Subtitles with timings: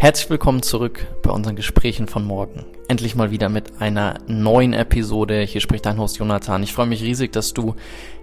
[0.00, 2.64] Herzlich willkommen zurück bei unseren Gesprächen von morgen.
[2.86, 5.40] Endlich mal wieder mit einer neuen Episode.
[5.40, 6.62] Hier spricht dein Host Jonathan.
[6.62, 7.74] Ich freue mich riesig, dass du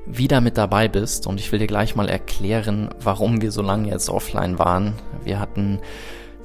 [0.05, 3.89] wieder mit dabei bist und ich will dir gleich mal erklären, warum wir so lange
[3.89, 4.93] jetzt offline waren.
[5.25, 5.81] Wir hatten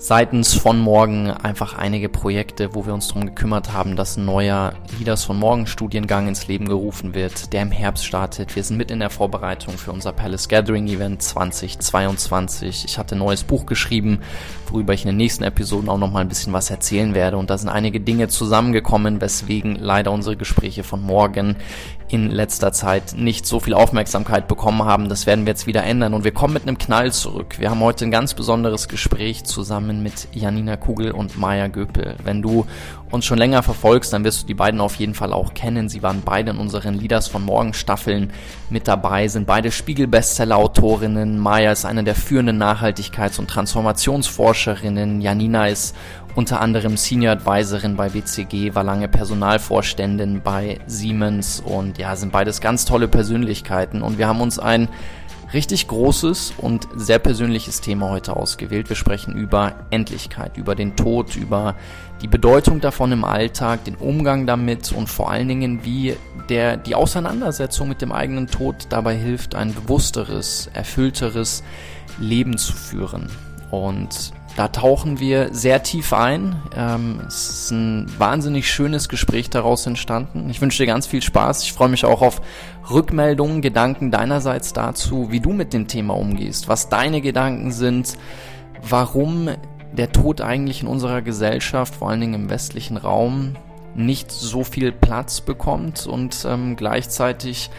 [0.01, 4.73] seitens von Morgen einfach einige Projekte, wo wir uns darum gekümmert haben, dass ein neuer
[4.99, 8.57] Leaders von Morgen Studiengang ins Leben gerufen wird, der im Herbst startet.
[8.57, 12.87] Wir sind mit in der Vorbereitung für unser Palace Gathering Event 2022.
[12.87, 14.21] Ich hatte ein neues Buch geschrieben,
[14.71, 17.37] worüber ich in den nächsten Episoden auch noch mal ein bisschen was erzählen werde.
[17.37, 21.57] Und da sind einige Dinge zusammengekommen, weswegen leider unsere Gespräche von morgen
[22.13, 25.09] in letzter Zeit nicht so viel Aufmerksamkeit bekommen haben.
[25.09, 27.61] Das werden wir jetzt wieder ändern und wir kommen mit einem Knall zurück.
[27.61, 32.17] Wir haben heute ein ganz besonderes Gespräch zusammen mit Janina Kugel und Maya Göpel.
[32.25, 32.67] Wenn du
[33.11, 35.89] uns schon länger verfolgst, dann wirst du die beiden auf jeden Fall auch kennen.
[35.89, 38.33] Sie waren beide in unseren Leaders von Morgen Staffeln
[38.71, 41.39] mit dabei, sind beide Spiegel-Bestseller-Autorinnen.
[41.39, 45.21] Maya ist eine der führenden Nachhaltigkeits- und Transformationsforscherinnen.
[45.21, 45.95] Janina ist
[46.35, 52.61] unter anderem Senior Advisorin bei BCG, war lange Personalvorständin bei Siemens und ja, sind beides
[52.61, 54.89] ganz tolle Persönlichkeiten und wir haben uns ein
[55.53, 58.89] richtig großes und sehr persönliches Thema heute ausgewählt.
[58.89, 61.75] Wir sprechen über Endlichkeit, über den Tod, über
[62.23, 66.17] die Bedeutung davon im Alltag, den Umgang damit und vor allen Dingen, wie
[66.49, 71.65] der, die Auseinandersetzung mit dem eigenen Tod dabei hilft, ein bewussteres, erfüllteres
[72.19, 73.29] Leben zu führen.
[73.71, 76.57] Und da tauchen wir sehr tief ein.
[76.77, 80.51] Ähm, es ist ein wahnsinnig schönes Gespräch daraus entstanden.
[80.51, 81.63] Ich wünsche dir ganz viel Spaß.
[81.63, 82.43] Ich freue mich auch auf
[82.91, 88.17] Rückmeldungen, Gedanken deinerseits dazu, wie du mit dem Thema umgehst, was deine Gedanken sind,
[88.83, 89.51] warum
[89.93, 93.57] der Tod eigentlich in unserer Gesellschaft, vor allen Dingen im westlichen Raum,
[93.95, 97.71] nicht so viel Platz bekommt und ähm, gleichzeitig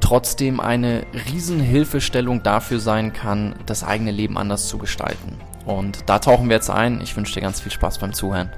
[0.00, 5.36] trotzdem eine Riesenhilfestellung dafür sein kann, das eigene Leben anders zu gestalten.
[5.70, 7.00] Und da tauchen wir jetzt ein.
[7.00, 8.50] Ich wünsche dir ganz viel Spaß beim Zuhören.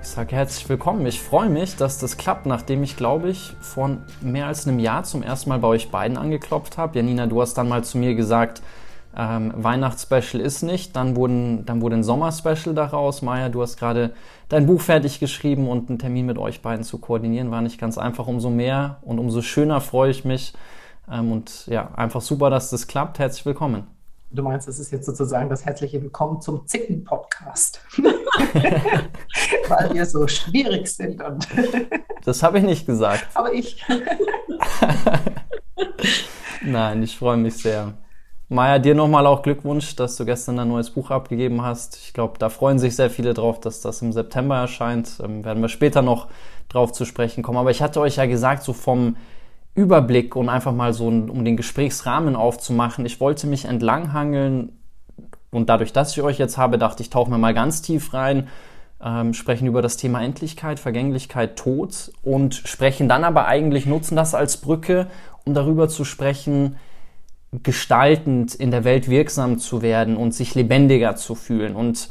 [0.00, 1.04] Ich sage herzlich willkommen.
[1.06, 5.02] Ich freue mich, dass das klappt, nachdem ich, glaube ich, vor mehr als einem Jahr
[5.02, 6.96] zum ersten Mal bei euch beiden angeklopft habe.
[6.96, 8.62] Janina, du hast dann mal zu mir gesagt,
[9.16, 10.94] ähm, Weihnachtsspecial ist nicht.
[10.94, 13.22] Dann, wurden, dann wurde ein Sommerspecial daraus.
[13.22, 14.12] Maja, du hast gerade
[14.48, 17.98] dein Buch fertig geschrieben und einen Termin mit euch beiden zu koordinieren war nicht ganz
[17.98, 18.28] einfach.
[18.28, 20.54] Umso mehr und umso schöner freue ich mich.
[21.10, 23.18] Ähm, und ja, einfach super, dass das klappt.
[23.18, 23.99] Herzlich willkommen.
[24.32, 27.80] Du meinst, das ist jetzt sozusagen das herzliche Willkommen zum Zicken-Podcast.
[29.68, 31.20] Weil wir so schwierig sind.
[31.20, 31.48] Und
[32.24, 33.26] das habe ich nicht gesagt.
[33.34, 33.84] Aber ich.
[36.62, 37.94] Nein, ich freue mich sehr.
[38.48, 41.96] Maja, dir nochmal auch Glückwunsch, dass du gestern ein neues Buch abgegeben hast.
[41.96, 45.18] Ich glaube, da freuen sich sehr viele drauf, dass das im September erscheint.
[45.20, 46.28] Ähm, werden wir später noch
[46.68, 47.58] drauf zu sprechen kommen.
[47.58, 49.16] Aber ich hatte euch ja gesagt, so vom
[49.74, 53.06] Überblick und einfach mal so, um den Gesprächsrahmen aufzumachen.
[53.06, 54.72] Ich wollte mich entlanghangeln
[55.50, 58.48] und dadurch, dass ich euch jetzt habe, dachte ich, tauchen wir mal ganz tief rein,
[59.02, 64.34] ähm, sprechen über das Thema Endlichkeit, Vergänglichkeit, Tod und sprechen dann aber eigentlich, nutzen das
[64.34, 65.06] als Brücke,
[65.44, 66.76] um darüber zu sprechen,
[67.62, 71.74] gestaltend in der Welt wirksam zu werden und sich lebendiger zu fühlen.
[71.74, 72.10] Und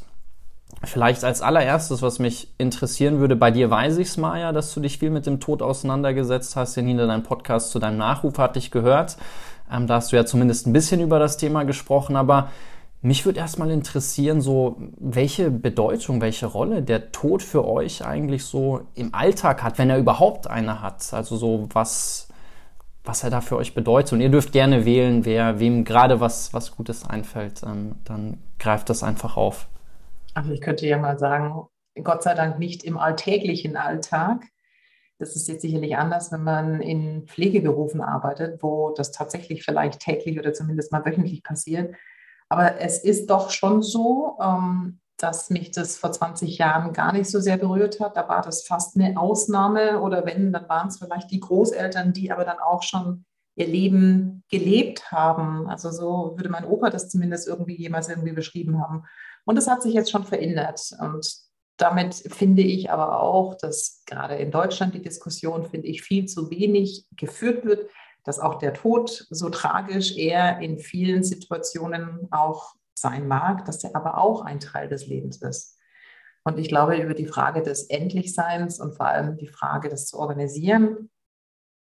[0.83, 4.97] Vielleicht als allererstes, was mich interessieren würde, bei dir weiß ich's, Maja, dass du dich
[4.97, 6.77] viel mit dem Tod auseinandergesetzt hast.
[6.77, 9.17] Janina, dein Podcast zu deinem Nachruf hatte ich gehört.
[9.71, 12.49] Ähm, da hast du ja zumindest ein bisschen über das Thema gesprochen, aber
[13.01, 18.81] mich würde erstmal interessieren, so welche Bedeutung, welche Rolle der Tod für euch eigentlich so
[18.95, 21.13] im Alltag hat, wenn er überhaupt eine hat.
[21.13, 22.27] Also so was,
[23.05, 24.13] was er da für euch bedeutet.
[24.13, 27.63] Und ihr dürft gerne wählen, wer wem gerade was, was Gutes einfällt.
[27.63, 29.67] Ähm, dann greift das einfach auf.
[30.39, 31.67] Also ich könnte ja mal sagen,
[32.01, 34.45] Gott sei Dank nicht im alltäglichen Alltag.
[35.17, 40.39] Das ist jetzt sicherlich anders, wenn man in Pflegeberufen arbeitet, wo das tatsächlich vielleicht täglich
[40.39, 41.93] oder zumindest mal wöchentlich passiert.
[42.47, 47.29] Aber es ist doch schon so, ähm, dass mich das vor 20 Jahren gar nicht
[47.29, 48.15] so sehr berührt hat.
[48.15, 52.31] Da war das fast eine Ausnahme oder wenn, dann waren es vielleicht die Großeltern, die
[52.31, 53.25] aber dann auch schon
[53.55, 55.67] ihr Leben gelebt haben.
[55.67, 59.03] Also so würde mein Opa das zumindest irgendwie jemals irgendwie beschrieben haben.
[59.49, 60.91] Und das hat sich jetzt schon verändert.
[60.99, 61.33] Und
[61.77, 66.51] damit finde ich aber auch, dass gerade in Deutschland die Diskussion, finde ich, viel zu
[66.51, 67.89] wenig geführt wird,
[68.23, 73.95] dass auch der Tod, so tragisch er in vielen Situationen auch sein mag, dass er
[73.95, 75.79] aber auch ein Teil des Lebens ist.
[76.43, 80.19] Und ich glaube, über die Frage des Endlichseins und vor allem die Frage, das zu
[80.19, 81.09] organisieren,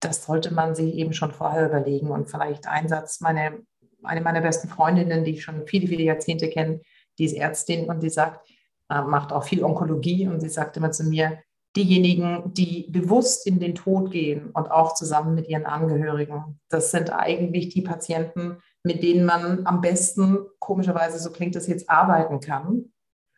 [0.02, 2.12] das sollte man sich eben schon vorher überlegen.
[2.12, 3.62] Und vielleicht ein Satz, meine,
[4.04, 6.82] eine meiner besten Freundinnen, die ich schon viele, viele Jahrzehnte kenne,
[7.18, 8.48] die ist Ärztin und die sagt,
[8.90, 11.40] äh, macht auch viel Onkologie und sie sagt immer zu mir,
[11.76, 17.12] diejenigen, die bewusst in den Tod gehen und auch zusammen mit ihren Angehörigen, das sind
[17.12, 22.92] eigentlich die Patienten, mit denen man am besten, komischerweise, so klingt das jetzt, arbeiten kann.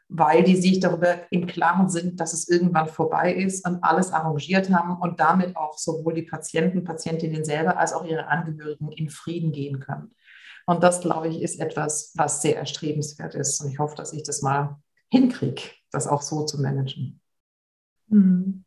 [0.08, 4.70] weil die sich darüber im Klaren sind, dass es irgendwann vorbei ist und alles arrangiert
[4.70, 9.52] haben und damit auch sowohl die Patienten, Patientinnen selber als auch ihre Angehörigen in Frieden
[9.52, 10.14] gehen können.
[10.66, 13.62] Und das, glaube ich, ist etwas, was sehr erstrebenswert ist.
[13.62, 14.80] Und ich hoffe, dass ich das mal
[15.10, 17.22] hinkriege, das auch so zu managen.
[18.08, 18.64] Mhm.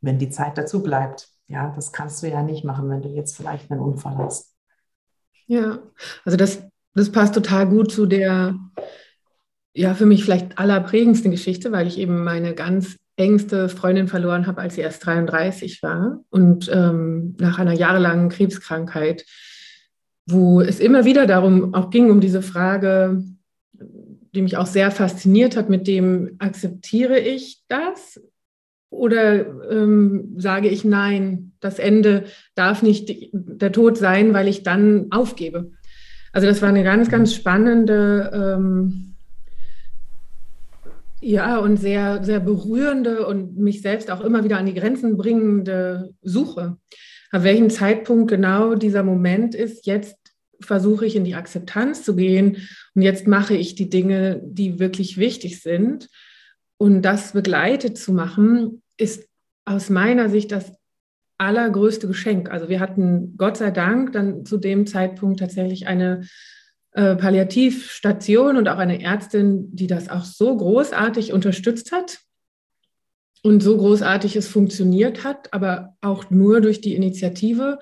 [0.00, 1.28] Wenn die Zeit dazu bleibt.
[1.46, 4.54] Ja, das kannst du ja nicht machen, wenn du jetzt vielleicht einen Unfall hast.
[5.46, 5.78] Ja,
[6.24, 6.62] also das,
[6.94, 8.54] das passt total gut zu der,
[9.72, 14.60] ja, für mich vielleicht allerprägendsten Geschichte, weil ich eben meine ganz engste Freundin verloren habe,
[14.60, 19.24] als sie erst 33 war und ähm, nach einer jahrelangen Krebskrankheit,
[20.30, 23.24] wo es immer wieder darum auch ging, um diese Frage,
[24.34, 28.20] die mich auch sehr fasziniert hat, mit dem akzeptiere ich das
[28.90, 35.06] oder ähm, sage ich nein, das Ende darf nicht der Tod sein, weil ich dann
[35.10, 35.72] aufgebe.
[36.32, 39.14] Also das war eine ganz, ganz spannende, ähm,
[41.20, 46.14] ja, und sehr, sehr berührende und mich selbst auch immer wieder an die Grenzen bringende
[46.22, 46.76] Suche.
[47.30, 50.16] Ab welchem Zeitpunkt genau dieser Moment ist, jetzt
[50.60, 55.18] versuche ich in die Akzeptanz zu gehen und jetzt mache ich die Dinge, die wirklich
[55.18, 56.08] wichtig sind.
[56.78, 59.28] Und das begleitet zu machen, ist
[59.64, 60.72] aus meiner Sicht das
[61.38, 62.50] allergrößte Geschenk.
[62.50, 66.26] Also wir hatten Gott sei Dank dann zu dem Zeitpunkt tatsächlich eine
[66.92, 72.20] äh, Palliativstation und auch eine Ärztin, die das auch so großartig unterstützt hat
[73.42, 77.78] und so großartig es funktioniert hat, aber auch nur durch die Initiative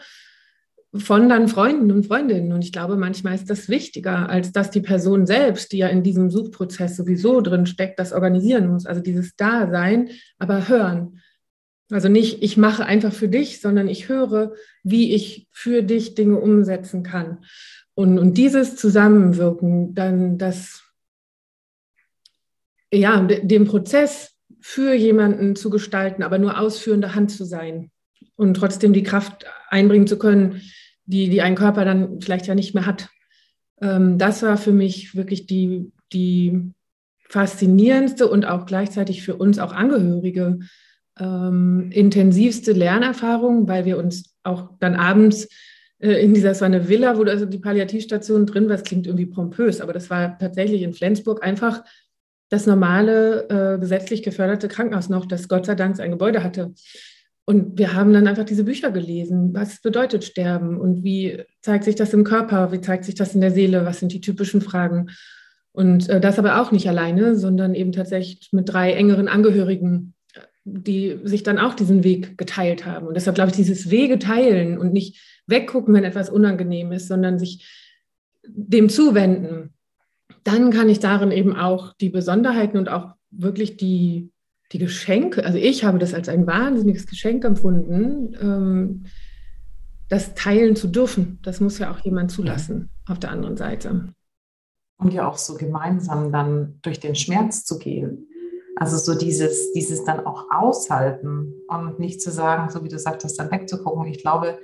[0.94, 2.52] von dann Freunden und Freundinnen.
[2.52, 6.02] Und ich glaube, manchmal ist das wichtiger, als dass die Person selbst, die ja in
[6.02, 8.86] diesem Suchprozess sowieso drin steckt, das organisieren muss.
[8.86, 11.20] Also dieses Dasein, aber hören.
[11.90, 16.38] Also nicht, ich mache einfach für dich, sondern ich höre, wie ich für dich Dinge
[16.38, 17.44] umsetzen kann.
[17.94, 20.82] Und, und dieses Zusammenwirken, dann das,
[22.92, 24.35] ja, den Prozess
[24.68, 27.92] für jemanden zu gestalten, aber nur ausführende Hand zu sein
[28.34, 30.60] und trotzdem die Kraft einbringen zu können,
[31.04, 33.08] die, die ein Körper dann vielleicht ja nicht mehr hat.
[33.80, 36.72] Ähm, das war für mich wirklich die, die
[37.28, 40.58] faszinierendste und auch gleichzeitig für uns auch Angehörige
[41.16, 45.48] ähm, intensivste Lernerfahrung, weil wir uns auch dann abends
[46.00, 49.06] äh, in dieser, es war eine Villa, wo also die Palliativstation drin war, das klingt
[49.06, 51.84] irgendwie pompös, aber das war tatsächlich in Flensburg einfach
[52.48, 56.72] das normale äh, gesetzlich geförderte Krankenhaus noch, das Gott sei Dank ein Gebäude hatte.
[57.44, 59.54] Und wir haben dann einfach diese Bücher gelesen.
[59.54, 62.72] Was bedeutet Sterben und wie zeigt sich das im Körper?
[62.72, 63.84] Wie zeigt sich das in der Seele?
[63.84, 65.10] Was sind die typischen Fragen?
[65.72, 70.14] Und äh, das aber auch nicht alleine, sondern eben tatsächlich mit drei engeren Angehörigen,
[70.64, 73.06] die sich dann auch diesen Weg geteilt haben.
[73.06, 77.38] Und deshalb glaube ich, dieses Wege teilen und nicht weggucken, wenn etwas unangenehm ist, sondern
[77.38, 77.64] sich
[78.44, 79.75] dem zuwenden,
[80.46, 84.32] dann kann ich darin eben auch die Besonderheiten und auch wirklich die
[84.72, 89.04] die Geschenke, also ich habe das als ein wahnsinniges Geschenk empfunden, ähm,
[90.08, 91.38] das teilen zu dürfen.
[91.42, 93.12] Das muss ja auch jemand zulassen ja.
[93.12, 94.12] auf der anderen Seite.
[94.98, 98.28] Und ja auch so gemeinsam dann durch den Schmerz zu gehen.
[98.76, 103.38] Also so dieses, dieses dann auch aushalten und nicht zu sagen, so wie du sagtest,
[103.38, 104.06] dann wegzugucken.
[104.06, 104.58] Ich glaube,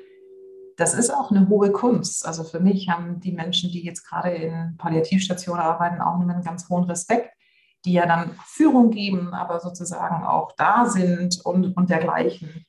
[0.83, 2.27] das ist auch eine hohe Kunst.
[2.27, 6.69] Also für mich haben die Menschen, die jetzt gerade in Palliativstationen arbeiten, auch einen ganz
[6.69, 7.31] hohen Respekt,
[7.85, 12.67] die ja dann Führung geben, aber sozusagen auch da sind und, und dergleichen.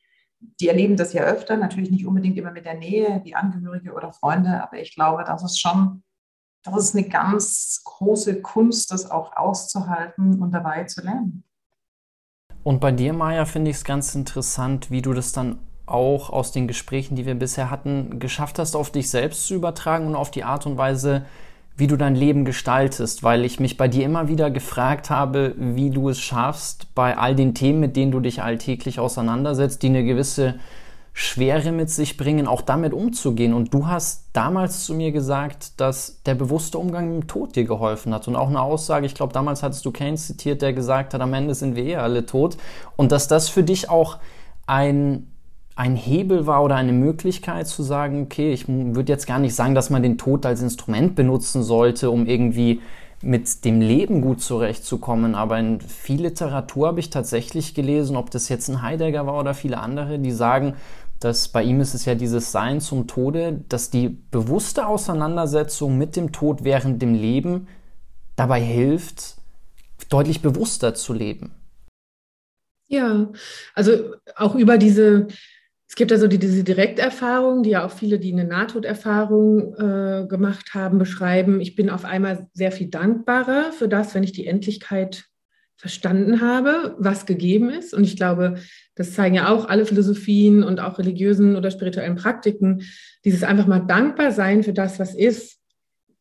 [0.60, 4.14] Die erleben das ja öfter, natürlich nicht unbedingt immer mit der Nähe, wie Angehörige oder
[4.14, 6.04] Freunde, aber ich glaube, das ist schon,
[6.64, 11.46] das ist eine ganz große Kunst, das auch auszuhalten und dabei zu lernen.
[12.62, 16.52] Und bei dir, Maja, finde ich es ganz interessant, wie du das dann auch aus
[16.52, 20.32] den Gesprächen, die wir bisher hatten, geschafft hast, auf dich selbst zu übertragen und auf
[20.32, 21.26] die Art und Weise,
[21.76, 25.90] wie du dein Leben gestaltest, weil ich mich bei dir immer wieder gefragt habe, wie
[25.90, 30.04] du es schaffst, bei all den Themen, mit denen du dich alltäglich auseinandersetzt, die eine
[30.04, 30.56] gewisse
[31.16, 33.54] Schwere mit sich bringen, auch damit umzugehen.
[33.54, 37.66] Und du hast damals zu mir gesagt, dass der bewusste Umgang mit dem Tod dir
[37.66, 38.28] geholfen hat.
[38.28, 41.34] Und auch eine Aussage, ich glaube, damals hattest du Keynes zitiert, der gesagt hat, am
[41.34, 42.58] Ende sind wir eh alle tot.
[42.96, 44.18] Und dass das für dich auch
[44.66, 45.28] ein
[45.76, 49.74] ein Hebel war oder eine Möglichkeit zu sagen, okay, ich würde jetzt gar nicht sagen,
[49.76, 52.82] dass man den Tod als Instrument benutzen sollte, um irgendwie
[53.22, 55.34] mit dem Leben gut zurechtzukommen.
[55.34, 59.54] Aber in viel Literatur habe ich tatsächlich gelesen, ob das jetzt ein Heidegger war oder
[59.54, 60.76] viele andere, die sagen,
[61.20, 66.16] dass bei ihm ist es ja dieses Sein zum Tode, dass die bewusste Auseinandersetzung mit
[66.16, 67.68] dem Tod während dem Leben
[68.36, 69.36] dabei hilft,
[70.10, 71.52] deutlich bewusster zu leben.
[72.88, 73.30] Ja,
[73.74, 75.28] also auch über diese
[75.94, 80.74] es gibt also die, diese Direkterfahrung, die ja auch viele, die eine Nahtoderfahrung äh, gemacht
[80.74, 81.62] haben, beschreiben.
[81.62, 85.26] Ich bin auf einmal sehr viel dankbarer für das, wenn ich die Endlichkeit
[85.78, 87.94] verstanden habe, was gegeben ist.
[87.94, 88.56] Und ich glaube,
[88.96, 92.82] das zeigen ja auch alle Philosophien und auch religiösen oder spirituellen Praktiken,
[93.24, 95.60] dieses einfach mal dankbar sein für das, was ist,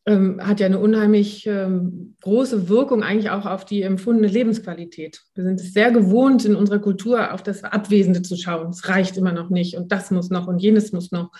[0.05, 5.21] ähm, hat ja eine unheimlich ähm, große Wirkung eigentlich auch auf die empfundene Lebensqualität.
[5.33, 8.69] Wir sind es sehr gewohnt, in unserer Kultur auf das Abwesende zu schauen.
[8.69, 11.31] Es reicht immer noch nicht und das muss noch und jenes muss noch.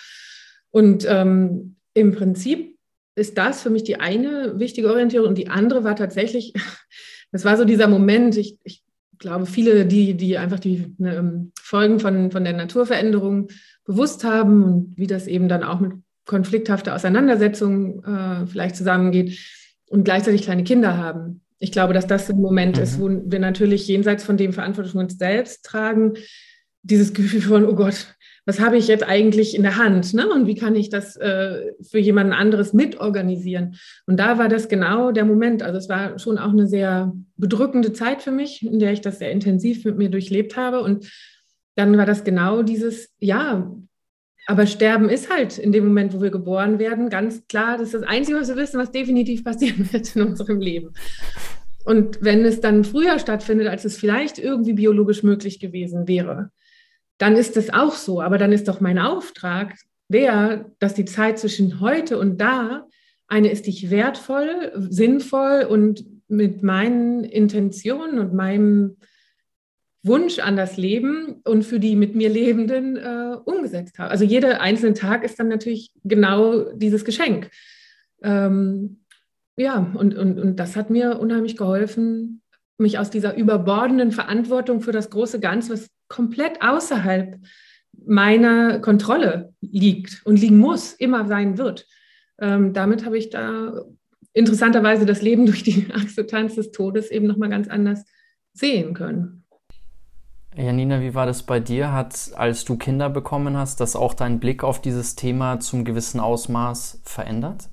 [0.71, 2.77] Und ähm, im Prinzip
[3.15, 6.53] ist das für mich die eine wichtige Orientierung und die andere war tatsächlich,
[7.31, 8.81] das war so dieser Moment, ich, ich
[9.17, 13.49] glaube, viele, die, die einfach die ne, Folgen von, von der Naturveränderung
[13.85, 15.91] bewusst haben und wie das eben dann auch mit
[16.25, 19.39] konflikthafte Auseinandersetzung äh, vielleicht zusammengeht
[19.89, 21.41] und gleichzeitig kleine Kinder haben.
[21.59, 22.83] Ich glaube, dass das ein Moment mhm.
[22.83, 26.13] ist, wo wir natürlich jenseits von dem Verantwortung uns selbst tragen,
[26.81, 28.07] dieses Gefühl von, oh Gott,
[28.45, 30.27] was habe ich jetzt eigentlich in der Hand ne?
[30.29, 33.77] und wie kann ich das äh, für jemanden anderes mitorganisieren?
[34.05, 35.63] Und da war das genau der Moment.
[35.63, 39.19] Also es war schon auch eine sehr bedrückende Zeit für mich, in der ich das
[39.19, 40.81] sehr intensiv mit mir durchlebt habe.
[40.81, 41.09] Und
[41.75, 43.71] dann war das genau dieses, ja,
[44.45, 47.93] aber Sterben ist halt in dem Moment, wo wir geboren werden, ganz klar, das ist
[47.93, 50.93] das Einzige, was wir wissen, was definitiv passieren wird in unserem Leben.
[51.85, 56.51] Und wenn es dann früher stattfindet, als es vielleicht irgendwie biologisch möglich gewesen wäre,
[57.17, 58.21] dann ist es auch so.
[58.21, 59.75] Aber dann ist doch mein Auftrag
[60.09, 62.87] der, dass die Zeit zwischen heute und da
[63.27, 68.97] eine ist, die ich wertvoll, sinnvoll und mit meinen Intentionen und meinem
[70.03, 74.11] Wunsch an das Leben und für die mit mir Lebenden äh, umgesetzt habe.
[74.11, 77.49] Also jeder einzelne Tag ist dann natürlich genau dieses Geschenk.
[78.21, 79.03] Ähm,
[79.55, 82.41] ja, und, und, und das hat mir unheimlich geholfen,
[82.77, 87.39] mich aus dieser überbordenden Verantwortung für das große Ganze, was komplett außerhalb
[88.05, 91.87] meiner Kontrolle liegt und liegen muss, immer sein wird.
[92.39, 93.85] Ähm, damit habe ich da
[94.33, 98.03] interessanterweise das Leben durch die Akzeptanz des Todes eben nochmal ganz anders
[98.53, 99.42] sehen können.
[100.55, 101.91] Janina, wie war das bei dir?
[101.91, 106.19] Hat, als du Kinder bekommen hast, das auch deinen Blick auf dieses Thema zum gewissen
[106.19, 107.69] Ausmaß verändert?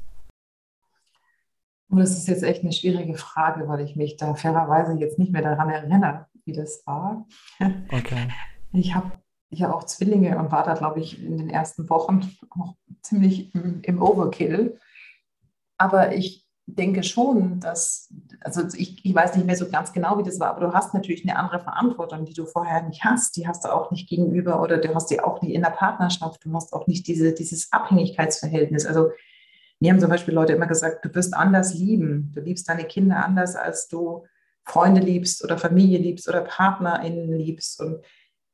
[1.91, 5.33] Und das ist jetzt echt eine schwierige Frage, weil ich mich da fairerweise jetzt nicht
[5.33, 7.27] mehr daran erinnere, wie das war.
[7.93, 8.29] Okay.
[8.73, 9.11] Ich habe
[9.51, 14.01] ja auch Zwillinge und war da, glaube ich, in den ersten Wochen auch ziemlich im
[14.01, 14.79] Overkill.
[15.77, 20.23] Aber ich denke schon, dass, also ich, ich weiß nicht mehr so ganz genau, wie
[20.23, 23.37] das war, aber du hast natürlich eine andere Verantwortung, die du vorher nicht hast.
[23.37, 26.45] Die hast du auch nicht gegenüber oder du hast die auch nicht in der Partnerschaft.
[26.45, 28.87] Du hast auch nicht diese, dieses Abhängigkeitsverhältnis.
[28.87, 29.11] Also
[29.79, 32.33] mir haben zum Beispiel Leute immer gesagt, du wirst anders lieben.
[32.35, 34.25] Du liebst deine Kinder anders, als du
[34.65, 37.81] Freunde liebst oder Familie liebst oder PartnerInnen liebst.
[37.81, 38.05] Und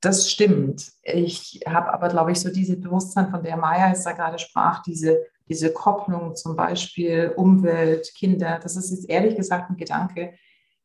[0.00, 0.92] das stimmt.
[1.02, 4.82] Ich habe aber, glaube ich, so diese Bewusstsein, von der Maya jetzt da gerade sprach,
[4.82, 10.34] diese diese Kopplung zum Beispiel Umwelt, Kinder, das ist jetzt ehrlich gesagt ein Gedanke,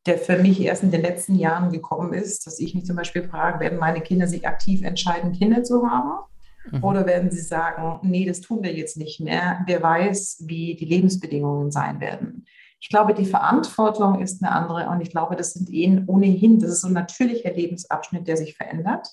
[0.05, 3.23] der für mich erst in den letzten Jahren gekommen ist, dass ich mich zum Beispiel
[3.23, 6.25] frage, werden meine Kinder sich aktiv entscheiden, Kinder zu haben?
[6.71, 6.83] Mhm.
[6.83, 9.63] Oder werden sie sagen, nee, das tun wir jetzt nicht mehr.
[9.65, 12.45] Wer weiß, wie die Lebensbedingungen sein werden.
[12.79, 16.71] Ich glaube, die Verantwortung ist eine andere und ich glaube, das sind eh ohnehin, das
[16.71, 19.07] ist so ein natürlicher Lebensabschnitt, der sich verändert.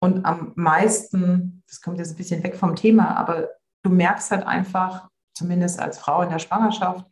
[0.00, 3.48] Und am meisten, das kommt jetzt ein bisschen weg vom Thema, aber
[3.88, 7.06] du merkst halt einfach, zumindest als Frau in der Schwangerschaft,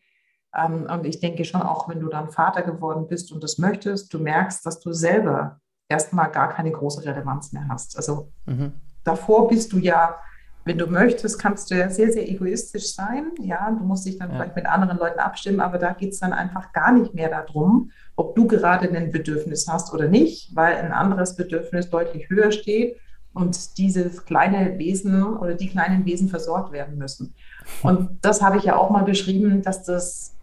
[0.54, 4.12] ähm, und ich denke schon auch, wenn du dann Vater geworden bist und das möchtest,
[4.12, 7.96] du merkst, dass du selber erstmal gar keine große Relevanz mehr hast.
[7.96, 8.72] Also mhm.
[9.04, 10.16] davor bist du ja,
[10.64, 13.32] wenn du möchtest, kannst du ja sehr, sehr egoistisch sein.
[13.40, 14.36] Ja, du musst dich dann ja.
[14.36, 17.90] vielleicht mit anderen Leuten abstimmen, aber da geht es dann einfach gar nicht mehr darum,
[18.16, 22.98] ob du gerade ein Bedürfnis hast oder nicht, weil ein anderes Bedürfnis deutlich höher steht
[23.36, 27.34] und dieses kleine Wesen oder die kleinen Wesen versorgt werden müssen.
[27.82, 30.34] Und das habe ich ja auch mal beschrieben, dass das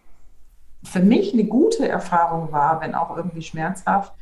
[0.84, 4.14] für mich eine gute Erfahrung war, wenn auch irgendwie schmerzhaft.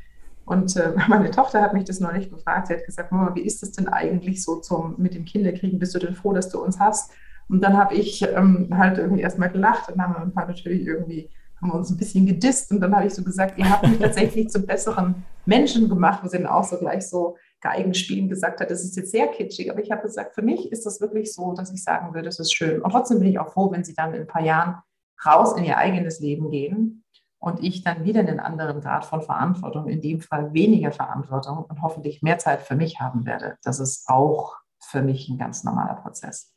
[0.46, 2.68] Und äh, meine Tochter hat mich das nicht gefragt.
[2.68, 5.78] Sie hat gesagt, Mama, wie ist das denn eigentlich so zum, mit dem Kinderkriegen?
[5.78, 7.12] Bist du denn froh, dass du uns hast?
[7.50, 11.28] Und dann habe ich ähm, halt irgendwie erstmal gelacht und haben ein paar natürlich irgendwie
[11.60, 14.00] haben wir uns ein bisschen gedisst und dann habe ich so gesagt, ihr habt mich
[14.00, 16.22] tatsächlich zu besseren Menschen gemacht.
[16.22, 19.80] Wir sind auch so gleich so Geigenspielen gesagt hat, das ist jetzt sehr kitschig, aber
[19.80, 22.52] ich habe gesagt, für mich ist das wirklich so, dass ich sagen würde, es ist
[22.52, 22.82] schön.
[22.82, 24.82] Und trotzdem bin ich auch froh, wenn sie dann in ein paar Jahren
[25.24, 27.04] raus in ihr eigenes Leben gehen
[27.38, 31.80] und ich dann wieder einen anderen Grad von Verantwortung, in dem Fall weniger Verantwortung und
[31.80, 33.56] hoffentlich mehr Zeit für mich haben werde.
[33.62, 36.52] Das ist auch für mich ein ganz normaler Prozess.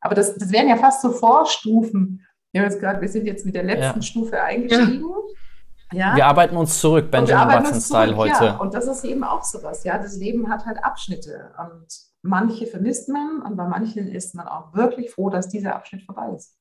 [0.00, 2.26] Aber das, das wären ja fast so Vorstufen.
[2.52, 4.02] Wir, haben jetzt grad, wir sind jetzt mit der letzten ja.
[4.02, 5.00] Stufe eingestiegen.
[5.00, 5.36] Ja.
[5.92, 6.16] Ja?
[6.16, 8.44] Wir arbeiten uns zurück, Benjamin Button-Style heute.
[8.44, 8.56] Ja.
[8.56, 9.84] Und das ist eben auch sowas.
[9.84, 9.98] Ja?
[9.98, 11.86] Das Leben hat halt Abschnitte und
[12.22, 16.32] manche vermisst man und bei manchen ist man auch wirklich froh, dass dieser Abschnitt vorbei
[16.34, 16.56] ist.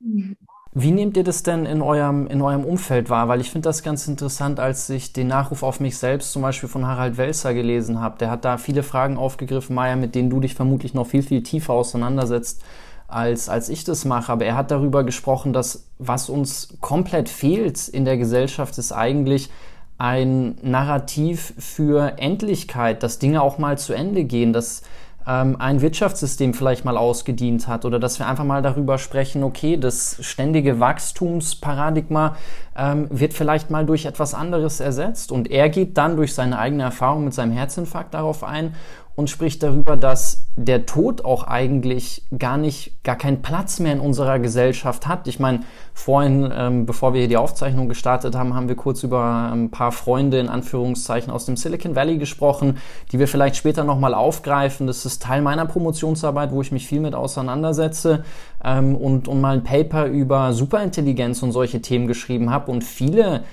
[0.00, 0.36] Mhm.
[0.78, 3.28] Wie nehmt ihr das denn in eurem, in eurem Umfeld wahr?
[3.28, 6.68] Weil ich finde das ganz interessant, als ich den Nachruf auf mich selbst zum Beispiel
[6.68, 8.18] von Harald Welzer gelesen habe.
[8.18, 11.42] Der hat da viele Fragen aufgegriffen, Maya, mit denen du dich vermutlich noch viel, viel
[11.42, 12.62] tiefer auseinandersetzt,
[13.08, 14.32] als, als ich das mache.
[14.32, 19.50] Aber er hat darüber gesprochen, dass was uns komplett fehlt in der Gesellschaft, ist eigentlich
[19.98, 24.82] ein Narrativ für Endlichkeit, dass Dinge auch mal zu Ende gehen, dass
[25.26, 29.76] ähm, ein Wirtschaftssystem vielleicht mal ausgedient hat oder dass wir einfach mal darüber sprechen, okay,
[29.76, 32.36] das ständige Wachstumsparadigma
[32.76, 35.32] ähm, wird vielleicht mal durch etwas anderes ersetzt.
[35.32, 38.74] Und er geht dann durch seine eigene Erfahrung mit seinem Herzinfarkt darauf ein
[39.16, 44.00] und spricht darüber, dass der Tod auch eigentlich gar nicht, gar keinen Platz mehr in
[44.00, 45.26] unserer Gesellschaft hat.
[45.26, 45.60] Ich meine,
[45.94, 49.90] vorhin, ähm, bevor wir hier die Aufzeichnung gestartet haben, haben wir kurz über ein paar
[49.90, 52.76] Freunde in Anführungszeichen aus dem Silicon Valley gesprochen,
[53.10, 54.86] die wir vielleicht später nochmal aufgreifen.
[54.86, 58.22] Das ist Teil meiner Promotionsarbeit, wo ich mich viel mit auseinandersetze
[58.62, 62.70] ähm, und, und mal ein Paper über Superintelligenz und solche Themen geschrieben habe.
[62.70, 63.44] Und viele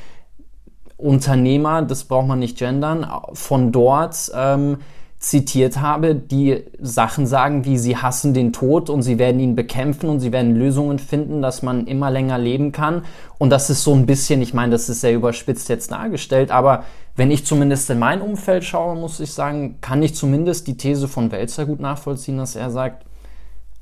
[0.98, 4.80] Unternehmer, das braucht man nicht gendern, von dort ähm,
[5.24, 10.10] zitiert habe, die Sachen sagen, wie sie hassen den Tod und sie werden ihn bekämpfen
[10.10, 13.04] und sie werden Lösungen finden, dass man immer länger leben kann.
[13.38, 16.84] Und das ist so ein bisschen, ich meine, das ist sehr überspitzt jetzt dargestellt, aber
[17.16, 21.08] wenn ich zumindest in mein Umfeld schaue, muss ich sagen, kann ich zumindest die These
[21.08, 23.06] von Welzer gut nachvollziehen, dass er sagt,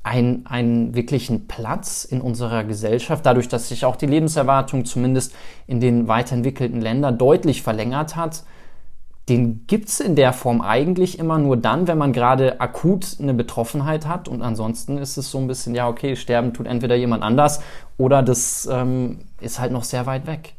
[0.03, 5.33] ein, einen wirklichen Platz in unserer Gesellschaft, dadurch, dass sich auch die Lebenserwartung zumindest
[5.65, 8.43] in den weiterentwickelten Ländern deutlich verlängert hat,
[9.29, 13.33] den gibt es in der Form eigentlich immer nur dann, wenn man gerade akut eine
[13.33, 14.27] Betroffenheit hat.
[14.27, 17.61] Und ansonsten ist es so ein bisschen, ja, okay, sterben tut entweder jemand anders
[17.97, 20.55] oder das ähm, ist halt noch sehr weit weg.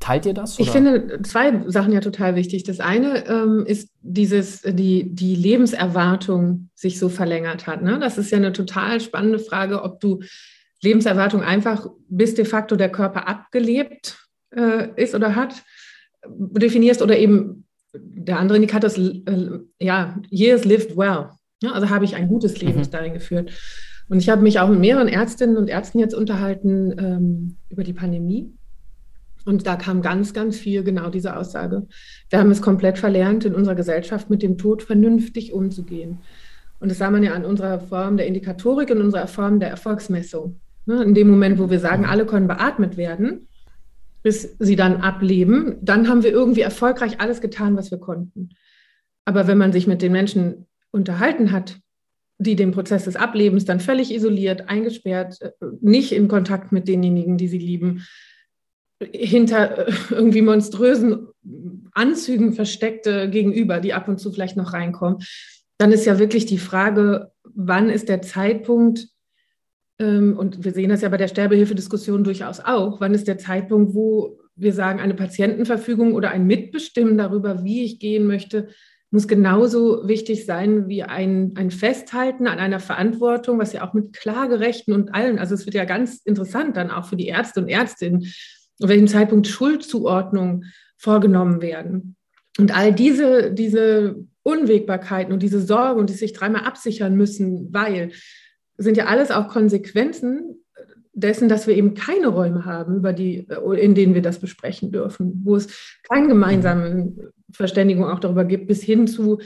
[0.00, 0.58] Teilt ihr das?
[0.58, 0.62] Oder?
[0.62, 2.62] Ich finde zwei Sachen ja total wichtig.
[2.62, 7.82] Das eine ähm, ist dieses, die, die Lebenserwartung sich so verlängert hat.
[7.82, 7.98] Ne?
[7.98, 10.20] Das ist ja eine total spannende Frage, ob du
[10.82, 14.16] Lebenserwartung einfach bis de facto der Körper abgelebt
[14.56, 15.54] äh, ist oder hat
[16.26, 21.30] definierst oder eben der andere Indikator ist, äh, ja, years lived well.
[21.62, 22.90] Ja, also habe ich ein gutes Leben mhm.
[22.90, 23.50] darin geführt.
[24.08, 27.92] Und ich habe mich auch mit mehreren Ärztinnen und Ärzten jetzt unterhalten ähm, über die
[27.92, 28.52] Pandemie.
[29.44, 31.86] Und da kam ganz, ganz viel genau diese Aussage.
[32.28, 36.18] Wir haben es komplett verlernt, in unserer Gesellschaft mit dem Tod vernünftig umzugehen.
[36.80, 40.60] Und das sah man ja an unserer Form der Indikatorik und unserer Form der Erfolgsmessung.
[40.86, 42.08] Ne, in dem Moment, wo wir sagen, mhm.
[42.08, 43.47] alle können beatmet werden,
[44.22, 48.50] bis sie dann ableben, dann haben wir irgendwie erfolgreich alles getan, was wir konnten.
[49.24, 51.78] Aber wenn man sich mit den Menschen unterhalten hat,
[52.38, 55.50] die den Prozess des Ablebens dann völlig isoliert, eingesperrt, äh,
[55.80, 58.06] nicht in Kontakt mit denjenigen, die sie lieben,
[59.00, 61.28] hinter äh, irgendwie monströsen
[61.92, 65.18] Anzügen versteckte Gegenüber, die ab und zu vielleicht noch reinkommen,
[65.78, 69.08] dann ist ja wirklich die Frage, wann ist der Zeitpunkt,
[70.04, 74.38] und wir sehen das ja bei der Sterbehilfediskussion durchaus auch, wann ist der Zeitpunkt, wo
[74.54, 78.68] wir sagen, eine Patientenverfügung oder ein Mitbestimmen darüber, wie ich gehen möchte,
[79.10, 84.12] muss genauso wichtig sein wie ein, ein Festhalten an einer Verantwortung, was ja auch mit
[84.14, 87.68] Klagerechten und allen, also es wird ja ganz interessant dann auch für die Ärzte und
[87.68, 88.30] Ärztinnen,
[88.82, 90.66] an welchem Zeitpunkt Schuldzuordnungen
[90.98, 92.16] vorgenommen werden.
[92.58, 98.10] Und all diese, diese Unwägbarkeiten und diese Sorgen die sich dreimal absichern müssen, weil
[98.78, 100.64] sind ja alles auch Konsequenzen
[101.12, 105.42] dessen, dass wir eben keine Räume haben, über die, in denen wir das besprechen dürfen,
[105.44, 109.40] wo es keine gemeinsame Verständigung auch darüber gibt, bis hin zu,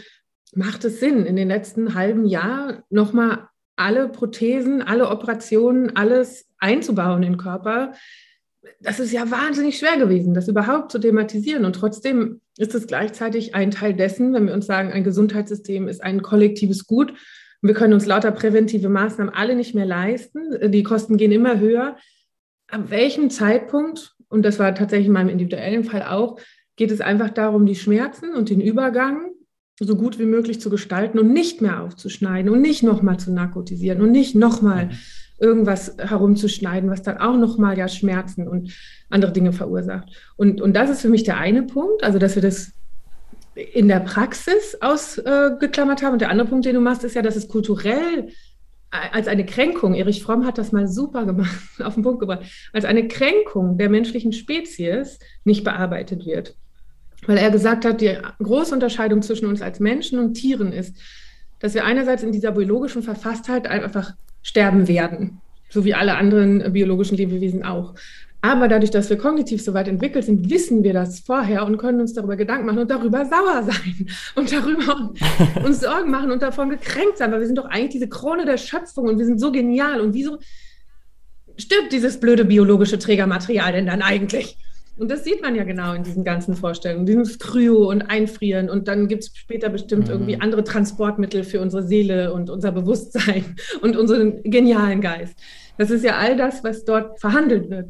[0.54, 7.22] macht es Sinn, in den letzten halben Jahr nochmal alle Prothesen, alle Operationen, alles einzubauen
[7.22, 7.94] in den Körper.
[8.80, 11.64] Das ist ja wahnsinnig schwer gewesen, das überhaupt zu thematisieren.
[11.64, 16.02] Und trotzdem ist es gleichzeitig ein Teil dessen, wenn wir uns sagen, ein Gesundheitssystem ist
[16.02, 17.14] ein kollektives Gut,
[17.62, 20.70] wir können uns lauter präventive Maßnahmen alle nicht mehr leisten.
[20.70, 21.96] Die Kosten gehen immer höher.
[22.68, 26.38] Ab welchem Zeitpunkt, und das war tatsächlich in meinem individuellen Fall auch,
[26.77, 29.31] geht es einfach darum, die Schmerzen und den Übergang
[29.79, 34.01] so gut wie möglich zu gestalten und nicht mehr aufzuschneiden und nicht nochmal zu narkotisieren
[34.01, 34.92] und nicht nochmal mhm.
[35.38, 38.72] irgendwas herumzuschneiden, was dann auch nochmal ja Schmerzen und
[39.09, 40.09] andere Dinge verursacht.
[40.37, 42.72] Und, und das ist für mich der eine Punkt, also dass wir das
[43.54, 46.14] in der Praxis ausgeklammert haben.
[46.14, 48.28] Und der andere Punkt, den du machst, ist ja, dass es kulturell
[48.92, 52.84] als eine Kränkung, Erich Fromm hat das mal super gemacht, auf den Punkt gebracht, als
[52.84, 56.54] eine Kränkung der menschlichen Spezies nicht bearbeitet wird.
[57.26, 60.96] Weil er gesagt hat, die große Unterscheidung zwischen uns als Menschen und Tieren ist,
[61.60, 67.16] dass wir einerseits in dieser biologischen Verfasstheit einfach sterben werden, so wie alle anderen biologischen
[67.16, 67.94] Lebewesen auch.
[68.44, 72.00] Aber dadurch, dass wir kognitiv so weit entwickelt sind, wissen wir das vorher und können
[72.00, 75.12] uns darüber Gedanken machen und darüber sauer sein und darüber
[75.64, 78.59] uns Sorgen machen und davon gekränkt sein, weil wir sind doch eigentlich diese Krone der
[78.59, 80.00] Schöpfung und wir sind so genial.
[80.00, 80.38] Und wieso
[81.57, 84.59] stirbt dieses blöde biologische Trägermaterial denn dann eigentlich?
[84.98, 88.68] Und das sieht man ja genau in diesen ganzen Vorstellungen, dieses Kryo und Einfrieren.
[88.68, 90.12] Und dann gibt es später bestimmt mhm.
[90.12, 95.35] irgendwie andere Transportmittel für unsere Seele und unser Bewusstsein und unseren genialen Geist.
[95.78, 97.87] Das ist ja all das, was dort verhandelt wird.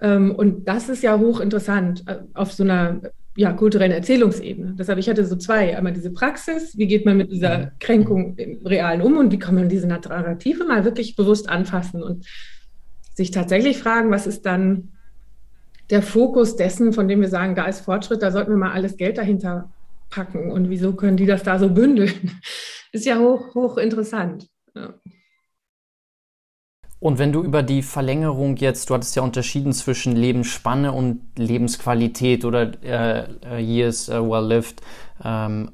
[0.00, 3.00] Ähm, und das ist ja hochinteressant äh, auf so einer
[3.36, 4.74] ja, kulturellen Erzählungsebene.
[4.78, 5.76] Deshalb, ich hatte so zwei.
[5.76, 7.70] Einmal diese Praxis, wie geht man mit dieser mhm.
[7.80, 12.26] Kränkung im Realen um und wie kann man diese Narrative mal wirklich bewusst anfassen und
[13.14, 14.92] sich tatsächlich fragen, was ist dann
[15.90, 18.96] der Fokus dessen, von dem wir sagen, da ist Fortschritt, da sollten wir mal alles
[18.96, 19.70] Geld dahinter
[20.10, 22.12] packen und wieso können die das da so bündeln?
[22.92, 24.48] Ist ja hoch, hoch interessant.
[24.74, 24.94] Ja.
[26.98, 32.44] Und wenn du über die Verlängerung jetzt, du hattest ja unterschieden zwischen Lebensspanne und Lebensqualität
[32.44, 34.80] oder äh, äh Years uh, well lived,
[35.22, 35.70] ähm,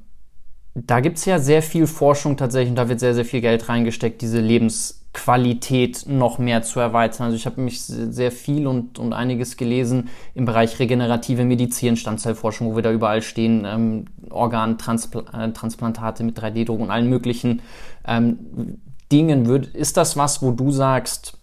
[0.74, 3.68] da gibt es ja sehr viel Forschung tatsächlich und da wird sehr, sehr viel Geld
[3.68, 7.26] reingesteckt, diese Lebensqualität noch mehr zu erweitern.
[7.26, 12.68] Also ich habe mich sehr viel und, und einiges gelesen im Bereich regenerative Medizin, Stammzellforschung,
[12.68, 17.60] wo wir da überall stehen, ähm, Organtransplantate mit 3D-Druck und allen möglichen
[18.06, 18.78] ähm,
[19.12, 21.38] Dingen, würd, ist das was, wo du sagst,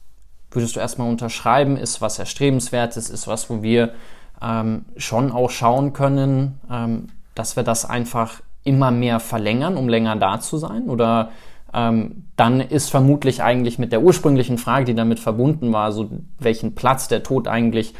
[0.51, 3.93] würdest du erstmal unterschreiben, ist was Erstrebenswertes, ist was, wo wir
[4.41, 10.15] ähm, schon auch schauen können, ähm, dass wir das einfach immer mehr verlängern, um länger
[10.15, 10.89] da zu sein?
[10.89, 11.29] Oder
[11.73, 16.75] ähm, dann ist vermutlich eigentlich mit der ursprünglichen Frage, die damit verbunden war, so welchen
[16.75, 17.93] Platz der Tod eigentlich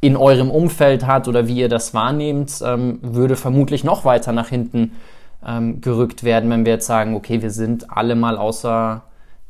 [0.00, 4.48] in eurem Umfeld hat oder wie ihr das wahrnehmt, ähm, würde vermutlich noch weiter nach
[4.48, 4.92] hinten
[5.44, 9.02] ähm, gerückt werden, wenn wir jetzt sagen, okay, wir sind alle mal außer,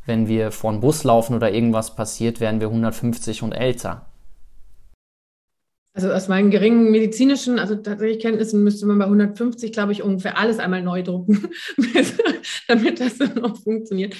[0.06, 4.06] wenn wir vor einen Bus laufen oder irgendwas passiert, werden wir 150 und älter.
[5.92, 10.38] Also aus meinen geringen medizinischen, also tatsächlich Kenntnissen müsste man bei 150, glaube ich, ungefähr
[10.38, 11.48] alles einmal neu drucken,
[12.68, 14.14] damit das dann auch funktioniert.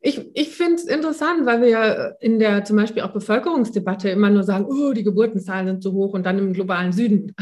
[0.00, 4.30] Ich, ich finde es interessant, weil wir ja in der zum Beispiel auch Bevölkerungsdebatte immer
[4.30, 7.34] nur sagen, oh, die Geburtenzahlen sind zu hoch und dann im globalen Süden.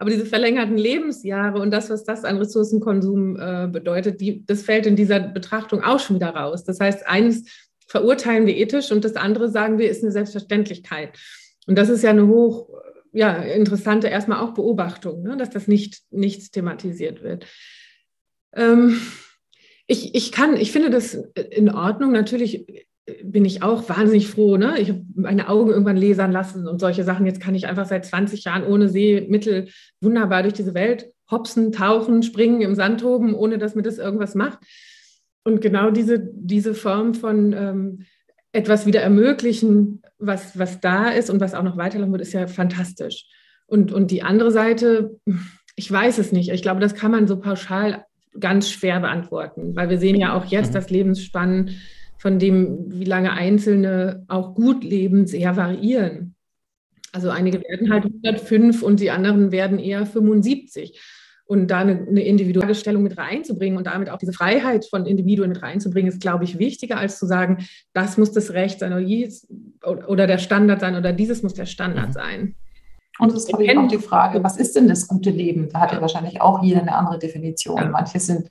[0.00, 4.86] Aber diese verlängerten Lebensjahre und das, was das an Ressourcenkonsum äh, bedeutet, die, das fällt
[4.86, 6.64] in dieser Betrachtung auch schon wieder raus.
[6.64, 7.44] Das heißt, eines
[7.86, 11.18] verurteilen wir ethisch und das andere sagen wir, ist eine Selbstverständlichkeit.
[11.66, 12.70] Und das ist ja eine hoch
[13.12, 17.44] ja, interessante erstmal auch Beobachtung, ne, dass das nicht, nicht thematisiert wird.
[18.54, 18.98] Ähm,
[19.86, 21.14] ich, ich kann, ich finde das
[21.50, 22.12] in Ordnung.
[22.12, 22.64] Natürlich
[23.22, 24.56] bin ich auch wahnsinnig froh.
[24.56, 24.78] Ne?
[24.78, 27.26] Ich habe meine Augen irgendwann lasern lassen und solche Sachen.
[27.26, 29.68] Jetzt kann ich einfach seit 20 Jahren ohne Sehmittel
[30.00, 34.34] wunderbar durch diese Welt hopsen, tauchen, springen, im Sand toben, ohne dass mir das irgendwas
[34.34, 34.58] macht.
[35.44, 38.06] Und genau diese, diese Form von ähm,
[38.52, 42.46] etwas wieder ermöglichen, was, was da ist und was auch noch weiterlaufen wird, ist ja
[42.46, 43.26] fantastisch.
[43.66, 45.20] Und, und die andere Seite,
[45.76, 46.50] ich weiß es nicht.
[46.50, 48.04] Ich glaube, das kann man so pauschal
[48.38, 50.74] ganz schwer beantworten, weil wir sehen ja auch jetzt mhm.
[50.74, 51.80] das Lebensspannen
[52.20, 56.34] von dem, wie lange Einzelne auch gut leben, sehr variieren.
[57.12, 61.00] Also einige werden halt 105 und die anderen werden eher 75.
[61.46, 65.48] Und da eine, eine individuelle Stellung mit reinzubringen und damit auch diese Freiheit von Individuen
[65.48, 69.02] mit reinzubringen, ist, glaube ich, wichtiger, als zu sagen, das muss das Recht sein oder,
[69.02, 69.48] dies,
[69.82, 72.12] oder der Standard sein oder dieses muss der Standard mhm.
[72.12, 72.54] sein.
[73.18, 75.70] Und es ist auch die Frage, was ist denn das gute Leben?
[75.70, 77.90] Da hat ja wahrscheinlich auch jeder eine andere Definition.
[77.90, 78.48] Manche sind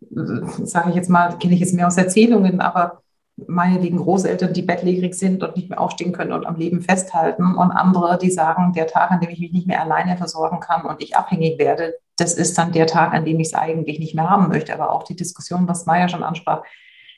[0.00, 3.02] sage ich jetzt mal, kenne ich jetzt mehr aus Erzählungen, aber
[3.36, 7.70] meinetwegen Großeltern, die bettlägerig sind und nicht mehr aufstehen können und am Leben festhalten und
[7.70, 11.02] andere, die sagen, der Tag, an dem ich mich nicht mehr alleine versorgen kann und
[11.02, 14.30] ich abhängig werde, das ist dann der Tag, an dem ich es eigentlich nicht mehr
[14.30, 14.72] haben möchte.
[14.72, 16.62] Aber auch die Diskussion, was Maya schon ansprach,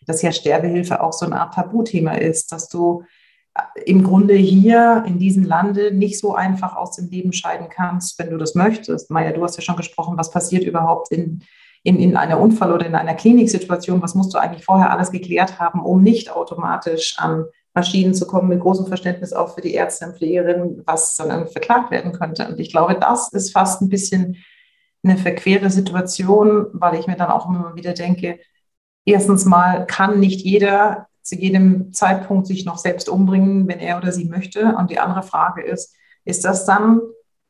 [0.07, 3.05] dass ja Sterbehilfe auch so eine Art Tabuthema ist, dass du
[3.85, 8.31] im Grunde hier in diesem Lande nicht so einfach aus dem Leben scheiden kannst, wenn
[8.31, 9.11] du das möchtest.
[9.11, 11.43] Maya, du hast ja schon gesprochen, was passiert überhaupt in
[11.83, 15.59] in, in einer Unfall- oder in einer Kliniksituation, was musst du eigentlich vorher alles geklärt
[15.59, 20.07] haben, um nicht automatisch an Maschinen zu kommen, mit großem Verständnis auch für die Ärzte
[20.07, 22.49] und Pflegerinnen, was dann verklagt werden könnte.
[22.49, 24.37] Und ich glaube, das ist fast ein bisschen
[25.05, 28.41] eine verquere Situation, weil ich mir dann auch immer wieder denke,
[29.05, 34.13] erstens mal kann nicht jeder zu jedem Zeitpunkt sich noch selbst umbringen, wenn er oder
[34.13, 34.75] sie möchte.
[34.77, 37.01] Und die andere Frage ist, ist das dann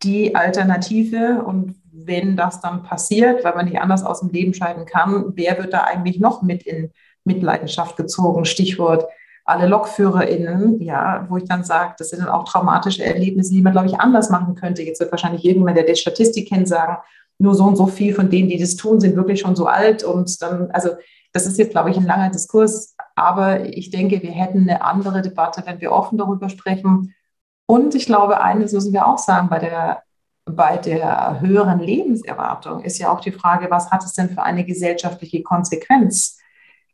[0.02, 4.86] die Alternative und wenn das dann passiert, weil man nicht anders aus dem Leben scheiden
[4.86, 6.92] kann, wer wird da eigentlich noch mit in
[7.24, 8.44] Mitleidenschaft gezogen?
[8.44, 9.06] Stichwort
[9.48, 13.72] alle LokführerInnen, ja, wo ich dann sage, das sind dann auch traumatische Erlebnisse, die man,
[13.72, 14.82] glaube ich, anders machen könnte.
[14.82, 16.98] Jetzt wird wahrscheinlich irgendwann, der die Statistik kennt, sagen,
[17.38, 20.04] nur so und so viel von denen, die das tun, sind wirklich schon so alt.
[20.04, 20.90] Und dann, also
[21.32, 22.94] das ist jetzt, glaube ich, ein langer Diskurs.
[23.14, 27.14] Aber ich denke, wir hätten eine andere Debatte, wenn wir offen darüber sprechen
[27.66, 30.02] Und ich glaube, eines müssen wir auch sagen, bei der,
[30.50, 34.64] bei der höheren Lebenserwartung ist ja auch die Frage, was hat es denn für eine
[34.64, 36.38] gesellschaftliche Konsequenz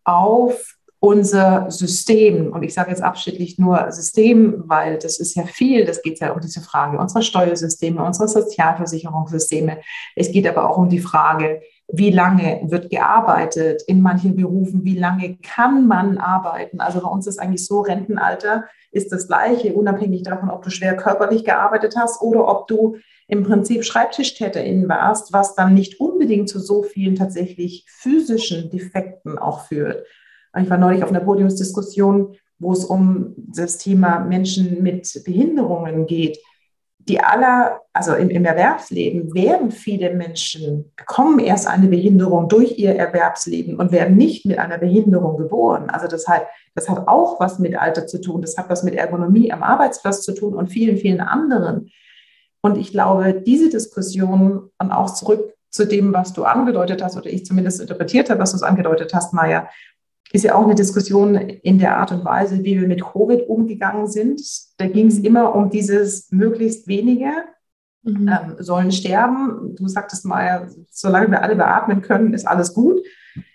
[0.04, 5.84] auf unser System, und ich sage jetzt abschnittlich nur System, weil das ist ja viel,
[5.84, 9.80] das geht ja um diese Frage unserer Steuersysteme, unserer Sozialversicherungssysteme.
[10.16, 14.98] Es geht aber auch um die Frage, wie lange wird gearbeitet in manchen Berufen, wie
[14.98, 16.80] lange kann man arbeiten.
[16.80, 20.96] Also bei uns ist eigentlich so, Rentenalter ist das gleiche, unabhängig davon, ob du schwer
[20.96, 22.96] körperlich gearbeitet hast oder ob du
[23.28, 29.66] im Prinzip Schreibtischtäterin warst, was dann nicht unbedingt zu so vielen tatsächlich physischen Defekten auch
[29.66, 30.06] führt.
[30.60, 36.38] Ich war neulich auf einer Podiumsdiskussion, wo es um das Thema Menschen mit Behinderungen geht.
[36.98, 42.94] Die aller, also im, im Erwerbsleben werden viele Menschen, bekommen erst eine Behinderung durch ihr
[42.94, 45.90] Erwerbsleben und werden nicht mit einer Behinderung geboren.
[45.90, 48.94] Also das hat, das hat auch was mit Alter zu tun, das hat was mit
[48.94, 51.90] Ergonomie am Arbeitsplatz zu tun und vielen, vielen anderen.
[52.64, 57.26] Und ich glaube, diese Diskussion und auch zurück zu dem, was du angedeutet hast, oder
[57.26, 59.68] ich zumindest interpretiert habe, was du es angedeutet hast, Maya,
[60.32, 64.06] ist ja auch eine Diskussion in der Art und Weise, wie wir mit Covid umgegangen
[64.06, 64.40] sind.
[64.78, 67.32] Da ging es immer um dieses möglichst wenige
[68.02, 68.28] mhm.
[68.28, 69.74] ähm, sollen sterben.
[69.76, 72.98] Du sagtest mal, solange wir alle beatmen können, ist alles gut.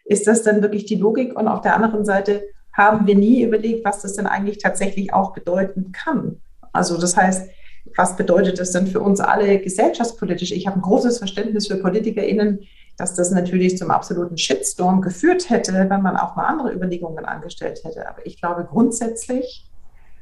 [0.06, 1.36] Ist das dann wirklich die Logik?
[1.36, 2.44] Und auf der anderen Seite
[2.74, 6.42] haben wir nie überlegt, was das denn eigentlich tatsächlich auch bedeuten kann.
[6.72, 7.50] Also das heißt,
[7.96, 10.52] was bedeutet das denn für uns alle gesellschaftspolitisch?
[10.52, 12.60] Ich habe ein großes Verständnis für PolitikerInnen,
[12.98, 17.82] dass das natürlich zum absoluten Shitstorm geführt hätte, wenn man auch mal andere Überlegungen angestellt
[17.84, 18.08] hätte.
[18.08, 19.66] Aber ich glaube grundsätzlich,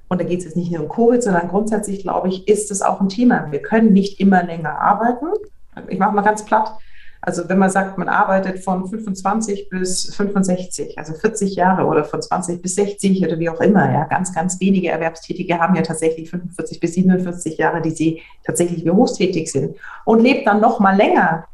[0.10, 2.82] und da geht es jetzt nicht nur um Covid, sondern grundsätzlich, glaube ich, ist es
[2.82, 3.52] auch ein Thema.
[3.52, 5.28] Wir können nicht immer länger arbeiten.
[5.88, 6.72] Ich mache mal ganz platt.
[7.22, 12.22] Also wenn man sagt, man arbeitet von 25 bis 65, also 40 Jahre oder von
[12.22, 16.30] 20 bis 60 oder wie auch immer, ja, ganz, ganz wenige Erwerbstätige haben ja tatsächlich
[16.30, 21.46] 45 bis 47 Jahre, die sie tatsächlich berufstätig sind und lebt dann noch mal länger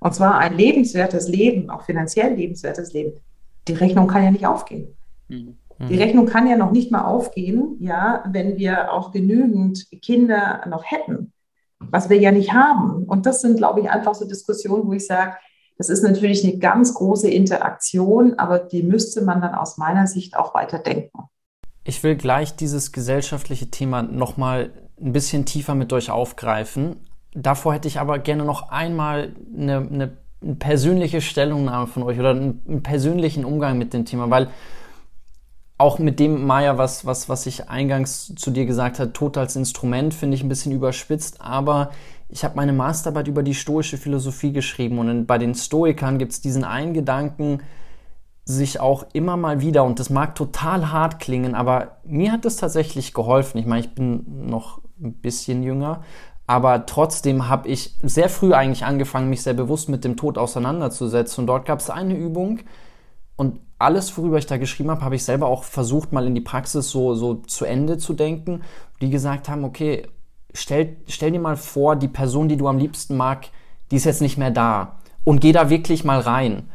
[0.00, 3.20] und zwar ein lebenswertes Leben, auch finanziell lebenswertes Leben.
[3.68, 4.96] Die Rechnung kann ja nicht aufgehen.
[5.28, 5.56] Mhm.
[5.88, 10.84] Die Rechnung kann ja noch nicht mal aufgehen, ja, wenn wir auch genügend Kinder noch
[10.84, 11.32] hätten,
[11.90, 13.04] was wir ja nicht haben.
[13.04, 15.36] Und das sind, glaube ich, einfach so Diskussionen, wo ich sage,
[15.78, 20.36] das ist natürlich eine ganz große Interaktion, aber die müsste man dann aus meiner Sicht
[20.36, 21.24] auch weiter denken.
[21.84, 26.96] Ich will gleich dieses gesellschaftliche Thema nochmal ein bisschen tiefer mit euch aufgreifen.
[27.34, 30.18] Davor hätte ich aber gerne noch einmal eine, eine,
[30.58, 34.48] persönliche Stellungnahme von euch oder einen, persönlichen Umgang mit dem Thema, weil
[35.80, 39.56] auch mit dem Maya, was, was, was ich eingangs zu dir gesagt habe, Tod als
[39.56, 41.90] Instrument, finde ich ein bisschen überspitzt, aber
[42.28, 46.42] ich habe meine Masterarbeit über die stoische Philosophie geschrieben und bei den Stoikern gibt es
[46.42, 47.62] diesen einen Gedanken,
[48.44, 52.56] sich auch immer mal wieder, und das mag total hart klingen, aber mir hat das
[52.56, 53.58] tatsächlich geholfen.
[53.58, 56.02] Ich meine, ich bin noch ein bisschen jünger,
[56.46, 61.42] aber trotzdem habe ich sehr früh eigentlich angefangen, mich sehr bewusst mit dem Tod auseinanderzusetzen.
[61.42, 62.58] Und dort gab es eine Übung
[63.36, 66.40] und alles, worüber ich da geschrieben habe, habe ich selber auch versucht, mal in die
[66.40, 68.62] Praxis so, so zu Ende zu denken,
[69.00, 70.06] die gesagt haben, okay,
[70.52, 73.46] stell, stell dir mal vor, die Person, die du am liebsten mag,
[73.90, 74.98] die ist jetzt nicht mehr da.
[75.24, 76.68] Und geh da wirklich mal rein.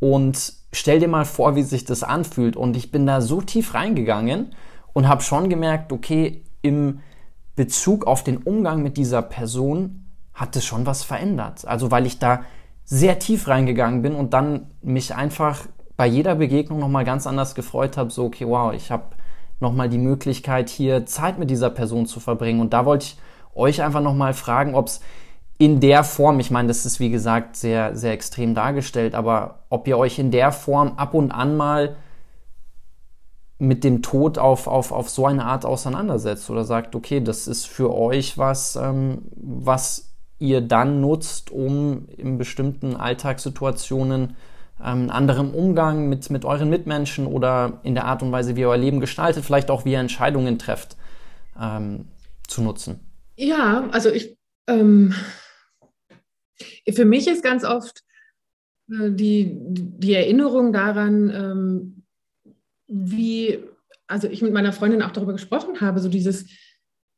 [0.00, 2.56] Und stell dir mal vor, wie sich das anfühlt.
[2.56, 4.54] Und ich bin da so tief reingegangen
[4.92, 7.00] und habe schon gemerkt, okay, im,
[7.58, 11.66] Bezug auf den Umgang mit dieser Person hat es schon was verändert.
[11.66, 12.42] Also weil ich da
[12.84, 15.66] sehr tief reingegangen bin und dann mich einfach
[15.98, 19.16] bei jeder Begegnung nochmal ganz anders gefreut habe, so, okay, wow, ich habe
[19.58, 22.60] nochmal die Möglichkeit, hier Zeit mit dieser Person zu verbringen.
[22.60, 23.18] Und da wollte ich
[23.52, 25.00] euch einfach nochmal fragen, ob es
[25.58, 29.88] in der Form, ich meine, das ist wie gesagt sehr, sehr extrem dargestellt, aber ob
[29.88, 31.96] ihr euch in der Form ab und an mal
[33.58, 37.66] mit dem Tod auf, auf, auf so eine Art auseinandersetzt oder sagt, okay, das ist
[37.66, 44.36] für euch was, ähm, was ihr dann nutzt, um in bestimmten Alltagssituationen
[44.80, 48.60] ähm, einen anderen Umgang mit, mit euren Mitmenschen oder in der Art und Weise, wie
[48.60, 50.96] ihr euer Leben gestaltet, vielleicht auch wie ihr Entscheidungen trefft,
[51.60, 52.06] ähm,
[52.46, 53.00] zu nutzen?
[53.36, 54.36] Ja, also ich,
[54.66, 55.14] ähm,
[56.92, 58.02] für mich ist ganz oft
[58.90, 62.02] äh, die, die Erinnerung daran, ähm,
[62.86, 63.58] wie,
[64.06, 66.46] also ich mit meiner Freundin auch darüber gesprochen habe, so dieses,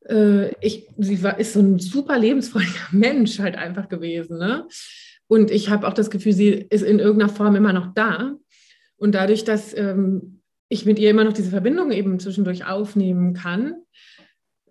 [0.08, 4.38] äh, ich, sie war, ist so ein super lebensfreudiger Mensch halt einfach gewesen.
[4.38, 4.66] Ne?
[5.30, 8.34] Und ich habe auch das Gefühl, sie ist in irgendeiner Form immer noch da.
[8.96, 13.76] Und dadurch, dass ähm, ich mit ihr immer noch diese Verbindung eben zwischendurch aufnehmen kann,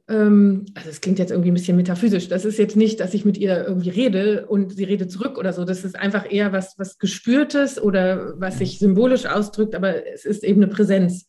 [0.10, 2.28] ähm, also es klingt jetzt irgendwie ein bisschen metaphysisch.
[2.28, 5.54] Das ist jetzt nicht, dass ich mit ihr irgendwie rede und sie redet zurück oder
[5.54, 5.64] so.
[5.64, 10.44] Das ist einfach eher was, was Gespürtes oder was sich symbolisch ausdrückt, aber es ist
[10.44, 11.26] eben eine Präsenz.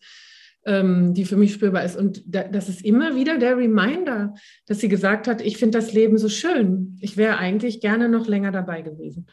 [0.67, 1.97] Ähm, die für mich spürbar ist.
[1.97, 4.35] Und da, das ist immer wieder der Reminder,
[4.67, 6.97] dass sie gesagt hat, ich finde das Leben so schön.
[7.01, 9.27] Ich wäre eigentlich gerne noch länger dabei gewesen.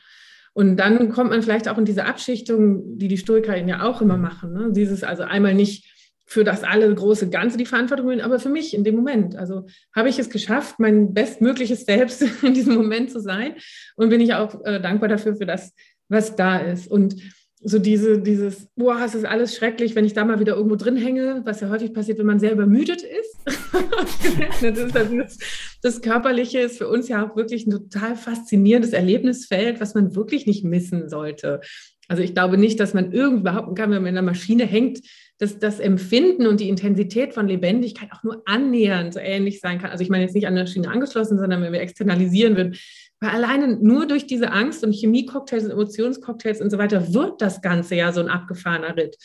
[0.53, 4.17] Und dann kommt man vielleicht auch in diese Abschichtung, die die Stoikerinnen ja auch immer
[4.17, 4.53] machen.
[4.53, 4.71] Ne?
[4.71, 5.93] Dieses also einmal nicht
[6.25, 9.37] für das alle große Ganze die Verantwortung nehmen, aber für mich in dem Moment.
[9.37, 13.55] Also habe ich es geschafft, mein bestmögliches Selbst in diesem Moment zu sein
[13.95, 15.73] und bin ich auch äh, dankbar dafür, für das,
[16.09, 16.89] was da ist.
[16.89, 17.15] Und
[17.63, 20.95] so diese, dieses, boah, es ist alles schrecklich, wenn ich da mal wieder irgendwo drin
[20.95, 23.37] hänge, was ja häufig passiert, wenn man sehr übermüdet ist.
[24.61, 25.37] das, ist das,
[25.81, 30.45] das, Körperliche ist für uns ja auch wirklich ein total faszinierendes Erlebnisfeld, was man wirklich
[30.45, 31.61] nicht missen sollte.
[32.07, 34.99] Also ich glaube nicht, dass man irgend behaupten kann, wenn man in der Maschine hängt,
[35.39, 39.91] dass das Empfinden und die Intensität von Lebendigkeit auch nur annähernd so ähnlich sein kann.
[39.91, 42.75] Also ich meine jetzt nicht an der Maschine angeschlossen, sondern wenn wir externalisieren würden,
[43.19, 47.61] weil alleine nur durch diese Angst und Chemie-Cocktails und Emotionscocktails und so weiter wird das
[47.61, 49.17] Ganze ja so ein abgefahrener Ritt.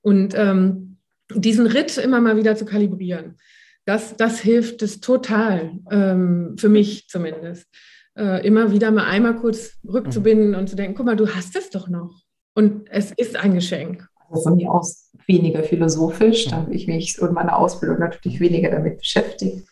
[0.00, 0.98] Und ähm,
[1.34, 3.38] diesen Ritt immer mal wieder zu kalibrieren,
[3.84, 7.66] das, das hilft es total, ähm, für mich zumindest.
[8.16, 11.70] Äh, immer wieder mal einmal kurz rückzubinden und zu denken, guck mal, du hast es
[11.70, 12.22] doch noch.
[12.54, 14.06] Und es ist ein Geschenk.
[14.28, 18.70] Also von mir aus weniger philosophisch, da habe ich mich und meine Ausbildung natürlich weniger
[18.70, 19.68] damit beschäftigt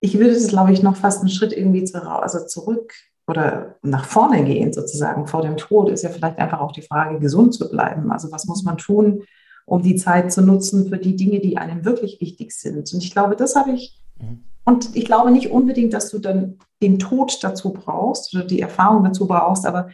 [0.00, 2.92] ich würde es, glaube ich, noch fast einen Schritt irgendwie zu, also zurück
[3.26, 7.18] oder nach vorne gehen, sozusagen vor dem Tod, ist ja vielleicht einfach auch die Frage,
[7.18, 8.10] gesund zu bleiben.
[8.10, 9.24] Also was muss man tun,
[9.66, 12.92] um die Zeit zu nutzen für die Dinge, die einem wirklich wichtig sind.
[12.92, 14.44] Und ich glaube, das habe ich, mhm.
[14.64, 19.04] und ich glaube nicht unbedingt, dass du dann den Tod dazu brauchst oder die Erfahrung
[19.04, 19.90] dazu brauchst, aber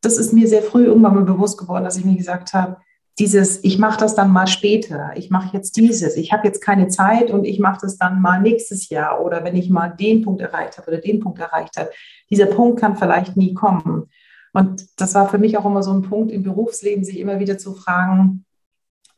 [0.00, 2.78] das ist mir sehr früh irgendwann mal bewusst geworden, dass ich mir gesagt habe,
[3.18, 6.88] dieses, ich mache das dann mal später, ich mache jetzt dieses, ich habe jetzt keine
[6.88, 10.40] Zeit und ich mache das dann mal nächstes Jahr oder wenn ich mal den Punkt
[10.40, 11.90] erreicht habe oder den Punkt erreicht habe.
[12.30, 14.08] Dieser Punkt kann vielleicht nie kommen.
[14.52, 17.58] Und das war für mich auch immer so ein Punkt im Berufsleben, sich immer wieder
[17.58, 18.44] zu fragen,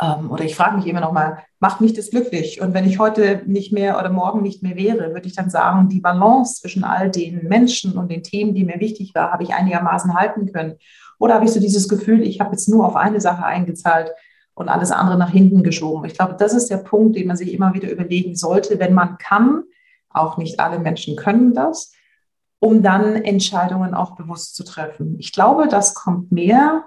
[0.01, 2.61] ähm, oder ich frage mich immer noch mal, macht mich das glücklich?
[2.61, 5.89] Und wenn ich heute nicht mehr oder morgen nicht mehr wäre, würde ich dann sagen,
[5.89, 9.53] die Balance zwischen all den Menschen und den Themen, die mir wichtig war, habe ich
[9.53, 10.77] einigermaßen halten können.
[11.21, 14.11] Oder habe ich so dieses Gefühl, ich habe jetzt nur auf eine Sache eingezahlt
[14.55, 16.07] und alles andere nach hinten geschoben?
[16.07, 19.19] Ich glaube, das ist der Punkt, den man sich immer wieder überlegen sollte, wenn man
[19.19, 19.65] kann.
[20.09, 21.93] Auch nicht alle Menschen können das,
[22.59, 25.17] um dann Entscheidungen auch bewusst zu treffen.
[25.19, 26.87] Ich glaube, das kommt mehr.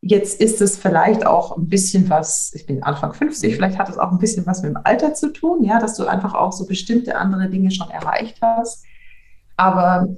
[0.00, 3.98] Jetzt ist es vielleicht auch ein bisschen was, ich bin Anfang 50, vielleicht hat es
[3.98, 6.64] auch ein bisschen was mit dem Alter zu tun, ja, dass du einfach auch so
[6.66, 8.86] bestimmte andere Dinge schon erreicht hast.
[9.58, 10.08] Aber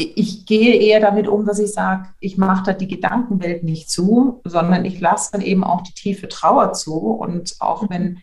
[0.00, 4.40] ich gehe eher damit um, dass ich sage, ich mache da die Gedankenwelt nicht zu,
[4.44, 6.94] sondern ich lasse dann eben auch die tiefe Trauer zu.
[6.94, 8.18] Und auch wenn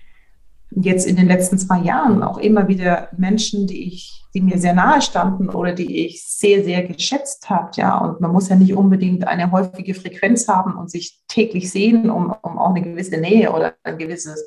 [0.71, 4.73] jetzt in den letzten zwei Jahren auch immer wieder Menschen, die ich, die mir sehr
[4.73, 8.73] nahe standen oder die ich sehr, sehr geschätzt habe, ja, und man muss ja nicht
[8.73, 13.51] unbedingt eine häufige Frequenz haben und sich täglich sehen, um, um auch eine gewisse Nähe
[13.51, 14.45] oder ein gewisses,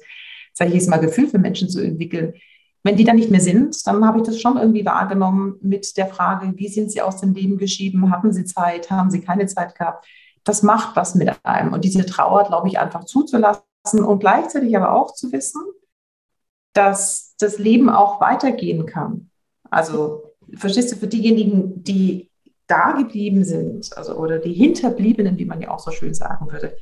[0.53, 2.35] sage ich jetzt mal, Gefühl für Menschen zu entwickeln.
[2.83, 6.07] Wenn die dann nicht mehr sind, dann habe ich das schon irgendwie wahrgenommen mit der
[6.07, 8.11] Frage, wie sind sie aus dem Leben geschieden?
[8.11, 8.91] Hatten sie Zeit?
[8.91, 10.07] Haben sie keine Zeit gehabt?
[10.45, 11.75] Das macht was mit einem.
[11.75, 15.61] Und diese Trauer, glaube ich, einfach zuzulassen und gleichzeitig aber auch zu wissen,
[16.73, 19.31] dass das Leben auch weitergehen kann.
[19.71, 22.31] Also, verstehst du, für diejenigen, die
[22.67, 26.77] da geblieben sind, also oder die Hinterbliebenen, wie man ja auch so schön sagen würde,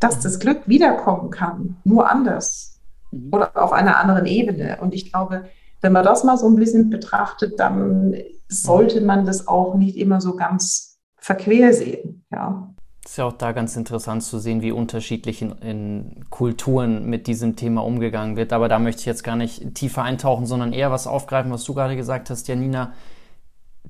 [0.00, 2.73] dass das Glück wiederkommen kann, nur anders
[3.14, 3.28] mhm.
[3.32, 4.78] oder auf einer anderen Ebene.
[4.80, 5.44] Und ich glaube,
[5.80, 8.14] wenn man das mal so ein bisschen betrachtet, dann
[8.48, 12.24] sollte man das auch nicht immer so ganz verquer sehen.
[12.30, 12.74] Ja.
[13.04, 17.26] Es ist ja auch da ganz interessant zu sehen, wie unterschiedlich in, in, Kulturen mit
[17.26, 18.54] diesem Thema umgegangen wird.
[18.54, 21.74] Aber da möchte ich jetzt gar nicht tiefer eintauchen, sondern eher was aufgreifen, was du
[21.74, 22.94] gerade gesagt hast, Janina,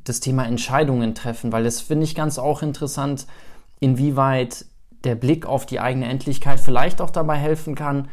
[0.03, 3.27] das Thema Entscheidungen treffen, weil das finde ich ganz auch interessant,
[3.79, 4.67] inwieweit
[5.05, 8.09] der Blick auf die eigene Endlichkeit vielleicht auch dabei helfen kann,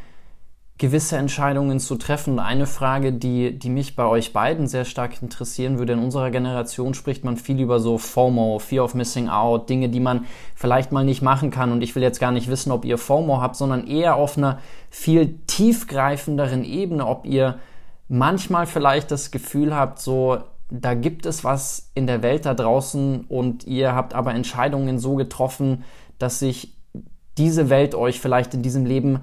[0.81, 2.39] gewisse Entscheidungen zu treffen.
[2.39, 6.95] Eine Frage, die, die mich bei euch beiden sehr stark interessieren würde, in unserer Generation
[6.95, 11.05] spricht man viel über so FOMO, Fear of Missing Out, Dinge, die man vielleicht mal
[11.05, 11.71] nicht machen kann.
[11.71, 14.57] Und ich will jetzt gar nicht wissen, ob ihr FOMO habt, sondern eher auf einer
[14.89, 17.59] viel tiefgreifenderen Ebene, ob ihr
[18.07, 20.39] manchmal vielleicht das Gefühl habt, so,
[20.71, 25.13] da gibt es was in der Welt da draußen und ihr habt aber Entscheidungen so
[25.13, 25.83] getroffen,
[26.17, 26.73] dass sich
[27.37, 29.19] diese Welt euch vielleicht in diesem Leben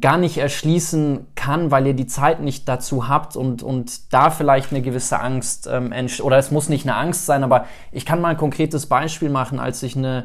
[0.00, 4.72] gar nicht erschließen kann, weil ihr die Zeit nicht dazu habt und, und da vielleicht
[4.72, 5.92] eine gewisse Angst ähm,
[6.22, 9.58] oder es muss nicht eine Angst sein, aber ich kann mal ein konkretes Beispiel machen.
[9.58, 10.24] Als ich eine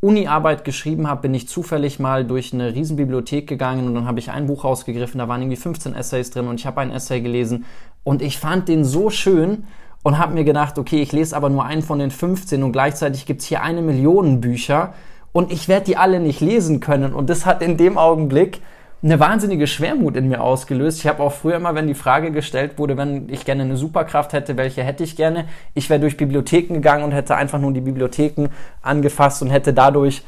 [0.00, 4.30] Uni-Arbeit geschrieben habe, bin ich zufällig mal durch eine Riesenbibliothek gegangen und dann habe ich
[4.30, 7.64] ein Buch rausgegriffen, da waren irgendwie 15 Essays drin und ich habe ein Essay gelesen
[8.02, 9.64] und ich fand den so schön
[10.02, 13.24] und habe mir gedacht, okay, ich lese aber nur einen von den 15 und gleichzeitig
[13.24, 14.92] gibt es hier eine Million Bücher
[15.32, 18.60] und ich werde die alle nicht lesen können und das hat in dem Augenblick
[19.04, 21.00] eine wahnsinnige Schwermut in mir ausgelöst.
[21.00, 24.32] Ich habe auch früher immer, wenn die Frage gestellt wurde, wenn ich gerne eine Superkraft
[24.32, 25.44] hätte, welche hätte ich gerne,
[25.74, 28.48] ich wäre durch Bibliotheken gegangen und hätte einfach nur die Bibliotheken
[28.80, 30.22] angefasst und hätte dadurch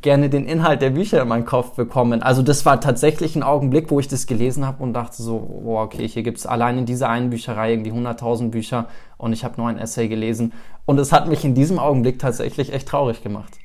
[0.00, 2.22] gerne den Inhalt der Bücher in meinen Kopf bekommen.
[2.22, 5.78] Also das war tatsächlich ein Augenblick, wo ich das gelesen habe und dachte so, oh,
[5.78, 9.68] okay, hier gibt's allein in dieser einen Bücherei irgendwie 100.000 Bücher und ich habe nur
[9.68, 10.54] ein Essay gelesen.
[10.86, 13.58] Und es hat mich in diesem Augenblick tatsächlich echt traurig gemacht.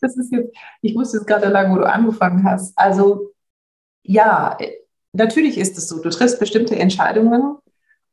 [0.00, 2.72] Das ist jetzt, ich wusste jetzt gerade lang, wo du angefangen hast.
[2.76, 3.32] Also
[4.08, 4.58] ja,
[5.12, 7.56] natürlich ist es so, du triffst bestimmte Entscheidungen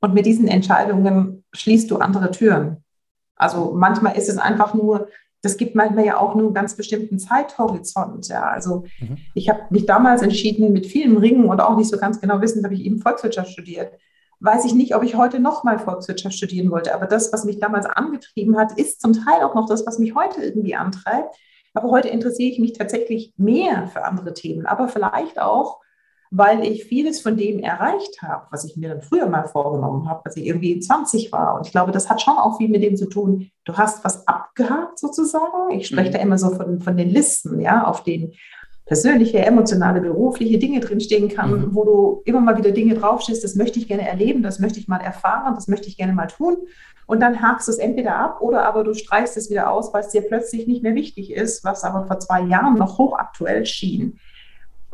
[0.01, 2.83] und mit diesen Entscheidungen schließt du andere Türen.
[3.35, 5.07] Also manchmal ist es einfach nur
[5.45, 8.27] das gibt manchmal ja auch nur einen ganz bestimmten Zeithorizont.
[8.27, 8.49] Ja.
[8.49, 9.17] Also mhm.
[9.35, 12.63] ich habe mich damals entschieden, mit vielen Ringen und auch nicht so ganz genau wissen,
[12.63, 13.93] habe ich eben Volkswirtschaft studiert.
[14.39, 16.95] Weiß ich nicht, ob ich heute nochmal Volkswirtschaft studieren wollte.
[16.95, 20.15] Aber das, was mich damals angetrieben hat, ist zum Teil auch noch das, was mich
[20.15, 21.35] heute irgendwie antreibt.
[21.75, 25.79] Aber heute interessiere ich mich tatsächlich mehr für andere Themen, aber vielleicht auch
[26.37, 30.25] weil ich vieles von dem erreicht habe, was ich mir dann früher mal vorgenommen habe,
[30.25, 31.55] als ich irgendwie 20 war.
[31.55, 34.27] Und ich glaube, das hat schon auch viel mit dem zu tun, du hast was
[34.27, 35.71] abgehakt sozusagen.
[35.71, 36.13] Ich spreche mhm.
[36.13, 38.33] da immer so von, von den Listen, ja, auf denen
[38.85, 41.69] persönliche, emotionale, berufliche Dinge drinstehen kann, mhm.
[41.75, 44.89] wo du immer mal wieder Dinge draufstehst, das möchte ich gerne erleben, das möchte ich
[44.89, 46.57] mal erfahren, das möchte ich gerne mal tun.
[47.07, 50.01] Und dann hakst du es entweder ab oder aber du streichst es wieder aus, weil
[50.01, 54.19] es dir plötzlich nicht mehr wichtig ist, was aber vor zwei Jahren noch hochaktuell schien.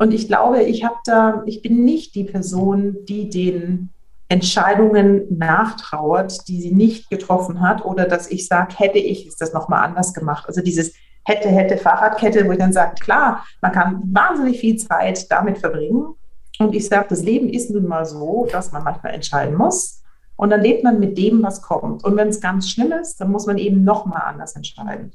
[0.02, 3.90] Und ich glaube, ich habe da, ich bin nicht die Person, die den
[4.26, 9.52] Entscheidungen nachtrauert, die sie nicht getroffen hat, oder dass ich sage, hätte ich es das
[9.52, 10.48] nochmal anders gemacht.
[10.48, 10.92] Also dieses
[11.22, 16.16] hätte, hätte Fahrradkette, wo ich dann sage, klar, man kann wahnsinnig viel Zeit damit verbringen.
[16.58, 20.02] Und ich sage, das Leben ist nun mal so, dass man manchmal entscheiden muss.
[20.34, 22.02] Und dann lebt man mit dem, was kommt.
[22.02, 25.12] Und wenn es ganz schlimm ist, dann muss man eben nochmal anders entscheiden.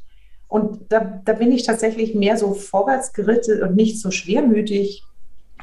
[0.47, 5.03] Und da, da bin ich tatsächlich mehr so vorwärts gerittet und nicht so schwermütig.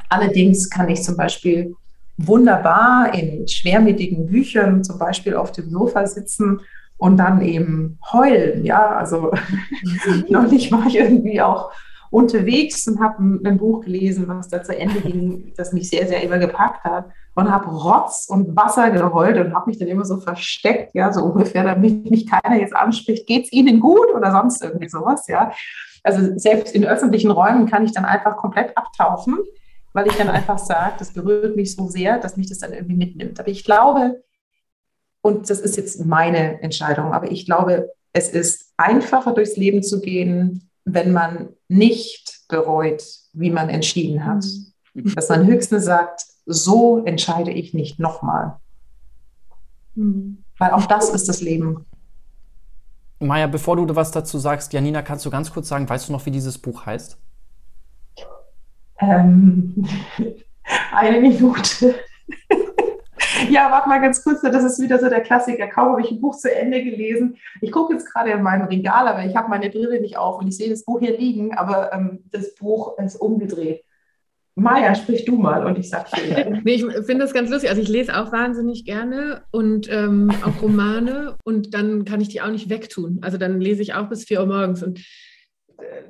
[0.09, 1.75] Allerdings kann ich zum Beispiel
[2.17, 6.61] wunderbar in schwermütigen Büchern zum Beispiel auf dem Sofa sitzen
[6.99, 8.65] und dann eben heulen.
[8.65, 9.33] Ja, also
[10.29, 11.73] neulich war ich irgendwie auch
[12.11, 16.07] unterwegs und habe ein, ein, Buch gelesen, was da zu Ende ging, das mich sehr,
[16.07, 20.05] sehr immer gepackt hat und habe Rotz und Wasser geheult und habe mich dann immer
[20.05, 24.31] so versteckt, ja, so ungefähr, damit mich keiner jetzt anspricht, geht es Ihnen gut oder
[24.31, 25.53] sonst irgendwie sowas, ja.
[26.03, 29.39] Also selbst in öffentlichen Räumen kann ich dann einfach komplett abtauchen,
[29.93, 32.97] weil ich dann einfach sage, das berührt mich so sehr, dass mich das dann irgendwie
[32.97, 33.41] mitnimmt.
[33.41, 34.23] Aber ich glaube,
[35.23, 40.01] und das ist jetzt meine Entscheidung, aber ich glaube, es ist einfacher durchs Leben zu
[40.01, 44.45] gehen, wenn man nicht bereut, wie man entschieden hat.
[44.93, 45.15] Mhm.
[45.15, 48.57] Dass man höchstens sagt, so entscheide ich nicht nochmal.
[49.95, 50.39] Mhm.
[50.59, 51.87] Weil auch das ist das Leben.
[53.19, 56.27] Maja, bevor du was dazu sagst, Janina, kannst du ganz kurz sagen, weißt du noch,
[56.27, 57.19] wie dieses Buch heißt?
[59.01, 59.87] Ähm,
[60.95, 61.95] eine Minute.
[63.51, 65.67] ja, warte mal ganz kurz, das ist wieder so der Klassiker.
[65.69, 67.37] Kaum habe ich ein Buch zu Ende gelesen.
[67.61, 70.49] Ich gucke jetzt gerade in mein Regal, aber ich habe meine Brille nicht auf und
[70.49, 73.85] ich sehe das Buch hier liegen, aber ähm, das Buch ist umgedreht.
[74.57, 76.61] Maja, sprich du mal und ich sage dir.
[76.65, 77.71] nee, ich finde das ganz lustig.
[77.71, 82.41] Also ich lese auch wahnsinnig gerne und ähm, auch Romane und dann kann ich die
[82.41, 83.19] auch nicht wegtun.
[83.23, 85.05] Also dann lese ich auch bis 4 Uhr morgens und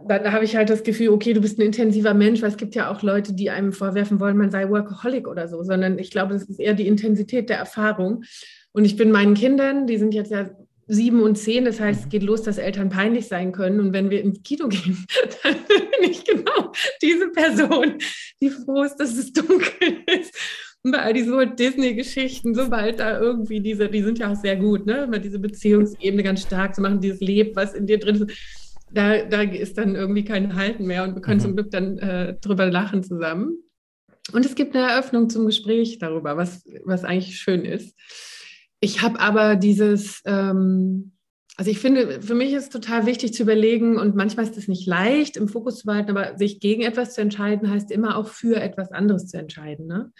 [0.06, 2.74] da habe ich halt das Gefühl, okay, du bist ein intensiver Mensch, weil es gibt
[2.74, 6.34] ja auch Leute, die einem vorwerfen wollen, man sei Workaholic oder so, sondern ich glaube,
[6.34, 8.24] das ist eher die Intensität der Erfahrung.
[8.72, 10.50] Und ich bin meinen Kindern, die sind jetzt ja
[10.86, 13.80] sieben und zehn, das heißt, es geht los, dass Eltern peinlich sein können.
[13.80, 15.04] Und wenn wir ins Kino gehen,
[15.42, 16.72] dann bin ich genau
[17.02, 17.98] diese Person,
[18.40, 20.34] die froh ist, dass es dunkel ist.
[20.82, 24.84] Und bei all diesen Disney-Geschichten, sobald da irgendwie diese, die sind ja auch sehr gut,
[24.84, 28.64] ne, immer diese Beziehungsebene ganz stark zu machen, dieses Leben, was in dir drin ist
[28.94, 31.42] da, da ist dann irgendwie kein Halten mehr und wir können mhm.
[31.42, 33.58] zum Glück dann äh, drüber lachen zusammen.
[34.32, 37.94] Und es gibt eine Eröffnung zum Gespräch darüber, was, was eigentlich schön ist.
[38.84, 41.12] Ich habe aber dieses, ähm,
[41.56, 44.86] also ich finde, für mich ist total wichtig zu überlegen und manchmal ist es nicht
[44.86, 48.60] leicht, im Fokus zu behalten, aber sich gegen etwas zu entscheiden, heißt immer auch für
[48.60, 49.86] etwas anderes zu entscheiden.
[49.86, 50.12] Ne?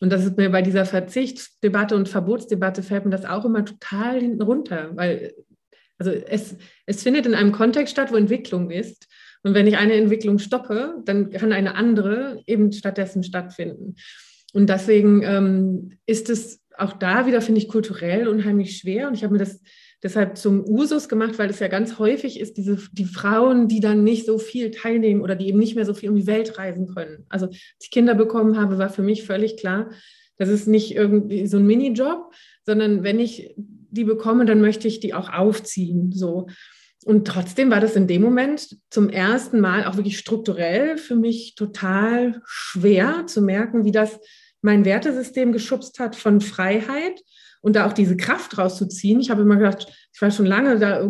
[0.00, 4.18] Und das ist mir bei dieser Verzichtsdebatte und Verbotsdebatte fällt mir das auch immer total
[4.18, 5.32] hinten runter, weil
[5.96, 9.06] also es, es findet in einem Kontext statt, wo Entwicklung ist.
[9.44, 13.94] Und wenn ich eine Entwicklung stoppe, dann kann eine andere eben stattdessen stattfinden.
[14.52, 19.08] Und deswegen ähm, ist es auch da wieder, finde ich, kulturell unheimlich schwer.
[19.08, 19.60] Und ich habe mir das
[20.02, 24.04] deshalb zum Usus gemacht, weil es ja ganz häufig ist, diese, die Frauen, die dann
[24.04, 26.88] nicht so viel teilnehmen oder die eben nicht mehr so viel um die Welt reisen
[26.88, 27.24] können.
[27.28, 29.90] Also, als ich Kinder bekommen habe, war für mich völlig klar,
[30.38, 32.32] das ist nicht irgendwie so ein Minijob,
[32.64, 36.12] sondern wenn ich die bekomme, dann möchte ich die auch aufziehen.
[36.12, 36.48] So.
[37.04, 41.54] Und trotzdem war das in dem Moment zum ersten Mal auch wirklich strukturell für mich
[41.54, 44.18] total schwer zu merken, wie das
[44.62, 47.20] mein Wertesystem geschubst hat von Freiheit
[47.60, 49.20] und da auch diese Kraft rauszuziehen.
[49.20, 51.06] Ich habe immer gedacht, ich war schon lange da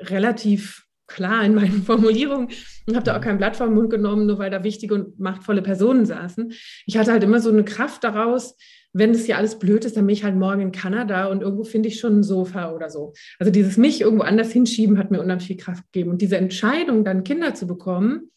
[0.00, 2.48] relativ klar in meinen Formulierungen
[2.86, 5.62] und habe da auch kein Blatt vom Mund genommen, nur weil da wichtige und machtvolle
[5.62, 6.52] Personen saßen.
[6.86, 8.56] Ich hatte halt immer so eine Kraft daraus,
[8.92, 11.62] wenn das hier alles blöd ist, dann bin ich halt morgen in Kanada und irgendwo
[11.62, 13.12] finde ich schon ein Sofa oder so.
[13.38, 16.10] Also dieses mich irgendwo anders hinschieben hat mir unheimlich viel Kraft gegeben.
[16.10, 18.30] Und diese Entscheidung, dann Kinder zu bekommen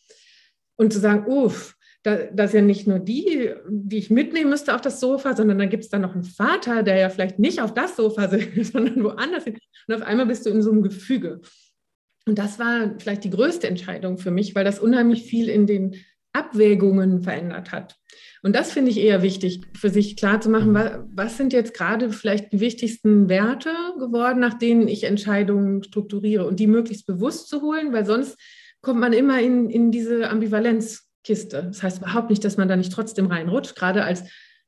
[0.76, 4.76] und zu sagen, uff, da, das ist ja nicht nur die, die ich mitnehmen müsste
[4.76, 7.62] auf das Sofa, sondern dann gibt es da noch einen Vater, der ja vielleicht nicht
[7.62, 9.46] auf das Sofa sitzt, sondern woanders.
[9.46, 11.42] Und auf einmal bist du in so einem Gefüge.
[12.26, 15.96] Und das war vielleicht die größte Entscheidung für mich, weil das unheimlich viel in den
[16.34, 17.96] Abwägungen verändert hat.
[18.42, 20.76] Und das finde ich eher wichtig, für sich klarzumachen, mhm.
[20.76, 26.46] was, was sind jetzt gerade vielleicht die wichtigsten Werte geworden, nach denen ich Entscheidungen strukturiere
[26.46, 28.38] und die möglichst bewusst zu holen, weil sonst
[28.82, 30.28] kommt man immer in, in diese
[31.24, 31.64] Ambivalenzkiste.
[31.64, 34.24] Das heißt überhaupt nicht, dass man da nicht trotzdem reinrutscht, gerade als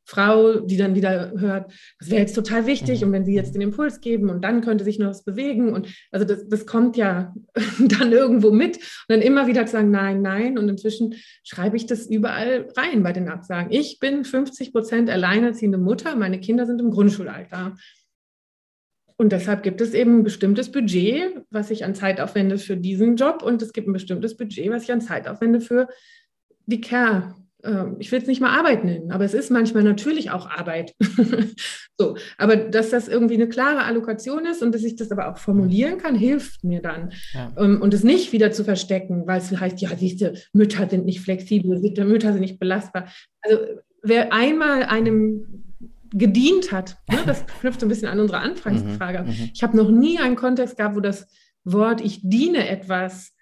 [0.07, 3.07] Frau, die dann wieder hört, das wäre jetzt total wichtig mhm.
[3.07, 5.87] und wenn sie jetzt den Impuls geben und dann könnte sich noch was bewegen und
[6.11, 7.33] also das, das kommt ja
[7.79, 11.87] dann irgendwo mit und dann immer wieder zu sagen, nein, nein und inzwischen schreibe ich
[11.87, 13.71] das überall rein bei den Absagen.
[13.71, 17.75] Ich bin 50 Prozent alleinerziehende Mutter, meine Kinder sind im Grundschulalter.
[19.17, 23.15] Und deshalb gibt es eben ein bestimmtes Budget, was ich an Zeit aufwende für diesen
[23.15, 25.87] Job und es gibt ein bestimmtes Budget, was ich an Zeit aufwende für
[26.65, 27.35] die Care
[27.65, 30.93] ähm, ich will es nicht mal Arbeit nennen, aber es ist manchmal natürlich auch Arbeit.
[31.97, 35.37] so, aber dass das irgendwie eine klare Allokation ist und dass ich das aber auch
[35.37, 37.11] formulieren kann, hilft mir dann.
[37.33, 37.51] Ja.
[37.57, 41.05] Ähm, und es nicht wieder zu verstecken, weil es heißt, ja, siehst du, Mütter sind
[41.05, 43.07] nicht flexibel, Mütter sind nicht belastbar.
[43.41, 43.57] Also
[44.03, 45.63] wer einmal einem
[46.11, 49.23] gedient hat, ne, das knüpft so ein bisschen an unsere Anfangsfrage.
[49.23, 51.27] Mhm, mhm, ich habe noch nie einen Kontext gehabt, wo das
[51.63, 53.34] Wort ich diene etwas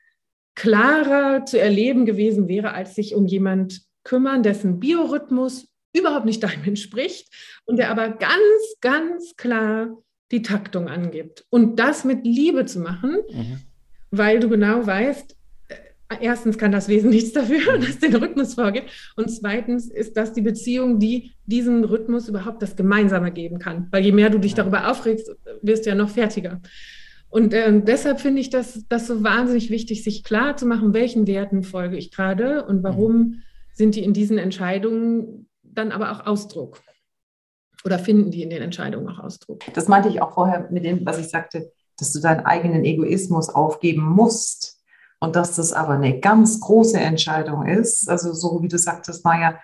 [0.55, 6.63] klarer zu erleben gewesen wäre, als sich um jemand kümmern, dessen Biorhythmus überhaupt nicht deinem
[6.65, 7.29] entspricht
[7.65, 9.97] und der aber ganz, ganz klar
[10.31, 11.45] die Taktung angibt.
[11.49, 13.59] Und das mit Liebe zu machen, mhm.
[14.11, 15.35] weil du genau weißt,
[15.69, 15.75] äh,
[16.21, 18.89] erstens kann das Wesen nichts dafür, dass den Rhythmus vorgibt.
[19.15, 23.87] Und zweitens ist das die Beziehung, die diesen Rhythmus überhaupt das Gemeinsame geben kann.
[23.91, 25.31] Weil je mehr du dich darüber aufregst,
[25.61, 26.59] wirst du ja noch fertiger.
[27.33, 31.25] Und äh, deshalb finde ich das, das so wahnsinnig wichtig, sich klar zu machen, welchen
[31.25, 36.25] Werten folge ich gerade und warum mhm sind die in diesen Entscheidungen dann aber auch
[36.25, 36.81] Ausdruck?
[37.85, 39.61] Oder finden die in den Entscheidungen auch Ausdruck?
[39.73, 43.49] Das meinte ich auch vorher mit dem, was ich sagte, dass du deinen eigenen Egoismus
[43.49, 44.81] aufgeben musst
[45.19, 48.09] und dass das aber eine ganz große Entscheidung ist.
[48.09, 49.59] Also so wie du sagtest, Maja,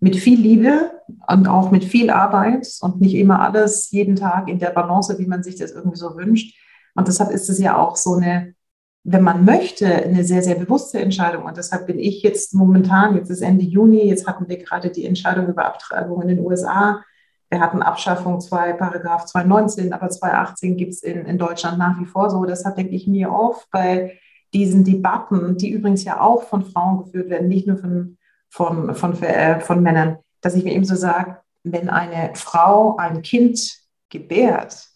[0.00, 0.92] mit viel Liebe
[1.28, 5.26] und auch mit viel Arbeit und nicht immer alles jeden Tag in der Balance, wie
[5.26, 6.56] man sich das irgendwie so wünscht.
[6.94, 8.54] Und deshalb ist es ja auch so eine
[9.02, 11.44] wenn man möchte, eine sehr, sehr bewusste Entscheidung.
[11.44, 15.06] Und deshalb bin ich jetzt momentan, jetzt ist Ende Juni, jetzt hatten wir gerade die
[15.06, 17.02] Entscheidung über Abtreibung in den USA.
[17.48, 22.04] Wir hatten Abschaffung 2, Paragraph 219, aber 218 gibt es in, in Deutschland nach wie
[22.04, 22.44] vor so.
[22.44, 24.18] Deshalb denke ich mir oft bei
[24.52, 28.18] diesen Debatten, die übrigens ja auch von Frauen geführt werden, nicht nur von,
[28.50, 33.22] von, von, äh, von Männern, dass ich mir eben so sage, wenn eine Frau ein
[33.22, 33.78] Kind
[34.10, 34.89] gebärt,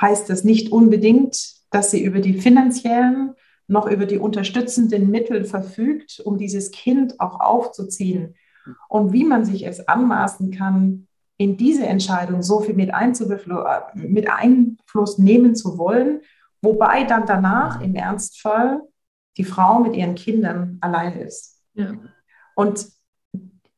[0.00, 3.34] heißt das nicht unbedingt, dass sie über die finanziellen
[3.70, 8.34] noch über die unterstützenden Mittel verfügt, um dieses Kind auch aufzuziehen.
[8.88, 12.90] Und wie man sich es anmaßen kann, in diese Entscheidung so viel mit,
[13.94, 16.20] mit Einfluss nehmen zu wollen,
[16.60, 18.82] wobei dann danach im Ernstfall
[19.36, 21.62] die Frau mit ihren Kindern allein ist.
[21.74, 21.92] Ja.
[22.56, 22.88] Und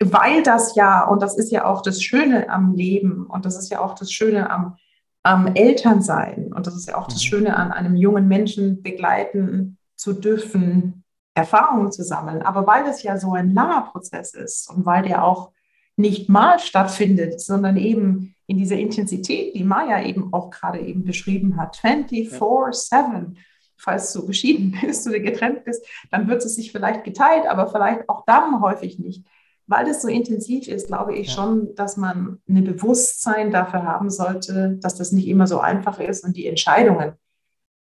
[0.02, 3.70] weil das ja, und das ist ja auch das Schöne am Leben und das ist
[3.70, 4.76] ja auch das Schöne am,
[5.22, 7.26] am Elternsein und das ist ja auch das mhm.
[7.26, 11.04] Schöne an einem jungen Menschen begleiten zu dürfen,
[11.34, 12.42] Erfahrungen zu sammeln.
[12.42, 15.52] Aber weil es ja so ein langer Prozess ist und weil der auch
[15.96, 21.56] nicht mal stattfindet, sondern eben in dieser Intensität, die Maya eben auch gerade eben beschrieben
[21.56, 23.36] hat, 24-7,
[23.76, 28.08] falls du geschieden bist oder getrennt bist, dann wird es sich vielleicht geteilt, aber vielleicht
[28.08, 29.24] auch dann häufig nicht.
[29.72, 31.32] Weil es so intensiv ist, glaube ich ja.
[31.32, 36.24] schon, dass man ein Bewusstsein dafür haben sollte, dass das nicht immer so einfach ist
[36.24, 37.14] und die Entscheidungen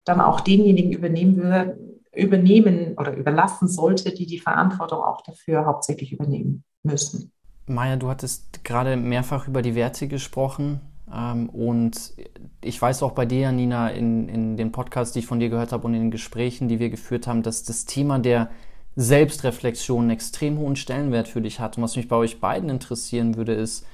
[0.06, 6.14] dann auch denjenigen übernehmen würden, übernehmen oder überlassen sollte, die die Verantwortung auch dafür hauptsächlich
[6.14, 7.30] übernehmen müssen.
[7.66, 10.80] Maja, du hattest gerade mehrfach über die Werte gesprochen.
[11.12, 12.14] Ähm, und
[12.62, 15.72] ich weiß auch bei dir, Nina, in, in den Podcasts, die ich von dir gehört
[15.72, 18.48] habe und in den Gesprächen, die wir geführt haben, dass das Thema der
[18.96, 21.76] Selbstreflexion einen extrem hohen Stellenwert für dich hat.
[21.76, 23.86] Und was mich bei euch beiden interessieren würde, ist,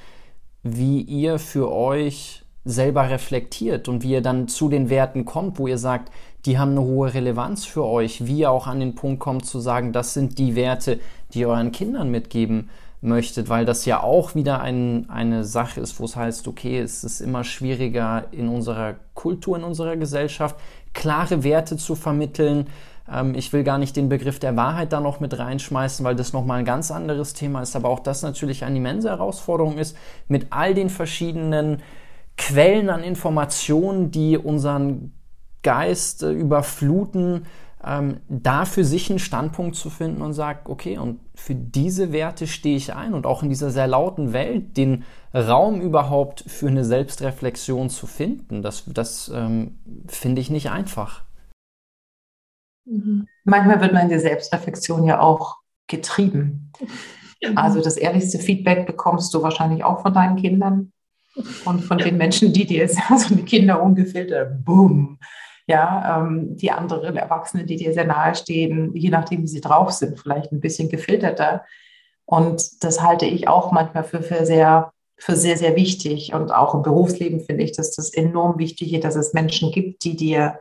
[0.62, 5.66] wie ihr für euch selber reflektiert und wie ihr dann zu den Werten kommt, wo
[5.66, 6.12] ihr sagt,
[6.44, 9.60] die haben eine hohe Relevanz für euch, wie ihr auch an den Punkt kommt zu
[9.60, 11.00] sagen, das sind die Werte,
[11.32, 12.68] die ihr euren Kindern mitgeben
[13.00, 17.04] möchtet, weil das ja auch wieder ein, eine Sache ist, wo es heißt, okay, es
[17.04, 20.56] ist immer schwieriger in unserer Kultur, in unserer Gesellschaft,
[20.94, 22.66] klare Werte zu vermitteln.
[23.10, 26.32] Ähm, ich will gar nicht den Begriff der Wahrheit da noch mit reinschmeißen, weil das
[26.32, 29.96] nochmal ein ganz anderes Thema ist, aber auch das natürlich eine immense Herausforderung ist,
[30.28, 31.82] mit all den verschiedenen
[32.36, 35.12] Quellen an Informationen, die unseren
[35.62, 37.46] Geist äh, überfluten,
[37.84, 42.46] ähm, da für sich einen Standpunkt zu finden und sagt, okay, und für diese Werte
[42.46, 46.84] stehe ich ein und auch in dieser sehr lauten Welt den Raum überhaupt für eine
[46.84, 51.22] Selbstreflexion zu finden, das, das ähm, finde ich nicht einfach.
[52.88, 53.26] Mhm.
[53.44, 56.72] Manchmal wird man in der Selbstreflexion ja auch getrieben.
[57.54, 60.92] Also das ehrlichste Feedback bekommst du wahrscheinlich auch von deinen Kindern
[61.64, 65.18] und von den Menschen, die dir, also die Kinder ungefiltert, boom,
[65.66, 69.92] ja, ähm, die anderen Erwachsenen, die dir sehr nahe stehen, je nachdem, wie sie drauf
[69.92, 71.64] sind, vielleicht ein bisschen gefilterter.
[72.24, 76.32] Und das halte ich auch manchmal für, für sehr für sehr, sehr wichtig.
[76.32, 80.04] Und auch im Berufsleben finde ich, dass das enorm wichtig ist, dass es Menschen gibt,
[80.04, 80.60] die dir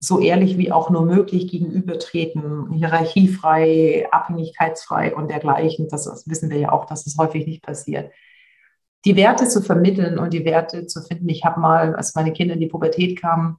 [0.00, 5.88] so ehrlich wie auch nur möglich gegenübertreten, hierarchiefrei, abhängigkeitsfrei und dergleichen.
[5.88, 8.12] Das wissen wir ja auch, dass das häufig nicht passiert.
[9.04, 11.28] Die Werte zu vermitteln und die Werte zu finden.
[11.28, 13.58] Ich habe mal, als meine Kinder in die Pubertät kamen,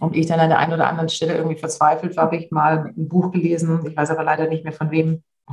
[0.00, 2.92] und ich dann an der einen oder anderen Stelle irgendwie verzweifelt war, habe ich mal
[2.96, 5.22] ein Buch gelesen, ich weiß aber leider nicht mehr von wem.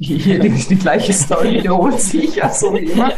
[0.00, 3.12] Hier ist die gleiche Story, wiederholt sich ja so wie immer.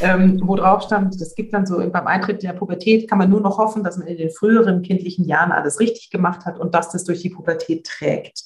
[0.00, 3.40] Ähm, wo drauf stand, das gibt dann so beim Eintritt der Pubertät, kann man nur
[3.40, 6.90] noch hoffen, dass man in den früheren kindlichen Jahren alles richtig gemacht hat und dass
[6.90, 8.44] das durch die Pubertät trägt.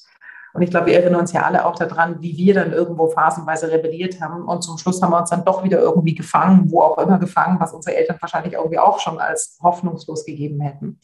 [0.53, 3.71] Und ich glaube, wir erinnern uns ja alle auch daran, wie wir dann irgendwo phasenweise
[3.71, 4.45] rebelliert haben.
[4.45, 7.59] Und zum Schluss haben wir uns dann doch wieder irgendwie gefangen, wo auch immer gefangen,
[7.59, 10.99] was unsere Eltern wahrscheinlich irgendwie auch schon als hoffnungslos gegeben hätten.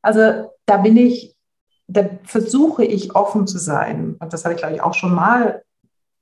[0.00, 1.36] Also da bin ich,
[1.88, 4.16] da versuche ich offen zu sein.
[4.20, 5.62] Und das habe ich, glaube ich, auch schon mal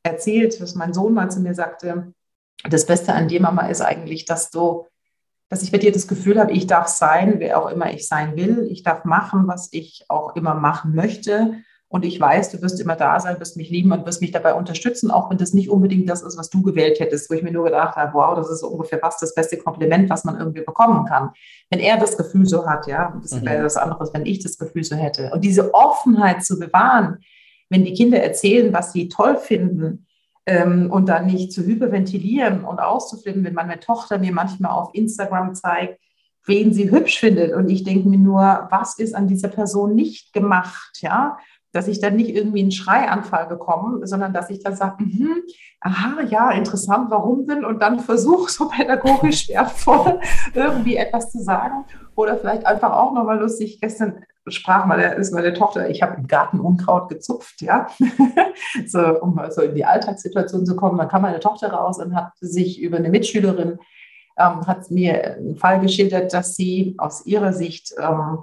[0.02, 2.14] erzählt, dass mein Sohn mal zu mir sagte,
[2.68, 4.86] das Beste an dir, Mama, ist eigentlich, dass du,
[5.48, 8.36] dass ich bei dir das Gefühl habe, ich darf sein, wer auch immer ich sein
[8.36, 8.68] will.
[8.70, 11.54] Ich darf machen, was ich auch immer machen möchte.
[11.92, 14.54] Und ich weiß, du wirst immer da sein, wirst mich lieben und wirst mich dabei
[14.54, 17.50] unterstützen, auch wenn das nicht unbedingt das ist, was du gewählt hättest, wo ich mir
[17.50, 20.62] nur gedacht habe, wow, das ist so ungefähr fast das beste Kompliment, was man irgendwie
[20.62, 21.30] bekommen kann.
[21.68, 23.44] Wenn er das Gefühl so hat, ja, das mhm.
[23.44, 25.32] wäre das andere, wenn ich das Gefühl so hätte.
[25.32, 27.18] Und diese Offenheit zu bewahren,
[27.70, 30.06] wenn die Kinder erzählen, was sie toll finden,
[30.50, 35.54] ähm, und dann nicht zu hyperventilieren und auszuflippen, wenn meine Tochter mir manchmal auf Instagram
[35.54, 36.00] zeigt,
[36.44, 37.54] wen sie hübsch findet.
[37.54, 41.38] Und ich denke mir nur, was ist an dieser Person nicht gemacht, ja?
[41.72, 45.42] dass ich dann nicht irgendwie einen Schreianfall bekomme, sondern dass ich dann sage, mm
[45.82, 47.64] aha, ja, interessant, warum denn?
[47.64, 50.20] Und dann versuche so pädagogisch wertvoll
[50.52, 51.86] irgendwie etwas zu sagen.
[52.16, 56.26] Oder vielleicht einfach auch nochmal lustig, gestern sprach mal, ist meine Tochter, ich habe im
[56.26, 57.88] Garten Unkraut gezupft, ja,
[58.86, 60.98] so, um so in die Alltagssituation zu kommen.
[60.98, 63.78] Dann kam meine Tochter raus und hat sich über eine Mitschülerin,
[64.38, 68.38] ähm, hat mir einen Fall geschildert, dass sie aus ihrer Sicht ähm,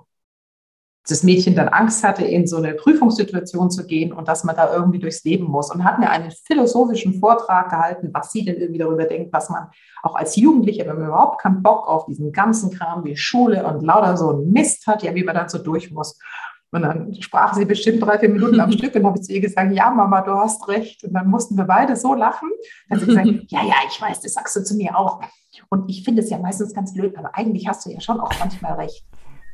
[1.08, 4.74] das Mädchen dann Angst hatte, in so eine Prüfungssituation zu gehen und dass man da
[4.74, 8.80] irgendwie durchs Leben muss und hat mir einen philosophischen Vortrag gehalten, was sie denn irgendwie
[8.80, 9.68] darüber denkt, was man
[10.04, 13.82] auch als Jugendliche, wenn man überhaupt keinen Bock auf diesen ganzen Kram wie Schule und
[13.84, 16.20] lauter so ein Mist hat, ja, wie man dann so durch muss.
[16.72, 19.40] Und dann sprach sie bestimmt drei, vier Minuten am Stück und habe ich zu ihr
[19.40, 21.02] gesagt, ja, Mama, du hast recht.
[21.06, 22.50] Und dann mussten wir beide so lachen.
[22.90, 25.22] Dann hat sie gesagt, ja, ja, ich weiß, das sagst du zu mir auch.
[25.70, 28.32] Und ich finde es ja meistens ganz blöd, aber eigentlich hast du ja schon auch
[28.40, 29.06] manchmal recht.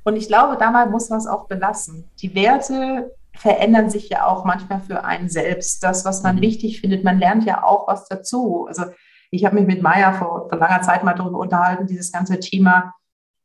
[0.04, 2.10] Und ich glaube, dabei muss man es auch belassen.
[2.20, 5.84] Die Werte verändern sich ja auch manchmal für einen selbst.
[5.84, 6.42] Das, was man mhm.
[6.42, 8.66] wichtig findet, man lernt ja auch was dazu.
[8.68, 8.86] Also
[9.32, 12.94] ich habe mich mit Maya vor, vor langer Zeit mal darüber unterhalten, dieses ganze Thema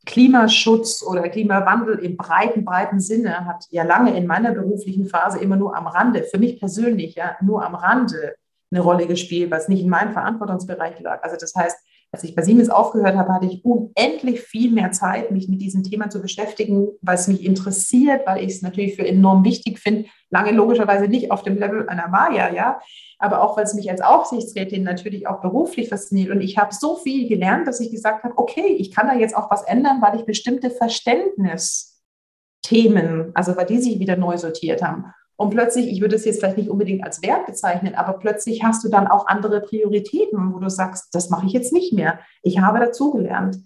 [0.04, 5.56] Klimaschutz oder Klimawandel im breiten, breiten Sinne hat ja lange in meiner beruflichen Phase immer
[5.56, 8.34] nur am Rande, für mich persönlich ja nur am Rande
[8.70, 11.22] eine Rolle gespielt, was nicht in meinem Verantwortungsbereich lag.
[11.22, 11.76] Also das heißt,
[12.10, 15.84] als ich bei Siemens aufgehört habe, hatte ich unendlich viel mehr Zeit, mich mit diesem
[15.84, 20.06] Thema zu beschäftigen, weil es mich interessiert, weil ich es natürlich für enorm wichtig finde.
[20.30, 22.80] Lange logischerweise nicht auf dem Level einer Maya, ja,
[23.18, 26.30] aber auch weil es mich als Aufsichtsrätin natürlich auch beruflich fasziniert.
[26.30, 29.36] Und ich habe so viel gelernt, dass ich gesagt habe, okay, ich kann da jetzt
[29.36, 35.12] auch was ändern, weil ich bestimmte Verständnisthemen, also weil die sich wieder neu sortiert haben.
[35.40, 38.82] Und plötzlich, ich würde es jetzt vielleicht nicht unbedingt als Wert bezeichnen, aber plötzlich hast
[38.82, 42.18] du dann auch andere Prioritäten, wo du sagst, das mache ich jetzt nicht mehr.
[42.42, 43.56] Ich habe dazugelernt.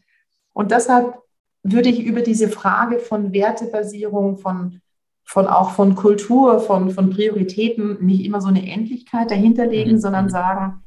[0.53, 1.15] Und deshalb
[1.63, 4.83] würde ich über diese Frage von Wertebasierung, von,
[5.25, 10.01] von auch von Kultur, von, von Prioritäten nicht immer so eine Endlichkeit dahinterlegen, mhm.
[10.01, 10.85] sondern sagen,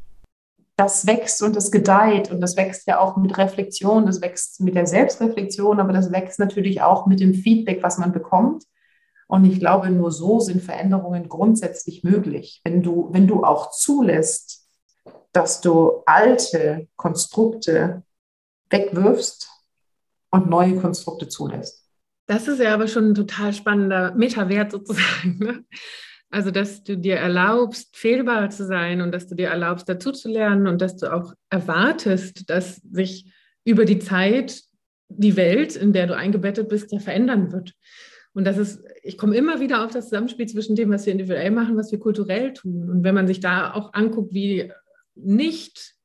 [0.77, 4.75] das wächst und das gedeiht und das wächst ja auch mit Reflexion, das wächst mit
[4.75, 8.65] der Selbstreflexion, aber das wächst natürlich auch mit dem Feedback, was man bekommt.
[9.27, 12.61] Und ich glaube, nur so sind Veränderungen grundsätzlich möglich.
[12.63, 14.67] Wenn du, wenn du auch zulässt,
[15.31, 18.03] dass du alte Konstrukte
[18.69, 19.49] wegwirfst
[20.31, 21.83] und neue Konstrukte zulässt.
[22.27, 25.37] Das ist ja aber schon ein total spannender Metawert sozusagen.
[25.39, 25.65] Ne?
[26.31, 30.81] Also, dass du dir erlaubst, fehlbar zu sein und dass du dir erlaubst, dazuzulernen und
[30.81, 33.31] dass du auch erwartest, dass sich
[33.63, 34.61] über die Zeit
[35.07, 37.73] die Welt, in der du eingebettet bist, ja verändern wird.
[38.35, 41.51] Und das ist, ich komme immer wieder auf das Zusammenspiel zwischen dem, was wir individuell
[41.51, 42.89] machen, was wir kulturell tun.
[42.89, 44.71] Und wenn man sich da auch anguckt, wie
[45.15, 45.95] nicht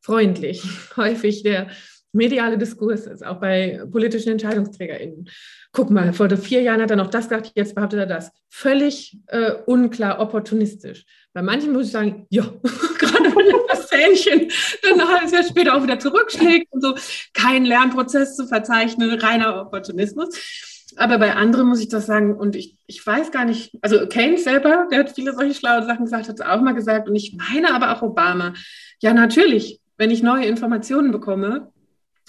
[0.00, 0.64] freundlich
[0.96, 1.68] häufig der
[2.12, 5.28] mediale Diskurs ist, auch bei politischen EntscheidungsträgerInnen.
[5.72, 8.32] Guck mal, vor vier Jahren hat er noch das gesagt, jetzt behauptet er das.
[8.48, 11.04] Völlig äh, unklar, opportunistisch.
[11.32, 12.42] Bei manchen muss ich sagen, ja,
[12.98, 14.50] gerade wenn das Fähnchen
[14.82, 16.94] dann ein halbes Jahr später auch wieder zurückschlägt und so,
[17.32, 20.30] kein Lernprozess zu verzeichnen, reiner Opportunismus.
[20.96, 24.44] Aber bei anderen muss ich das sagen, und ich, ich weiß gar nicht, also Keynes
[24.44, 27.36] selber, der hat viele solche schlaue Sachen gesagt, hat es auch mal gesagt, und ich
[27.36, 28.54] meine aber auch Obama.
[29.00, 31.72] Ja, natürlich, wenn ich neue Informationen bekomme,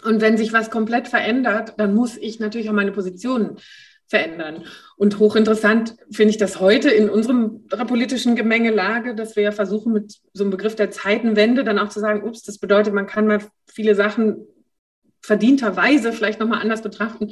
[0.03, 3.57] und wenn sich was komplett verändert, dann muss ich natürlich auch meine Position
[4.07, 4.65] verändern.
[4.97, 10.19] Und hochinteressant finde ich das heute in unserer politischen Gemengelage, dass wir ja versuchen, mit
[10.33, 13.39] so einem Begriff der Zeitenwende dann auch zu sagen, ups, das bedeutet, man kann mal
[13.71, 14.45] viele Sachen
[15.21, 17.31] verdienterweise vielleicht nochmal anders betrachten.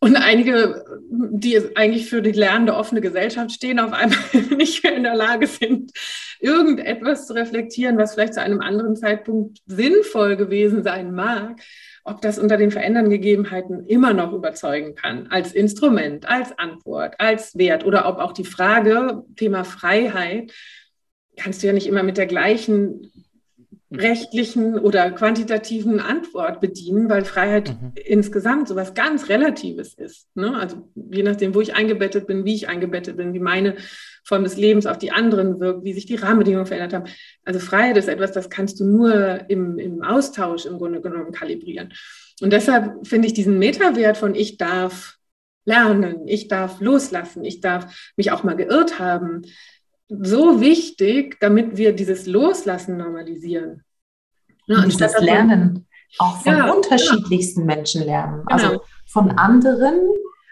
[0.00, 4.18] Und einige, die eigentlich für die lernende offene Gesellschaft stehen, auf einmal
[4.56, 5.92] nicht mehr in der Lage sind,
[6.38, 11.60] irgendetwas zu reflektieren, was vielleicht zu einem anderen Zeitpunkt sinnvoll gewesen sein mag,
[12.04, 17.58] ob das unter den verändernden Gegebenheiten immer noch überzeugen kann, als Instrument, als Antwort, als
[17.58, 20.52] Wert oder ob auch die Frage, Thema Freiheit,
[21.36, 23.10] kannst du ja nicht immer mit der gleichen
[23.90, 27.92] rechtlichen oder quantitativen Antwort bedienen, weil Freiheit mhm.
[27.94, 30.28] insgesamt so was ganz Relatives ist.
[30.34, 30.54] Ne?
[30.58, 33.76] Also je nachdem, wo ich eingebettet bin, wie ich eingebettet bin, wie meine
[34.24, 37.10] Form des Lebens auf die anderen wirkt, wie sich die Rahmenbedingungen verändert haben.
[37.44, 41.94] Also Freiheit ist etwas, das kannst du nur im, im Austausch im Grunde genommen kalibrieren.
[42.42, 45.18] Und deshalb finde ich diesen Metawert von ich darf
[45.64, 49.42] lernen, ich darf loslassen, ich darf mich auch mal geirrt haben,
[50.08, 53.84] so wichtig, damit wir dieses Loslassen normalisieren.
[54.66, 55.86] Ne, und das Lernen
[56.18, 57.66] auch von ja, unterschiedlichsten ja.
[57.66, 58.42] Menschen lernen.
[58.46, 58.78] Also genau.
[58.80, 60.08] Also von anderen,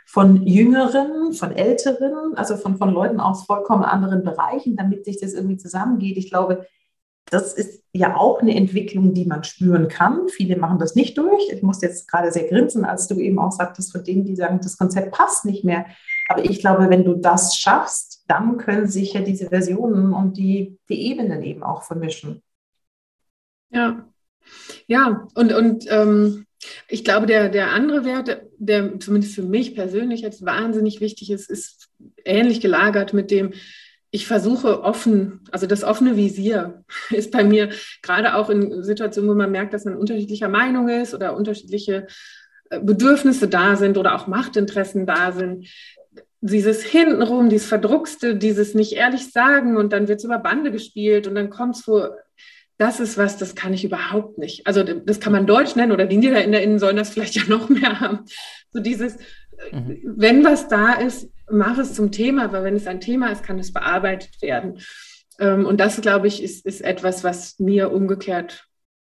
[0.07, 5.33] von Jüngeren, von Älteren, also von, von Leuten aus vollkommen anderen Bereichen, damit sich das
[5.33, 6.17] irgendwie zusammengeht.
[6.17, 6.67] Ich glaube,
[7.31, 10.29] das ist ja auch eine Entwicklung, die man spüren kann.
[10.29, 11.51] Viele machen das nicht durch.
[11.51, 14.61] Ich muss jetzt gerade sehr grinsen, als du eben auch sagtest, von denen, die sagen,
[14.63, 15.87] das Konzept passt nicht mehr.
[16.29, 20.79] Aber ich glaube, wenn du das schaffst, dann können sich ja diese Versionen und die,
[20.89, 22.43] die Ebenen eben auch vermischen.
[23.71, 24.07] Ja,
[24.87, 26.47] ja, und, und ähm,
[26.89, 31.51] ich glaube, der, der andere Wert, der zumindest für mich persönlich jetzt wahnsinnig wichtig ist,
[31.51, 31.89] ist
[32.25, 33.53] ähnlich gelagert mit dem,
[34.11, 37.71] ich versuche offen, also das offene Visier ist bei mir
[38.03, 42.07] gerade auch in Situationen, wo man merkt, dass man unterschiedlicher Meinung ist oder unterschiedliche
[42.71, 45.69] äh, Bedürfnisse da sind oder auch Machtinteressen da sind,
[46.47, 51.27] dieses hintenrum, dieses Verdruckste, dieses nicht ehrlich sagen und dann wird es über Bande gespielt
[51.27, 52.17] und dann kommt es vor,
[52.79, 54.67] das ist was, das kann ich überhaupt nicht.
[54.67, 58.01] Also das kann man Deutsch nennen oder die NiederländerInnen sollen das vielleicht ja noch mehr
[58.01, 58.21] haben.
[58.71, 59.17] So dieses,
[59.73, 59.99] mhm.
[60.05, 63.59] wenn was da ist, mach es zum Thema, weil wenn es ein Thema ist, kann
[63.59, 64.81] es bearbeitet werden.
[65.39, 68.67] Ähm, und das, glaube ich, ist, ist etwas, was mir umgekehrt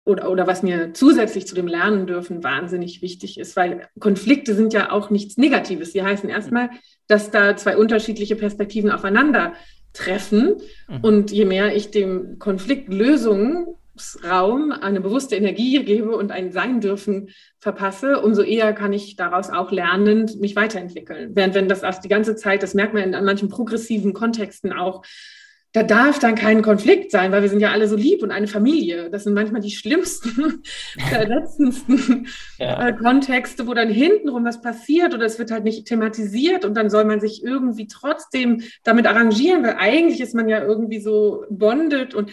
[0.05, 4.73] oder, oder was mir zusätzlich zu dem Lernen dürfen wahnsinnig wichtig ist, weil Konflikte sind
[4.73, 5.93] ja auch nichts Negatives.
[5.93, 6.71] Sie heißen erstmal,
[7.07, 9.53] dass da zwei unterschiedliche Perspektiven aufeinander
[9.93, 10.57] treffen.
[10.89, 10.99] Mhm.
[11.01, 17.29] Und je mehr ich dem Konfliktlösungsraum eine bewusste Energie gebe und ein Sein dürfen
[17.59, 21.31] verpasse, umso eher kann ich daraus auch lernend mich weiterentwickeln.
[21.33, 25.05] Während wenn das die ganze Zeit, das merkt man in manchen progressiven Kontexten auch,
[25.73, 28.47] da darf dann kein Konflikt sein, weil wir sind ja alle so lieb und eine
[28.47, 29.09] Familie.
[29.09, 30.63] Das sind manchmal die schlimmsten,
[31.09, 32.27] verletzendsten
[32.59, 32.87] ja.
[32.87, 36.91] äh, Kontexte, wo dann hintenrum was passiert oder es wird halt nicht thematisiert und dann
[36.91, 42.13] soll man sich irgendwie trotzdem damit arrangieren, weil eigentlich ist man ja irgendwie so bondet
[42.13, 42.29] und,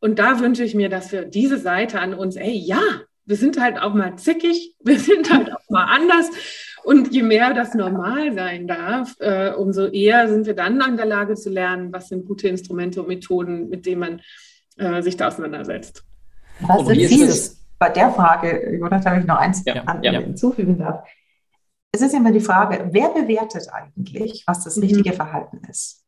[0.00, 2.82] und da wünsche ich mir, dass wir diese Seite an uns, ey, ja,
[3.24, 6.28] wir sind halt auch mal zickig, wir sind halt auch mal anders
[6.84, 11.06] und je mehr das normal sein darf, äh, umso eher sind wir dann in der
[11.06, 14.20] Lage zu lernen, was sind gute Instrumente und Methoden, mit denen man
[14.76, 16.04] äh, sich da auseinandersetzt.
[16.60, 17.50] Was sind Sie?
[17.78, 20.12] Bei der Frage, Jonas, habe ich noch eins ja, an, ja.
[20.12, 21.04] hinzufügen darf.
[21.92, 24.84] Es ist immer die Frage, wer bewertet eigentlich, was das mhm.
[24.84, 26.04] richtige Verhalten ist?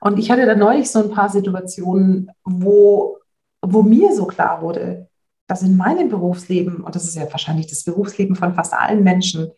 [0.00, 3.18] Und ich hatte da neulich so ein paar Situationen, wo
[3.62, 5.08] wo mir so klar wurde,
[5.46, 9.50] dass in meinem Berufsleben, und das ist ja wahrscheinlich das Berufsleben von fast allen Menschen,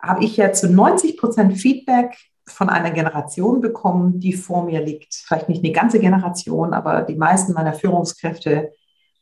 [0.00, 5.14] habe ich ja zu 90 Prozent Feedback von einer Generation bekommen, die vor mir liegt.
[5.14, 8.72] Vielleicht nicht eine ganze Generation, aber die meisten meiner Führungskräfte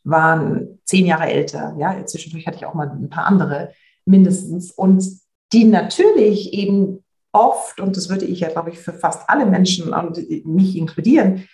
[0.04, 1.74] waren zehn Jahre älter.
[1.78, 3.72] Ja, zwischendurch hatte ich auch mal ein paar andere
[4.06, 4.70] mindestens.
[4.70, 5.04] Und
[5.52, 9.92] die natürlich eben oft, und das würde ich ja, glaube ich, für fast alle Menschen
[9.92, 11.48] und mich inkludieren,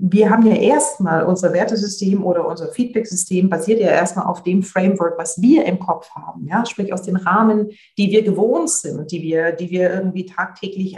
[0.00, 5.18] wir haben ja erstmal unser Wertesystem oder unser Feedback-System basiert ja erstmal auf dem Framework,
[5.18, 9.22] was wir im Kopf haben, ja, sprich aus den Rahmen, die wir gewohnt sind, die
[9.22, 10.96] wir, die wir irgendwie tagtäglich,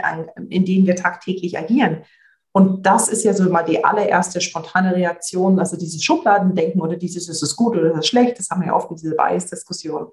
[0.49, 2.03] in denen wir tagtäglich agieren.
[2.53, 7.27] Und das ist ja so mal die allererste spontane Reaktion, also dieses Schubladendenken oder dieses,
[7.27, 10.07] ist es gut oder ist es schlecht, das haben wir ja oft in dieser Bias-Diskussion.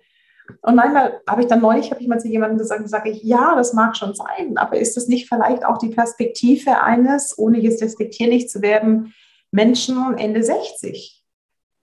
[0.62, 3.54] Und manchmal habe ich dann neulich, habe ich mal zu jemandem gesagt, sage ich, ja,
[3.54, 7.82] das mag schon sein, aber ist das nicht vielleicht auch die Perspektive eines, ohne jetzt
[7.82, 9.14] respektierlich zu werden,
[9.50, 11.22] Menschen Ende 60?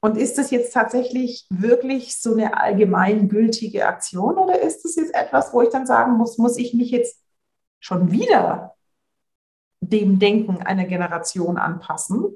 [0.02, 5.54] Und ist das jetzt tatsächlich wirklich so eine allgemeingültige Aktion oder ist das jetzt etwas,
[5.54, 7.20] wo ich dann sagen muss, muss ich mich jetzt
[7.80, 8.76] schon wieder
[9.80, 12.36] dem Denken einer Generation anpassen,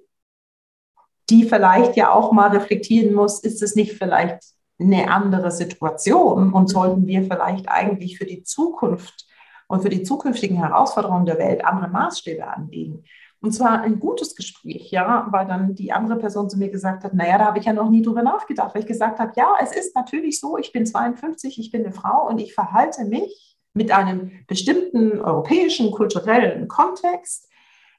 [1.29, 4.43] die vielleicht ja auch mal reflektieren muss, ist es nicht vielleicht
[4.79, 9.25] eine andere Situation und sollten wir vielleicht eigentlich für die Zukunft
[9.67, 13.03] und für die zukünftigen Herausforderungen der Welt andere Maßstäbe anlegen.
[13.41, 17.13] Und zwar ein gutes Gespräch, ja, weil dann die andere Person zu mir gesagt hat,
[17.13, 19.71] naja, da habe ich ja noch nie drüber nachgedacht, weil ich gesagt habe, ja, es
[19.71, 23.91] ist natürlich so, ich bin 52, ich bin eine Frau und ich verhalte mich mit
[23.91, 27.49] einem bestimmten europäischen kulturellen Kontext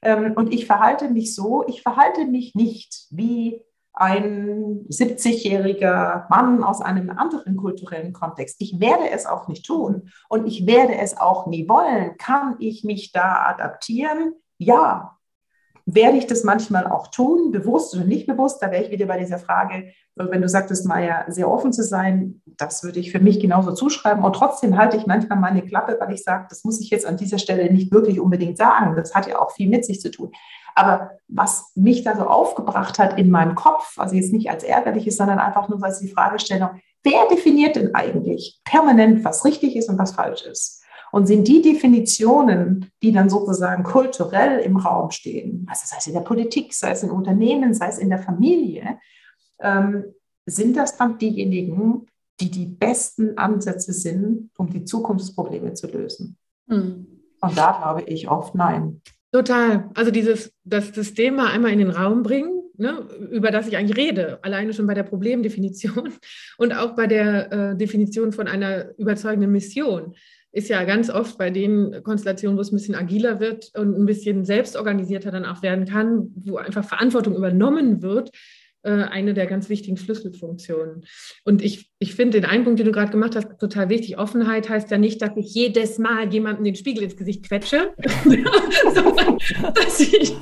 [0.03, 3.63] ähm, und ich verhalte mich so, ich verhalte mich nicht wie
[3.93, 8.57] ein 70-jähriger Mann aus einem anderen kulturellen Kontext.
[8.59, 12.17] Ich werde es auch nicht tun und ich werde es auch nie wollen.
[12.17, 14.33] Kann ich mich da adaptieren?
[14.57, 15.17] Ja.
[15.85, 18.61] Werde ich das manchmal auch tun, bewusst oder nicht bewusst?
[18.61, 22.41] Da wäre ich wieder bei dieser Frage, wenn du sagtest, Maja, sehr offen zu sein,
[22.45, 24.23] das würde ich für mich genauso zuschreiben.
[24.23, 27.17] Und trotzdem halte ich manchmal meine Klappe, weil ich sage, das muss ich jetzt an
[27.17, 28.95] dieser Stelle nicht wirklich unbedingt sagen.
[28.95, 30.31] Das hat ja auch viel mit sich zu tun.
[30.75, 35.17] Aber was mich da so aufgebracht hat in meinem Kopf, also jetzt nicht als ärgerliches,
[35.17, 36.69] sondern einfach nur als die Fragestellung,
[37.03, 40.80] wer definiert denn eigentlich permanent, was richtig ist und was falsch ist?
[41.11, 46.13] Und sind die Definitionen, die dann sozusagen kulturell im Raum stehen, also sei es in
[46.13, 48.97] der Politik, sei es in Unternehmen, sei es in der Familie,
[49.59, 50.05] ähm,
[50.45, 52.07] sind das dann diejenigen,
[52.39, 56.37] die die besten Ansätze sind, um die Zukunftsprobleme zu lösen?
[56.67, 57.07] Mhm.
[57.41, 59.01] Und da glaube ich oft nein.
[59.31, 59.89] Total.
[59.95, 63.97] Also dieses, das System mal einmal in den Raum bringen, ne, über das ich eigentlich
[63.97, 66.11] rede, alleine schon bei der Problemdefinition
[66.57, 70.15] und auch bei der äh, Definition von einer überzeugenden Mission,
[70.51, 74.05] ist ja ganz oft bei den Konstellationen, wo es ein bisschen agiler wird und ein
[74.05, 78.31] bisschen selbstorganisierter dann auch werden kann, wo einfach Verantwortung übernommen wird,
[78.89, 81.05] eine der ganz wichtigen Schlüsselfunktionen.
[81.43, 84.17] Und ich, ich finde den einen Punkt, den du gerade gemacht hast, total wichtig.
[84.17, 87.93] Offenheit heißt ja nicht, dass ich jedes Mal jemandem den Spiegel ins Gesicht quetsche,
[88.93, 89.37] sondern
[89.75, 90.33] dass ich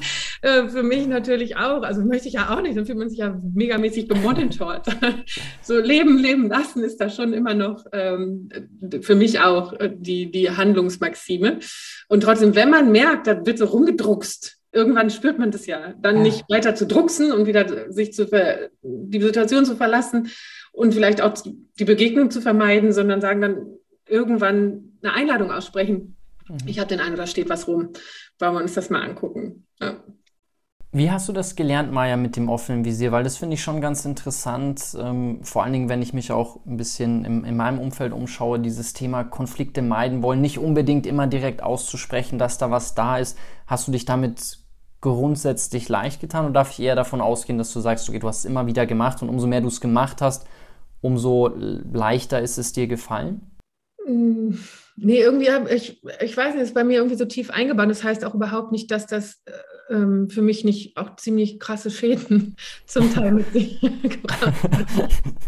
[0.42, 3.20] äh, für mich natürlich auch, also möchte ich ja auch nicht, dann fühlt man sich
[3.20, 4.88] ja megamäßig gemonitort.
[5.62, 8.50] so leben, leben lassen ist da schon immer noch ähm,
[9.02, 11.60] für mich auch äh, die, die Handlungsmaxime.
[12.08, 16.17] Und trotzdem, wenn man merkt, da wird so rumgedruckst, irgendwann spürt man das ja, dann
[16.17, 16.24] ja.
[16.24, 20.30] nicht weiter zu drucksen und wieder sich zu ver die Situation zu verlassen
[20.72, 23.65] und vielleicht auch die Begegnung zu vermeiden, sondern sagen dann
[24.07, 26.15] irgendwann eine Einladung aussprechen.
[26.47, 26.57] Mhm.
[26.65, 27.89] Ich habe den Eindruck, da steht was rum.
[28.39, 29.65] Wollen wir uns das mal angucken.
[29.80, 30.03] Ja.
[30.91, 33.11] Wie hast du das gelernt, Maja, mit dem offenen Visier?
[33.11, 36.65] Weil das finde ich schon ganz interessant, ähm, vor allen Dingen, wenn ich mich auch
[36.65, 41.28] ein bisschen im, in meinem Umfeld umschaue, dieses Thema Konflikte meiden wollen, nicht unbedingt immer
[41.28, 43.38] direkt auszusprechen, dass da was da ist.
[43.67, 44.59] Hast du dich damit
[45.02, 48.39] grundsätzlich leicht getan oder darf ich eher davon ausgehen, dass du sagst, okay, du hast
[48.39, 50.45] es immer wieder gemacht und umso mehr du es gemacht hast,
[51.02, 53.58] umso leichter ist es dir gefallen?
[54.06, 54.56] Mm,
[54.97, 57.89] nee, irgendwie, ich, ich weiß nicht, ist bei mir irgendwie so tief eingebaut.
[57.89, 59.52] Das heißt auch überhaupt nicht, dass das äh,
[59.90, 64.54] ähm, für mich nicht auch ziemlich krasse Schäden zum Teil mit sich gebracht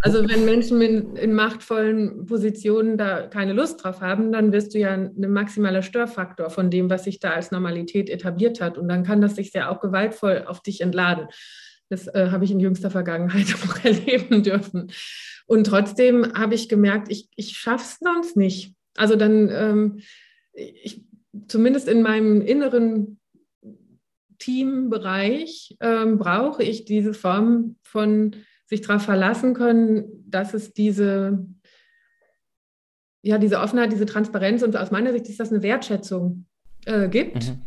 [0.02, 4.80] Also wenn Menschen in, in, machtvollen Positionen da keine Lust drauf haben, dann wirst du
[4.80, 8.78] ja ein maximaler Störfaktor von dem, was sich da als Normalität etabliert hat.
[8.78, 11.28] Und dann kann das sich sehr auch gewaltvoll auf dich entladen.
[11.90, 14.92] Das äh, habe ich in jüngster Vergangenheit auch erleben dürfen.
[15.46, 18.74] Und trotzdem habe ich gemerkt, ich, ich schaffe es sonst nicht.
[18.96, 20.00] Also dann, ähm,
[20.54, 21.04] ich,
[21.48, 23.21] zumindest in meinem inneren
[24.42, 28.36] Teambereich ähm, brauche ich diese Form von
[28.66, 31.46] sich darauf verlassen können, dass es diese,
[33.22, 36.46] ja, diese Offenheit, diese Transparenz und aus meiner Sicht ist das eine Wertschätzung
[36.86, 37.50] äh, gibt.
[37.50, 37.62] Mhm.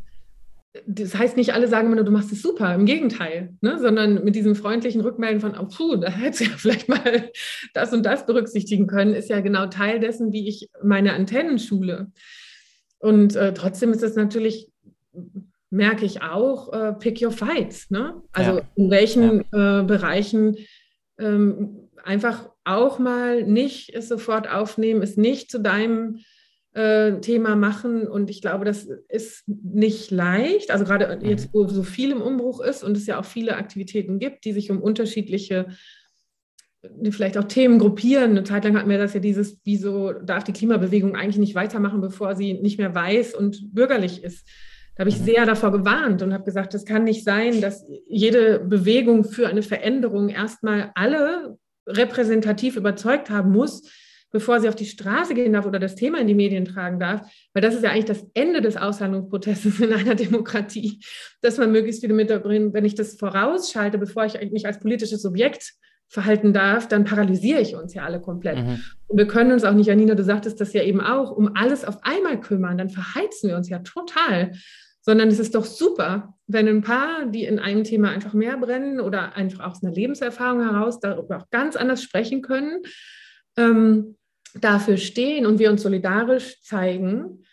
[0.87, 3.79] das heißt nicht, alle sagen immer nur, du machst es super, im Gegenteil, ne?
[3.79, 7.31] sondern mit diesem freundlichen Rückmelden von, oh, puh, da hättest du ja vielleicht mal
[7.75, 12.11] das und das berücksichtigen können, ist ja genau Teil dessen, wie ich meine Antennen schule.
[12.99, 14.73] Und äh, trotzdem ist es natürlich,
[15.75, 17.91] merke ich auch, äh, pick your fights.
[17.91, 18.23] Ne?
[18.33, 18.63] Also ja.
[18.77, 19.81] in welchen ja.
[19.81, 20.57] äh, Bereichen
[21.19, 26.21] ähm, einfach auch mal nicht es sofort aufnehmen, es nicht zu deinem
[26.75, 28.07] äh, Thema machen.
[28.07, 30.71] Und ich glaube, das ist nicht leicht.
[30.71, 31.29] Also gerade mhm.
[31.29, 34.53] jetzt, wo so viel im Umbruch ist und es ja auch viele Aktivitäten gibt, die
[34.53, 35.67] sich um unterschiedliche
[37.11, 38.33] vielleicht auch Themen gruppieren.
[38.33, 42.03] Eine Zeit lang hatten wir das ja dieses, wieso darf die Klimabewegung eigentlich nicht weitermachen,
[42.03, 44.47] bevor sie nicht mehr weiß und bürgerlich ist.
[44.97, 48.61] Da habe ich sehr davor gewarnt und habe gesagt, es kann nicht sein, dass jede
[48.61, 53.83] Bewegung für eine Veränderung erstmal alle repräsentativ überzeugt haben muss,
[54.31, 57.23] bevor sie auf die Straße gehen darf oder das Thema in die Medien tragen darf,
[57.53, 61.01] weil das ist ja eigentlich das Ende des Aushandlungsprozesses in einer Demokratie,
[61.41, 62.75] dass man möglichst viele mitbringt.
[62.75, 65.75] Wenn ich das vorausschalte, bevor ich mich als politisches Subjekt
[66.09, 68.59] verhalten darf, dann paralysiere ich uns ja alle komplett.
[68.59, 68.83] Mhm.
[69.07, 71.85] Und wir können uns auch nicht, Janina, du sagtest das ja eben auch, um alles
[71.85, 74.53] auf einmal kümmern, dann verheizen wir uns ja total.
[75.07, 79.01] Sondern es ist doch super, wenn ein paar, die in einem Thema einfach mehr brennen
[79.01, 82.83] oder einfach aus einer Lebenserfahrung heraus darüber auch ganz anders sprechen können,
[83.57, 84.17] ähm,
[84.55, 87.45] dafür stehen und wir uns solidarisch zeigen,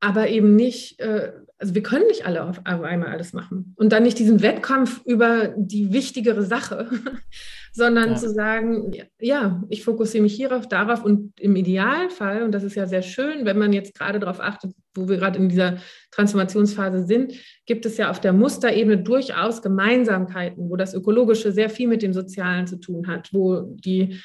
[0.00, 3.74] aber eben nicht, äh, also wir können nicht alle auf einmal alles machen.
[3.76, 6.90] Und dann nicht diesen Wettkampf über die wichtigere Sache,
[7.74, 8.14] sondern ja.
[8.14, 12.86] zu sagen, ja, ich fokussiere mich hierauf, darauf und im Idealfall, und das ist ja
[12.86, 15.78] sehr schön, wenn man jetzt gerade darauf achtet, wo wir gerade in dieser
[16.12, 17.32] Transformationsphase sind,
[17.66, 22.12] gibt es ja auf der Musterebene durchaus Gemeinsamkeiten, wo das Ökologische sehr viel mit dem
[22.12, 24.20] Sozialen zu tun hat, wo die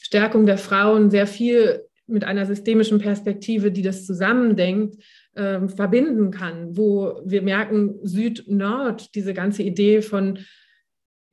[0.00, 4.96] Stärkung der Frauen sehr viel mit einer systemischen Perspektive, die das zusammendenkt,
[5.34, 10.38] äh, verbinden kann, wo wir merken, Süd-Nord, diese ganze Idee von,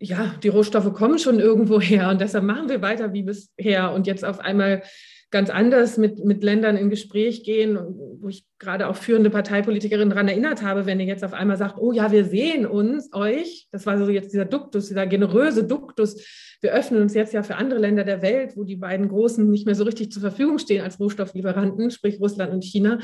[0.03, 4.05] ja, die Rohstoffe kommen schon irgendwo her und deshalb machen wir weiter wie bisher und
[4.05, 4.83] jetzt auf einmal
[5.31, 7.77] ganz anders mit, mit Ländern in Gespräch gehen,
[8.19, 11.79] wo ich gerade auch führende Parteipolitikerinnen daran erinnert habe, wenn ihr jetzt auf einmal sagt,
[11.79, 16.17] oh ja, wir sehen uns, euch, das war so jetzt dieser Duktus, dieser generöse Duktus,
[16.61, 19.65] wir öffnen uns jetzt ja für andere Länder der Welt, wo die beiden Großen nicht
[19.65, 22.99] mehr so richtig zur Verfügung stehen als Rohstofflieferanten, sprich Russland und China.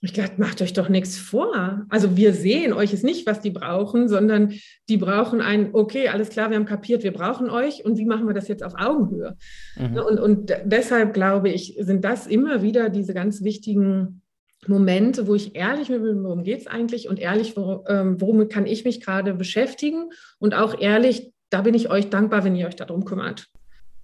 [0.00, 1.84] Ich dachte, macht euch doch nichts vor.
[1.88, 4.52] Also wir sehen euch ist nicht, was die brauchen, sondern
[4.88, 8.28] die brauchen ein, okay, alles klar, wir haben kapiert, wir brauchen euch und wie machen
[8.28, 9.36] wir das jetzt auf Augenhöhe?
[9.76, 9.94] Mhm.
[9.94, 14.22] Ne, und, und deshalb glaube ich, sind das immer wieder diese ganz wichtigen
[14.68, 18.66] Momente, wo ich ehrlich mit bin, worum geht es eigentlich und ehrlich, ähm, worum kann
[18.66, 22.76] ich mich gerade beschäftigen und auch ehrlich, da bin ich euch dankbar, wenn ihr euch
[22.76, 23.48] darum kümmert.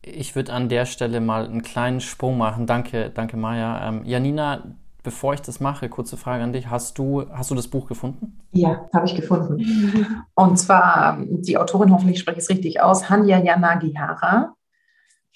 [0.03, 2.67] Ich würde an der Stelle mal einen kleinen Sprung machen.
[2.67, 3.89] Danke, danke Maja.
[3.89, 6.69] Ähm, Janina, bevor ich das mache, kurze Frage an dich.
[6.69, 8.41] Hast du, hast du das Buch gefunden?
[8.51, 10.27] Ja, habe ich gefunden.
[10.35, 14.55] Und zwar, die Autorin, hoffentlich spreche ich es richtig aus, Hanya Yanagihara.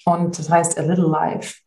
[0.03, 1.59] Und das heißt A Little Life.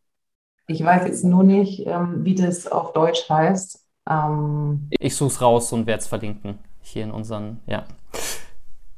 [0.67, 3.81] Ich weiß jetzt nur nicht, ähm, wie das auf Deutsch heißt.
[4.09, 6.59] Ähm ich suche es raus und werde es verlinken.
[6.81, 7.85] Hier in unseren, ja.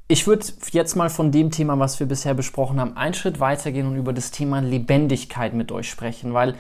[0.09, 3.87] Ich würde jetzt mal von dem Thema, was wir bisher besprochen haben, einen Schritt weitergehen
[3.87, 6.55] und über das Thema Lebendigkeit mit euch sprechen, weil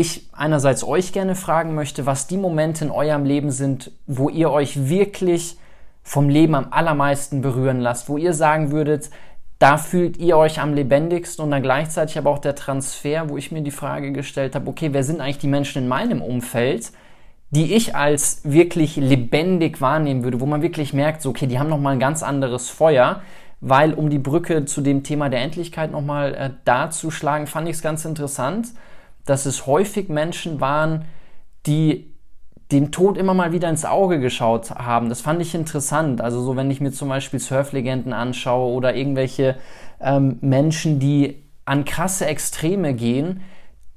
[0.00, 4.50] ich einerseits euch gerne fragen möchte, was die Momente in eurem Leben sind, wo ihr
[4.50, 5.56] euch wirklich
[6.02, 9.10] vom Leben am allermeisten berühren lasst, wo ihr sagen würdet,
[9.58, 13.50] da fühlt ihr euch am lebendigsten und dann gleichzeitig aber auch der Transfer, wo ich
[13.50, 16.92] mir die Frage gestellt habe, okay, wer sind eigentlich die Menschen in meinem Umfeld,
[17.50, 21.70] die ich als wirklich lebendig wahrnehmen würde, wo man wirklich merkt, so, okay, die haben
[21.70, 23.22] nochmal ein ganz anderes Feuer,
[23.60, 27.82] weil um die Brücke zu dem Thema der Endlichkeit nochmal äh, darzuschlagen, fand ich es
[27.82, 28.68] ganz interessant
[29.28, 31.04] dass es häufig Menschen waren,
[31.66, 32.14] die
[32.72, 35.08] dem Tod immer mal wieder ins Auge geschaut haben.
[35.08, 36.20] Das fand ich interessant.
[36.20, 39.56] Also so, wenn ich mir zum Beispiel Surflegenden anschaue oder irgendwelche
[40.00, 43.42] ähm, Menschen, die an krasse Extreme gehen,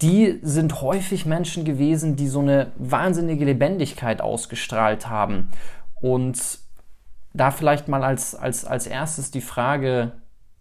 [0.02, 5.50] die sind häufig Menschen gewesen, die so eine wahnsinnige Lebendigkeit ausgestrahlt haben.
[6.02, 6.60] Und
[7.34, 10.14] da vielleicht mal als, als, als erstes die Frage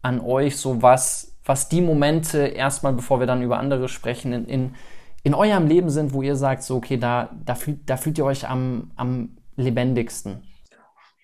[0.02, 4.44] an euch, so was, was die Momente erstmal, bevor wir dann über andere sprechen, in,
[4.46, 4.74] in,
[5.22, 8.24] in eurem Leben sind, wo ihr sagt, so, okay, da, da, fühlt, da fühlt ihr
[8.24, 10.42] euch am, am lebendigsten?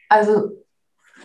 [0.08, 0.50] Also,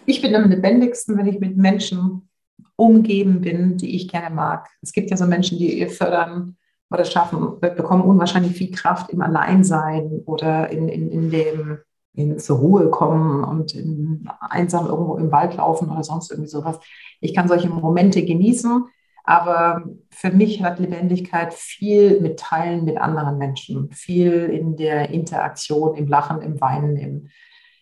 [0.06, 2.30] ich bin am lebendigsten, wenn ich mit Menschen
[2.76, 4.68] umgeben bin, die ich gerne mag.
[4.82, 6.58] Es gibt ja so Menschen, die ihr fördern
[6.90, 11.78] oder schaffen, bekommen unwahrscheinlich viel Kraft im Alleinsein oder in, in, in dem
[12.14, 16.80] in, zur Ruhe kommen und in, einsam irgendwo im Wald laufen oder sonst irgendwie sowas.
[17.20, 18.86] Ich kann solche Momente genießen,
[19.24, 25.96] aber für mich hat Lebendigkeit viel mit Teilen mit anderen Menschen, viel in der Interaktion,
[25.96, 27.28] im Lachen, im Weinen, im,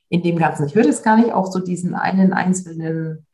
[0.09, 0.67] in dem Ganzen.
[0.67, 3.25] Ich würde es gar nicht auf so diesen einen einzelnen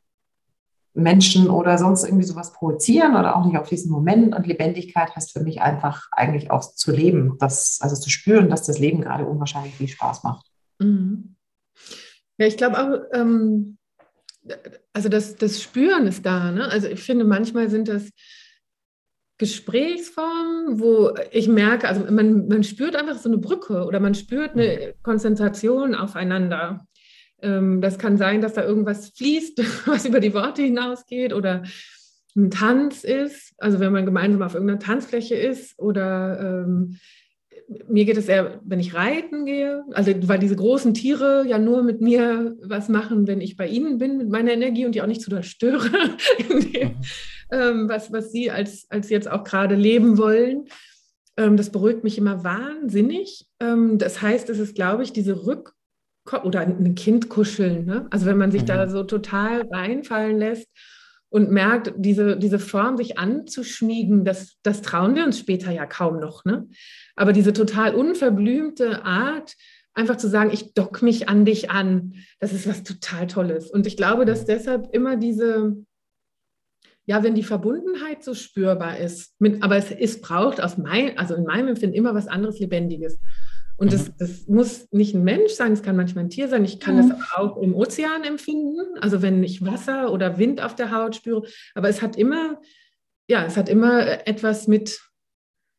[0.93, 4.34] Menschen oder sonst irgendwie sowas provozieren oder auch nicht auf diesen Moment.
[4.34, 8.64] Und Lebendigkeit heißt für mich einfach eigentlich auch zu leben, das, also zu spüren, dass
[8.64, 10.46] das Leben gerade unwahrscheinlich viel Spaß macht.
[10.80, 11.36] Mhm.
[12.38, 13.78] Ja, ich glaube auch, ähm,
[14.93, 16.51] also das, das Spüren ist da.
[16.51, 16.69] Ne?
[16.69, 18.09] Also ich finde, manchmal sind das
[19.38, 24.51] Gesprächsformen, wo ich merke, also man, man spürt einfach so eine Brücke oder man spürt
[24.51, 25.03] eine mhm.
[25.03, 26.88] Konzentration aufeinander.
[27.41, 31.63] Ähm, das kann sein, dass da irgendwas fließt, was über die Worte hinausgeht oder
[32.38, 36.99] ein Tanz ist, also wenn man gemeinsam auf irgendeiner Tanzfläche ist oder ähm,
[37.88, 41.84] mir geht es eher, wenn ich reiten gehe, also weil diese großen Tiere ja nur
[41.84, 45.07] mit mir was machen, wenn ich bei ihnen bin, mit meiner Energie und die auch
[45.07, 45.89] nicht zu störe,
[46.49, 46.95] dem, mhm.
[47.51, 50.66] ähm, was, was sie als, als jetzt auch gerade leben wollen.
[51.38, 53.47] Ähm, das beruhigt mich immer wahnsinnig.
[53.59, 55.72] Ähm, das heißt, es ist, glaube ich, diese Rück-
[56.43, 57.86] oder ein Kind kuscheln.
[57.86, 58.07] Ne?
[58.09, 58.68] Also wenn man sich mhm.
[58.68, 60.68] da so total reinfallen lässt
[61.36, 66.22] und merkt, diese, diese Form sich anzuschmiegen, das, das trauen wir uns später ja kaum
[66.22, 66.46] noch.
[66.46, 66.66] Ne?
[67.18, 69.54] Aber diese total unverblümte Art,
[69.94, 73.70] einfach zu sagen, ich dock mich an dich an, das ist was total Tolles.
[73.70, 75.76] Und ich glaube, dass deshalb immer diese,
[77.06, 81.36] ja, wenn die Verbundenheit so spürbar ist, mit, aber es, es braucht aus mein, also
[81.36, 83.20] in meinem Empfinden immer was anderes Lebendiges.
[83.78, 84.13] Und das, mhm.
[84.19, 86.63] das muss nicht ein Mensch sein, es kann manchmal ein Tier sein.
[86.63, 87.09] Ich kann mhm.
[87.09, 91.43] das auch im Ozean empfinden, also wenn ich Wasser oder Wind auf der Haut spüre.
[91.73, 92.61] Aber es hat immer,
[93.28, 95.01] ja, es hat immer etwas mit,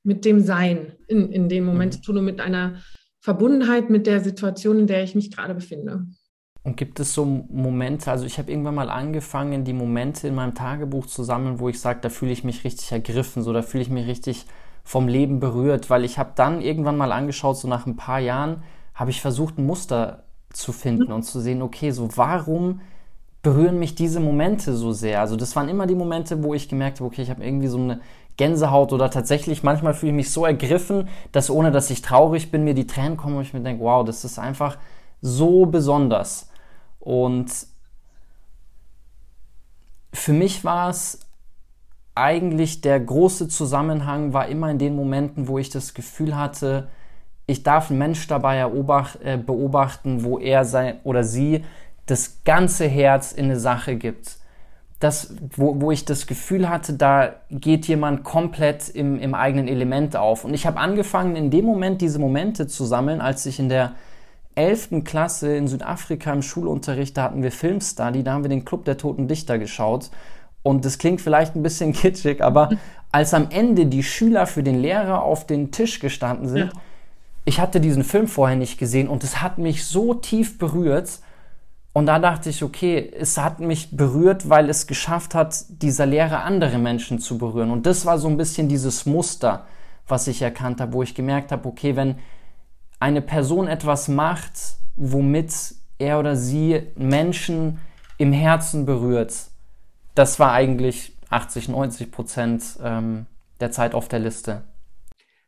[0.02, 1.96] mit dem Sein in, in dem Moment mhm.
[1.96, 2.82] zu tun und mit einer
[3.20, 6.06] Verbundenheit mit der Situation, in der ich mich gerade befinde.
[6.62, 10.54] Und gibt es so Momente, also ich habe irgendwann mal angefangen, die Momente in meinem
[10.54, 13.82] Tagebuch zu sammeln, wo ich sage, da fühle ich mich richtig ergriffen, so da fühle
[13.82, 14.46] ich mich richtig
[14.86, 18.62] vom Leben berührt, weil ich habe dann irgendwann mal angeschaut, so nach ein paar Jahren,
[18.94, 20.22] habe ich versucht, ein Muster
[20.52, 22.80] zu finden und zu sehen, okay, so warum
[23.42, 25.20] berühren mich diese Momente so sehr?
[25.20, 27.78] Also das waren immer die Momente, wo ich gemerkt habe, okay, ich habe irgendwie so
[27.78, 28.00] eine
[28.36, 32.62] Gänsehaut oder tatsächlich manchmal fühle ich mich so ergriffen, dass ohne dass ich traurig bin,
[32.62, 34.78] mir die Tränen kommen und ich mir denke, wow, das ist einfach
[35.20, 36.48] so besonders.
[37.00, 37.50] Und
[40.12, 41.25] für mich war es
[42.16, 46.88] eigentlich der große Zusammenhang war immer in den Momenten, wo ich das Gefühl hatte,
[47.46, 51.64] ich darf einen Mensch dabei äh, beobachten, wo er sein oder sie
[52.06, 54.38] das ganze Herz in eine Sache gibt.
[54.98, 60.16] Das, wo, wo ich das Gefühl hatte, da geht jemand komplett im, im eigenen Element
[60.16, 60.44] auf.
[60.44, 63.92] Und ich habe angefangen, in dem Moment diese Momente zu sammeln, als ich in der
[64.54, 65.04] 11.
[65.04, 68.96] Klasse in Südafrika im Schulunterricht, da hatten wir Filmstudy, da haben wir den Club der
[68.96, 70.10] Toten Dichter geschaut.
[70.66, 72.70] Und das klingt vielleicht ein bisschen kitschig, aber
[73.12, 76.80] als am Ende die Schüler für den Lehrer auf den Tisch gestanden sind, ja.
[77.44, 81.20] ich hatte diesen Film vorher nicht gesehen und es hat mich so tief berührt.
[81.92, 86.42] Und da dachte ich, okay, es hat mich berührt, weil es geschafft hat, dieser Lehrer
[86.42, 87.70] andere Menschen zu berühren.
[87.70, 89.66] Und das war so ein bisschen dieses Muster,
[90.08, 92.16] was ich erkannt habe, wo ich gemerkt habe, okay, wenn
[92.98, 95.52] eine Person etwas macht, womit
[95.98, 97.78] er oder sie Menschen
[98.18, 99.32] im Herzen berührt,
[100.16, 103.26] das war eigentlich 80, 90 Prozent ähm,
[103.60, 104.64] der Zeit auf der Liste.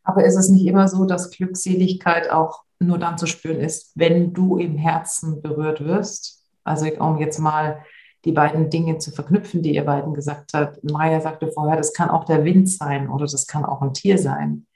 [0.05, 4.33] Aber ist es nicht immer so, dass Glückseligkeit auch nur dann zu spüren ist, wenn
[4.33, 6.45] du im Herzen berührt wirst?
[6.65, 7.85] Also um jetzt mal
[8.25, 10.83] die beiden Dinge zu verknüpfen, die ihr beiden gesagt habt.
[10.85, 14.19] Maya sagte vorher, das kann auch der Wind sein oder das kann auch ein Tier
[14.19, 14.67] sein.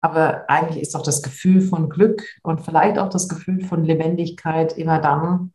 [0.00, 4.78] Aber eigentlich ist doch das Gefühl von Glück und vielleicht auch das Gefühl von Lebendigkeit
[4.78, 5.52] immer dann,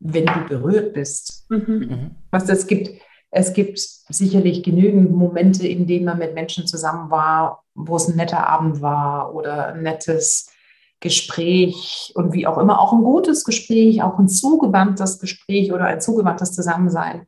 [0.00, 1.46] wenn du berührt bist.
[1.48, 1.64] Mhm.
[1.66, 2.10] mhm.
[2.30, 2.90] Was es gibt,
[3.36, 8.14] es gibt sicherlich genügend Momente, in denen man mit Menschen zusammen war, wo es ein
[8.14, 10.52] netter Abend war oder ein nettes
[11.00, 16.00] Gespräch und wie auch immer, auch ein gutes Gespräch, auch ein zugewandtes Gespräch oder ein
[16.00, 17.26] zugewandtes Zusammensein.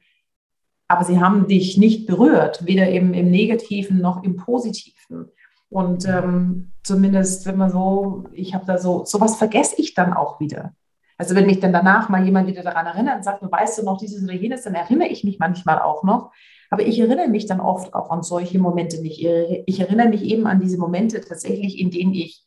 [0.86, 5.32] Aber sie haben dich nicht berührt, weder im, im Negativen noch im Positiven.
[5.70, 10.39] Und ähm, zumindest, wenn man so, ich habe da so, sowas vergesse ich dann auch
[10.39, 10.72] wieder.
[11.18, 13.84] Also wenn mich dann danach mal jemand wieder daran erinnert und sagt, du weißt du
[13.84, 16.32] noch dieses oder jenes, dann erinnere ich mich manchmal auch noch.
[16.70, 19.24] Aber ich erinnere mich dann oft auch an solche Momente nicht.
[19.66, 22.45] Ich erinnere mich eben an diese Momente tatsächlich, in denen ich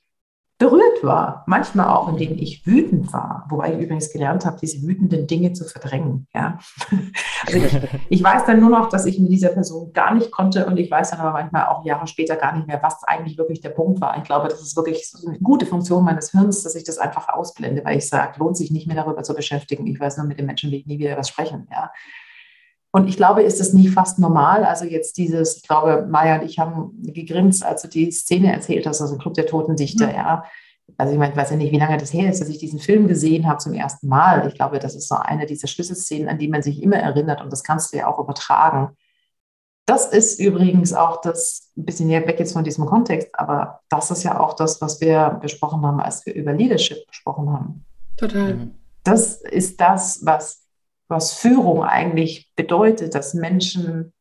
[0.59, 4.85] berührt war, manchmal auch, in denen ich wütend war, wobei ich übrigens gelernt habe, diese
[4.85, 6.27] wütenden Dinge zu verdrängen.
[6.35, 6.59] Ja?
[7.47, 7.77] Also ich,
[8.09, 10.91] ich, weiß dann nur noch, dass ich mit dieser Person gar nicht konnte und ich
[10.91, 14.01] weiß dann aber manchmal auch Jahre später gar nicht mehr, was eigentlich wirklich der Punkt
[14.01, 14.17] war.
[14.17, 17.29] Ich glaube, das ist wirklich so eine gute Funktion meines Hirns, dass ich das einfach
[17.29, 19.87] ausblende, weil ich sage, lohnt sich nicht mehr darüber zu beschäftigen.
[19.87, 21.69] Ich weiß nur, mit den Menschen will ich nie wieder was sprechen.
[21.71, 21.91] Ja?
[22.91, 24.65] Und ich glaube, ist es nicht fast normal?
[24.65, 28.87] Also jetzt dieses, ich glaube, Maya und ich haben gegrinst, als du die Szene erzählt
[28.87, 30.15] hast, also Club der Toten Dichter, mhm.
[30.15, 30.43] ja.
[30.97, 32.79] also ich meine, ich weiß ja nicht, wie lange das her ist, dass ich diesen
[32.79, 34.47] Film gesehen habe zum ersten Mal.
[34.47, 37.51] Ich glaube, das ist so eine dieser Schlüsselszenen, an die man sich immer erinnert und
[37.51, 38.95] das kannst du ja auch übertragen.
[39.85, 44.23] Das ist übrigens auch das, ein bisschen weg jetzt von diesem Kontext, aber das ist
[44.23, 47.85] ja auch das, was wir besprochen haben, als wir über Leadership gesprochen haben.
[48.17, 48.55] Total.
[48.55, 48.71] Mhm.
[49.03, 50.68] Das ist das, was,
[51.09, 54.13] was Führung eigentlich bedeutet, dass Menschen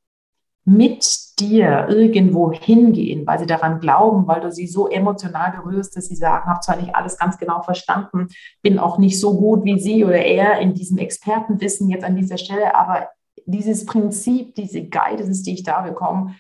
[0.65, 6.07] mit dir irgendwo hingehen, weil sie daran glauben, weil du sie so emotional berührst, dass
[6.07, 8.29] sie sagen, habe zwar nicht alles ganz genau verstanden,
[8.61, 12.37] bin auch nicht so gut wie sie oder er in diesem Expertenwissen jetzt an dieser
[12.37, 13.09] Stelle, aber
[13.47, 16.35] dieses Prinzip, diese Guidance, die ich da bekomme,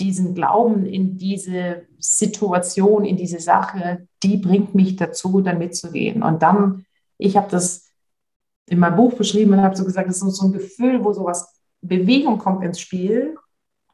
[0.00, 6.22] diesen Glauben in diese Situation, in diese Sache, die bringt mich dazu, dann mitzugehen.
[6.22, 6.84] Und dann,
[7.16, 7.83] ich habe das
[8.66, 11.60] in meinem Buch beschrieben und habe so gesagt, das ist so ein Gefühl, wo sowas
[11.80, 13.36] Bewegung kommt ins Spiel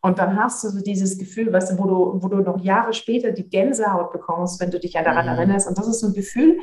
[0.02, 2.94] und dann hast du so dieses Gefühl, weißt du, wo du, wo du noch Jahre
[2.94, 5.32] später die Gänsehaut bekommst, wenn du dich ja daran mhm.
[5.32, 5.68] erinnerst.
[5.68, 6.58] Und das ist so ein Gefühl,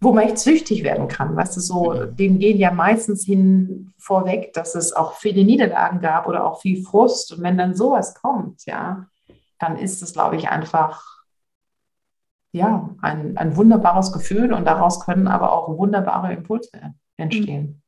[0.00, 1.34] wo man echt süchtig werden kann.
[1.34, 2.16] Weißt du, so, mhm.
[2.16, 6.82] dem gehen ja meistens hin vorweg, dass es auch viele Niederlagen gab oder auch viel
[6.82, 7.32] Frust.
[7.32, 9.06] Und wenn dann sowas kommt, ja,
[9.58, 11.22] dann ist es, glaube ich, einfach
[12.54, 17.62] ja, ein, ein wunderbares Gefühl und daraus können aber auch wunderbare Impulse entstehen.
[17.62, 17.82] Mhm.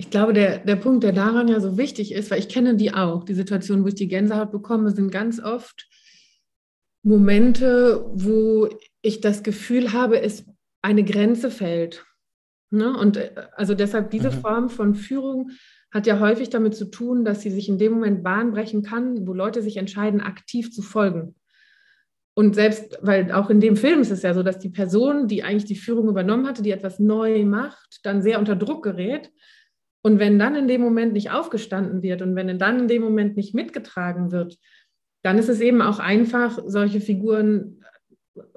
[0.00, 2.94] Ich glaube, der, der Punkt, der daran ja so wichtig ist, weil ich kenne die
[2.94, 5.88] auch, die Situation, wo ich die Gänsehaut bekomme, sind ganz oft
[7.02, 8.68] Momente, wo
[9.02, 10.46] ich das Gefühl habe, es
[10.82, 12.04] eine Grenze fällt.
[12.70, 12.96] Ne?
[12.96, 14.40] Und äh, also deshalb diese mhm.
[14.40, 15.50] Form von Führung
[15.90, 19.26] hat ja häufig damit zu tun, dass sie sich in dem Moment Bahn brechen kann,
[19.26, 21.34] wo Leute sich entscheiden, aktiv zu folgen.
[22.38, 25.42] Und selbst, weil auch in dem Film ist es ja so, dass die Person, die
[25.42, 29.32] eigentlich die Führung übernommen hatte, die etwas neu macht, dann sehr unter Druck gerät
[30.02, 33.36] und wenn dann in dem Moment nicht aufgestanden wird und wenn dann in dem Moment
[33.36, 34.56] nicht mitgetragen wird,
[35.24, 37.82] dann ist es eben auch einfach, solche Figuren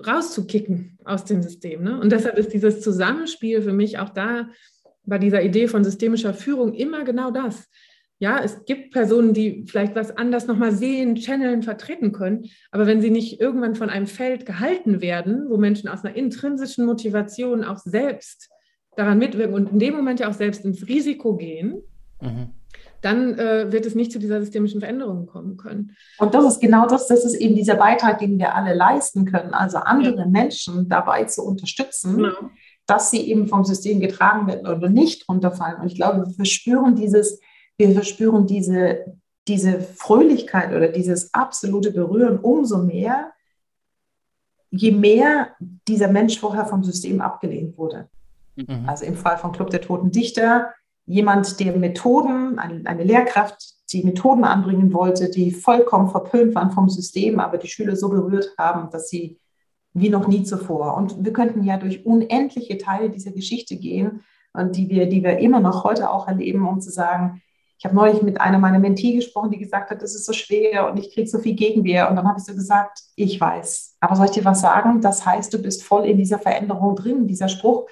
[0.06, 1.82] rauszukicken aus dem System.
[1.82, 2.00] Ne?
[2.00, 4.48] Und deshalb ist dieses Zusammenspiel für mich auch da
[5.06, 7.68] bei dieser Idee von systemischer Führung immer genau das.
[8.22, 12.46] Ja, es gibt Personen, die vielleicht was anders nochmal sehen, channeln, vertreten können.
[12.70, 16.86] Aber wenn sie nicht irgendwann von einem Feld gehalten werden, wo Menschen aus einer intrinsischen
[16.86, 18.52] Motivation auch selbst
[18.96, 21.82] daran mitwirken und in dem Moment ja auch selbst ins Risiko gehen,
[22.22, 22.50] mhm.
[23.02, 25.96] dann äh, wird es nicht zu dieser systemischen Veränderung kommen können.
[26.20, 29.56] Und das ist genau das, das ist eben dieser Beitrag, den wir alle leisten können,
[29.56, 30.28] also andere ja.
[30.28, 32.52] Menschen dabei zu unterstützen, genau.
[32.86, 35.82] dass sie eben vom System getragen werden oder nicht runterfallen.
[35.82, 37.40] Und ich glaube, wir verspüren dieses,
[37.90, 39.06] wir verspüren diese,
[39.48, 43.32] diese Fröhlichkeit oder dieses absolute Berühren umso mehr,
[44.70, 45.50] je mehr
[45.88, 48.08] dieser Mensch vorher vom System abgelehnt wurde.
[48.56, 48.88] Mhm.
[48.88, 50.74] Also im Fall von Club der Toten Dichter,
[51.06, 53.58] jemand, der Methoden, eine, eine Lehrkraft,
[53.92, 58.54] die Methoden anbringen wollte, die vollkommen verpönt waren vom System, aber die Schüler so berührt
[58.58, 59.40] haben, dass sie
[59.94, 60.96] wie noch nie zuvor.
[60.96, 64.22] Und wir könnten ja durch unendliche Teile dieser Geschichte gehen,
[64.54, 67.42] und die wir, die wir immer noch heute auch erleben, um zu sagen,
[67.82, 70.88] ich habe neulich mit einer meiner Mentee gesprochen, die gesagt hat, das ist so schwer
[70.88, 72.08] und ich kriege so viel Gegenwehr.
[72.08, 73.98] Und dann habe ich so gesagt, ich weiß.
[74.00, 75.02] Aber soll ich dir was sagen?
[75.02, 77.26] Das heißt, du bist voll in dieser Veränderung drin.
[77.26, 77.88] Dieser Spruch,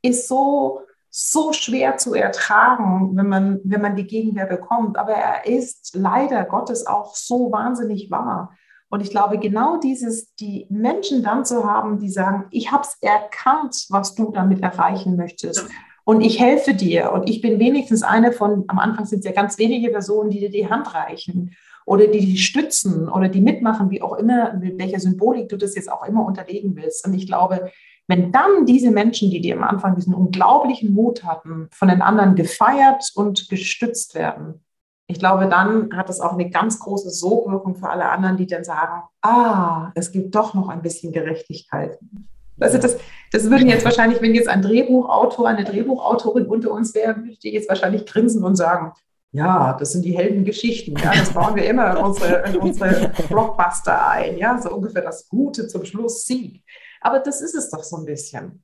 [0.00, 0.80] ist so,
[1.10, 4.96] so schwer zu ertragen, wenn man, wenn man die Gegenwehr bekommt.
[4.96, 8.56] Aber er ist leider Gottes auch so wahnsinnig wahr.
[8.88, 12.96] Und ich glaube, genau dieses, die Menschen dann zu haben, die sagen, ich habe es
[13.02, 15.68] erkannt, was du damit erreichen möchtest.
[16.04, 17.12] Und ich helfe dir.
[17.12, 20.40] Und ich bin wenigstens eine von, am Anfang sind es ja ganz wenige Personen, die
[20.40, 21.56] dir die Hand reichen
[21.86, 25.74] oder die dich stützen oder die mitmachen, wie auch immer, mit welcher Symbolik du das
[25.74, 27.06] jetzt auch immer unterlegen willst.
[27.06, 27.70] Und ich glaube,
[28.06, 32.34] wenn dann diese Menschen, die dir am Anfang diesen unglaublichen Mut hatten, von den anderen
[32.34, 34.60] gefeiert und gestützt werden,
[35.06, 38.64] ich glaube, dann hat es auch eine ganz große Sogwirkung für alle anderen, die dann
[38.64, 41.98] sagen, ah, es gibt doch noch ein bisschen Gerechtigkeit.
[42.60, 42.96] Also das,
[43.32, 47.52] das würden jetzt wahrscheinlich, wenn jetzt ein Drehbuchautor, eine Drehbuchautorin unter uns wäre, würde die
[47.52, 48.92] jetzt wahrscheinlich grinsen und sagen,
[49.32, 50.96] ja, das sind die Heldengeschichten.
[50.96, 54.38] Ja, das bauen wir immer in unsere, in unsere Blockbuster ein.
[54.38, 56.62] Ja, so ungefähr das Gute zum Schluss Sieg.
[57.00, 58.62] Aber das ist es doch so ein bisschen.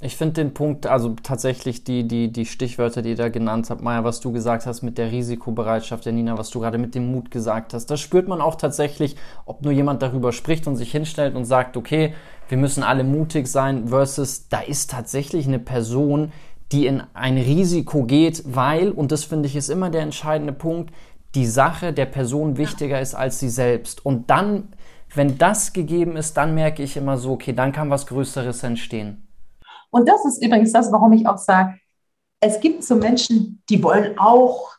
[0.00, 3.82] Ich finde den Punkt, also tatsächlich die, die, die Stichwörter, die ihr da genannt habt,
[3.82, 7.10] Maya, was du gesagt hast mit der Risikobereitschaft, der Nina, was du gerade mit dem
[7.10, 10.92] Mut gesagt hast, das spürt man auch tatsächlich, ob nur jemand darüber spricht und sich
[10.92, 12.14] hinstellt und sagt, okay,
[12.48, 16.30] wir müssen alle mutig sein, versus da ist tatsächlich eine Person,
[16.70, 20.94] die in ein Risiko geht, weil, und das finde ich ist immer der entscheidende Punkt,
[21.34, 24.06] die Sache der Person wichtiger ist als sie selbst.
[24.06, 24.68] Und dann
[25.14, 29.27] wenn das gegeben ist, dann merke ich immer so, okay, dann kann was Größeres entstehen.
[29.90, 31.78] Und das ist übrigens das, warum ich auch sage,
[32.40, 34.72] es gibt so Menschen, die wollen auch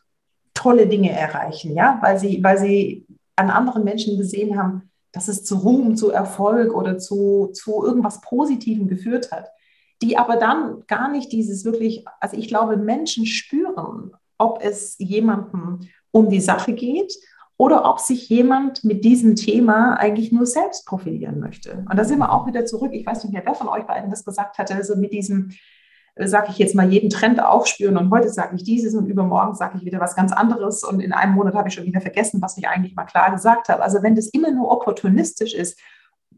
[0.54, 3.06] tolle Dinge erreichen, ja, weil sie, weil sie
[3.36, 8.20] an anderen Menschen gesehen haben, dass es zu Ruhm, zu Erfolg oder zu, zu irgendwas
[8.20, 9.48] Positivem geführt hat,
[10.02, 15.80] die aber dann gar nicht dieses wirklich, also ich glaube, Menschen spüren, ob es jemandem
[16.12, 17.14] um die Sache geht
[17.60, 21.84] oder ob sich jemand mit diesem Thema eigentlich nur selbst profilieren möchte.
[21.90, 22.92] Und da sind wir auch wieder zurück.
[22.94, 25.50] Ich weiß nicht mehr, wer von euch beiden das gesagt hatte, also mit diesem,
[26.14, 29.54] äh, sage ich jetzt mal, jeden Trend aufspüren und heute sage ich dieses und übermorgen
[29.54, 32.40] sage ich wieder was ganz anderes und in einem Monat habe ich schon wieder vergessen,
[32.40, 33.82] was ich eigentlich mal klar gesagt habe.
[33.82, 35.78] Also wenn das immer nur opportunistisch ist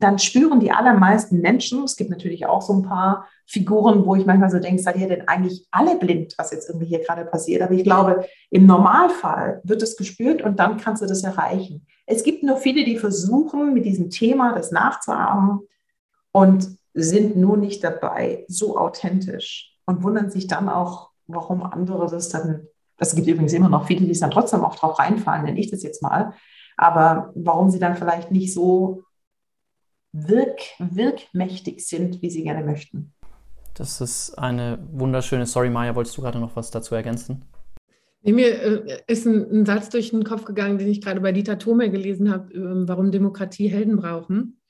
[0.02, 4.24] dann spüren die allermeisten Menschen, es gibt natürlich auch so ein paar Figuren, wo ich
[4.24, 7.60] manchmal so denke, seid ihr denn eigentlich alle blind, was jetzt irgendwie hier gerade passiert?
[7.60, 11.86] Aber ich glaube, im Normalfall wird es gespürt und dann kannst du das erreichen.
[12.06, 15.68] Es gibt nur viele, die versuchen, mit diesem Thema das nachzuahmen
[16.32, 22.30] und sind nur nicht dabei, so authentisch und wundern sich dann auch, warum andere das
[22.30, 22.66] dann,
[22.96, 25.70] das gibt übrigens immer noch viele, die es dann trotzdem auch drauf reinfallen, nenne ich
[25.70, 26.32] das jetzt mal,
[26.78, 29.02] aber warum sie dann vielleicht nicht so
[30.12, 33.11] wirk, wirkmächtig sind, wie sie gerne möchten.
[33.74, 35.70] Das ist eine wunderschöne Story.
[35.70, 37.44] Maya, wolltest du gerade noch was dazu ergänzen?
[38.22, 41.90] Mir äh, ist ein, Satz durch den Kopf gegangen, den ich gerade bei Dieter Thome
[41.90, 44.60] gelesen habe, äh, warum Demokratie Helden brauchen.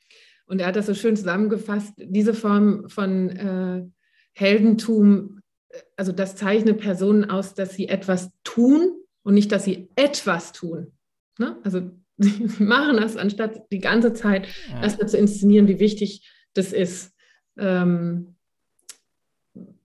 [0.46, 1.92] Und er hat das so schön zusammengefasst.
[1.98, 3.84] Diese Form von äh,
[4.32, 8.92] Heldentum, äh, also das zeichnet Personen aus, dass sie etwas tun
[9.22, 10.92] und nicht, dass sie etwas tun.
[11.38, 11.58] Ne?
[11.62, 14.82] Also Sie machen das, anstatt die ganze Zeit ja.
[14.82, 17.12] erstmal zu inszenieren, wie wichtig das ist,
[17.58, 18.31] ähm,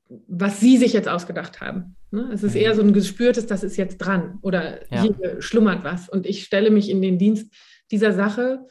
[0.09, 1.95] was Sie sich jetzt ausgedacht haben.
[2.11, 2.29] Ne?
[2.33, 2.61] Es ist mhm.
[2.61, 5.03] eher so ein gespürtes, das ist jetzt dran oder ja.
[5.03, 6.09] hier schlummert was.
[6.09, 7.53] Und ich stelle mich in den Dienst
[7.91, 8.65] dieser Sache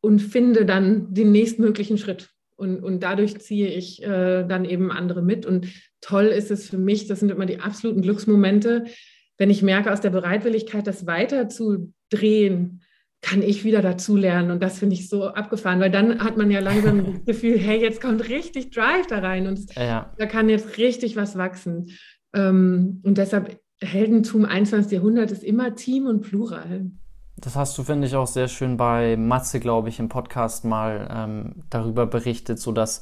[0.00, 2.30] und finde dann den nächstmöglichen Schritt.
[2.56, 5.46] Und, und dadurch ziehe ich äh, dann eben andere mit.
[5.46, 5.68] Und
[6.00, 8.84] toll ist es für mich, das sind immer die absoluten Glücksmomente,
[9.38, 12.83] wenn ich merke, aus der Bereitwilligkeit, das weiter zu drehen,
[13.24, 14.50] kann ich wieder dazulernen.
[14.50, 17.80] Und das finde ich so abgefahren, weil dann hat man ja langsam das Gefühl, hey,
[17.80, 20.12] jetzt kommt richtig Drive da rein und ja.
[20.18, 21.86] da kann jetzt richtig was wachsen.
[22.34, 24.92] Ähm, und deshalb Heldentum 21.
[24.92, 26.90] Jahrhundert ist immer Team und Plural.
[27.36, 31.08] Das hast du, finde ich, auch sehr schön bei Matze, glaube ich, im Podcast mal
[31.10, 33.00] ähm, darüber berichtet, so dass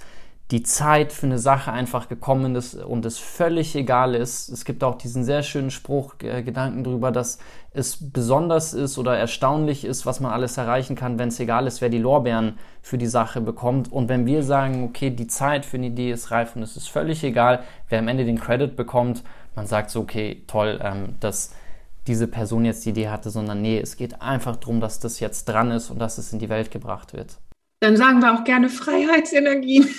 [0.50, 4.50] die Zeit für eine Sache einfach gekommen ist und es völlig egal ist.
[4.50, 7.38] Es gibt auch diesen sehr schönen Spruch, äh, Gedanken darüber, dass
[7.72, 11.80] es besonders ist oder erstaunlich ist, was man alles erreichen kann, wenn es egal ist,
[11.80, 13.90] wer die Lorbeeren für die Sache bekommt.
[13.90, 16.88] Und wenn wir sagen, okay, die Zeit für eine Idee ist reif und es ist
[16.88, 19.22] völlig egal, wer am Ende den Credit bekommt,
[19.54, 21.54] man sagt so, okay, toll, ähm, dass
[22.06, 25.46] diese Person jetzt die Idee hatte, sondern nee, es geht einfach darum, dass das jetzt
[25.46, 27.38] dran ist und dass es in die Welt gebracht wird.
[27.82, 29.88] Dann sagen wir auch gerne Freiheitsenergien.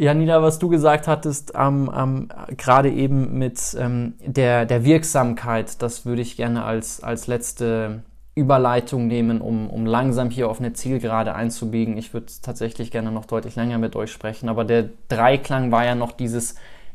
[0.00, 5.82] Ja, Nina, was du gesagt hattest, ähm, ähm, gerade eben mit ähm, der, der Wirksamkeit,
[5.82, 8.04] das würde ich gerne als, als letzte
[8.36, 11.96] Überleitung nehmen, um, um langsam hier auf eine Zielgerade einzubiegen.
[11.96, 15.96] Ich würde tatsächlich gerne noch deutlich länger mit euch sprechen, aber der Dreiklang war ja
[15.96, 16.54] noch dieses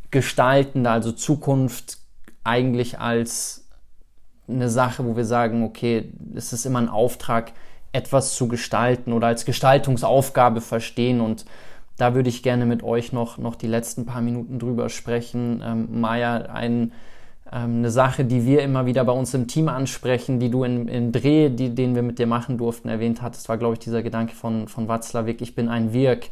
[0.09, 1.97] Gestaltende, also Zukunft
[2.45, 3.62] eigentlich als
[4.47, 7.53] eine Sache, wo wir sagen, okay, es ist immer ein Auftrag,
[7.93, 11.21] etwas zu gestalten oder als Gestaltungsaufgabe verstehen.
[11.21, 11.45] Und
[11.97, 15.63] da würde ich gerne mit euch noch, noch die letzten paar Minuten drüber sprechen.
[15.63, 16.91] Ähm, Maja, ein,
[17.51, 20.87] ähm, eine Sache, die wir immer wieder bei uns im Team ansprechen, die du in,
[20.87, 24.01] in Dreh, die, den wir mit dir machen durften, erwähnt hattest, war, glaube ich, dieser
[24.01, 26.29] Gedanke von, von Watzlawick, ich bin ein Wirk.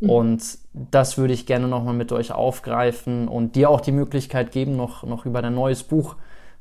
[0.00, 0.10] Mhm.
[0.10, 4.76] Und das würde ich gerne nochmal mit euch aufgreifen und dir auch die Möglichkeit geben,
[4.76, 6.16] noch, noch über dein neues Buch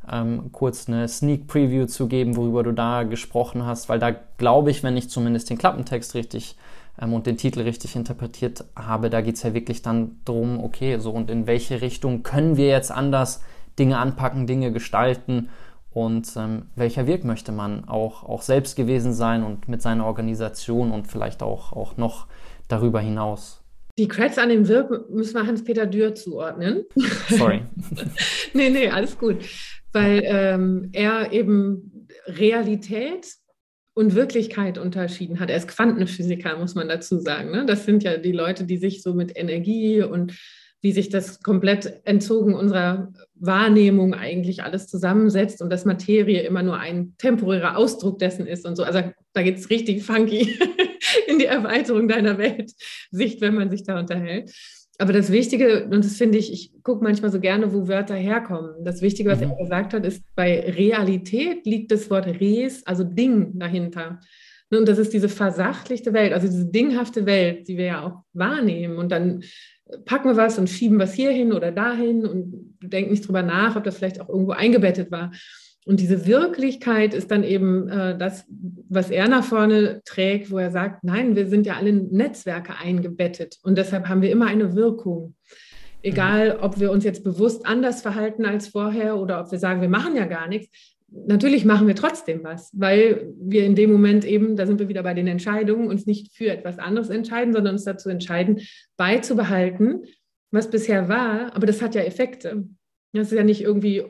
[0.09, 4.71] ähm, kurz eine Sneak Preview zu geben, worüber du da gesprochen hast, weil da glaube
[4.71, 6.55] ich, wenn ich zumindest den Klappentext richtig
[6.99, 10.97] ähm, und den Titel richtig interpretiert habe, da geht es ja wirklich dann darum, okay,
[10.99, 13.43] so und in welche Richtung können wir jetzt anders
[13.77, 15.49] Dinge anpacken, Dinge gestalten
[15.91, 20.91] und ähm, welcher Weg möchte man auch, auch selbst gewesen sein und mit seiner Organisation
[20.91, 22.27] und vielleicht auch, auch noch
[22.67, 23.59] darüber hinaus.
[23.99, 26.85] Die Creds an dem Wirk müssen wir Hans-Peter Dürr zuordnen.
[27.27, 27.61] Sorry.
[28.53, 29.39] nee, nee, alles gut
[29.93, 33.27] weil ähm, er eben Realität
[33.93, 35.49] und Wirklichkeit unterschieden hat.
[35.49, 37.51] Er ist Quantenphysiker, muss man dazu sagen.
[37.51, 37.65] Ne?
[37.65, 40.37] Das sind ja die Leute, die sich so mit Energie und
[40.81, 46.79] wie sich das komplett entzogen unserer Wahrnehmung eigentlich alles zusammensetzt und dass Materie immer nur
[46.79, 48.83] ein temporärer Ausdruck dessen ist und so.
[48.83, 49.01] Also
[49.33, 50.57] da geht es richtig funky
[51.27, 54.51] in die Erweiterung deiner Weltsicht, wenn man sich da unterhält.
[55.01, 58.85] Aber das Wichtige, und das finde ich, ich gucke manchmal so gerne, wo Wörter herkommen.
[58.85, 59.49] Das Wichtige, was mhm.
[59.49, 64.19] er gesagt hat, ist, bei Realität liegt das Wort Res, also Ding dahinter.
[64.69, 68.23] Ne, und das ist diese versachlichte Welt, also diese dinghafte Welt, die wir ja auch
[68.33, 68.97] wahrnehmen.
[68.97, 69.43] Und dann
[70.05, 73.75] packen wir was und schieben was hier hin oder dahin und denken nicht drüber nach,
[73.75, 75.31] ob das vielleicht auch irgendwo eingebettet war.
[75.85, 78.45] Und diese Wirklichkeit ist dann eben äh, das,
[78.87, 82.75] was er nach vorne trägt, wo er sagt, nein, wir sind ja alle in Netzwerke
[82.77, 85.35] eingebettet und deshalb haben wir immer eine Wirkung.
[86.03, 89.89] Egal, ob wir uns jetzt bewusst anders verhalten als vorher oder ob wir sagen, wir
[89.89, 90.97] machen ja gar nichts.
[91.09, 95.03] Natürlich machen wir trotzdem was, weil wir in dem Moment eben, da sind wir wieder
[95.03, 98.61] bei den Entscheidungen, uns nicht für etwas anderes entscheiden, sondern uns dazu entscheiden,
[98.97, 100.05] beizubehalten,
[100.51, 101.55] was bisher war.
[101.55, 102.65] Aber das hat ja Effekte.
[103.13, 104.05] Das ist ja nicht irgendwie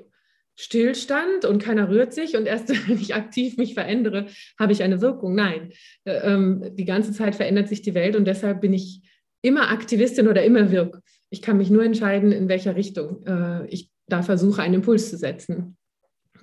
[0.55, 4.27] Stillstand und keiner rührt sich und erst wenn ich aktiv mich verändere,
[4.59, 5.35] habe ich eine Wirkung.
[5.35, 5.71] Nein,
[6.05, 9.01] äh, ähm, die ganze Zeit verändert sich die Welt und deshalb bin ich
[9.41, 11.01] immer Aktivistin oder immer Wirk.
[11.29, 15.17] Ich kann mich nur entscheiden, in welcher Richtung äh, ich da versuche, einen Impuls zu
[15.17, 15.77] setzen.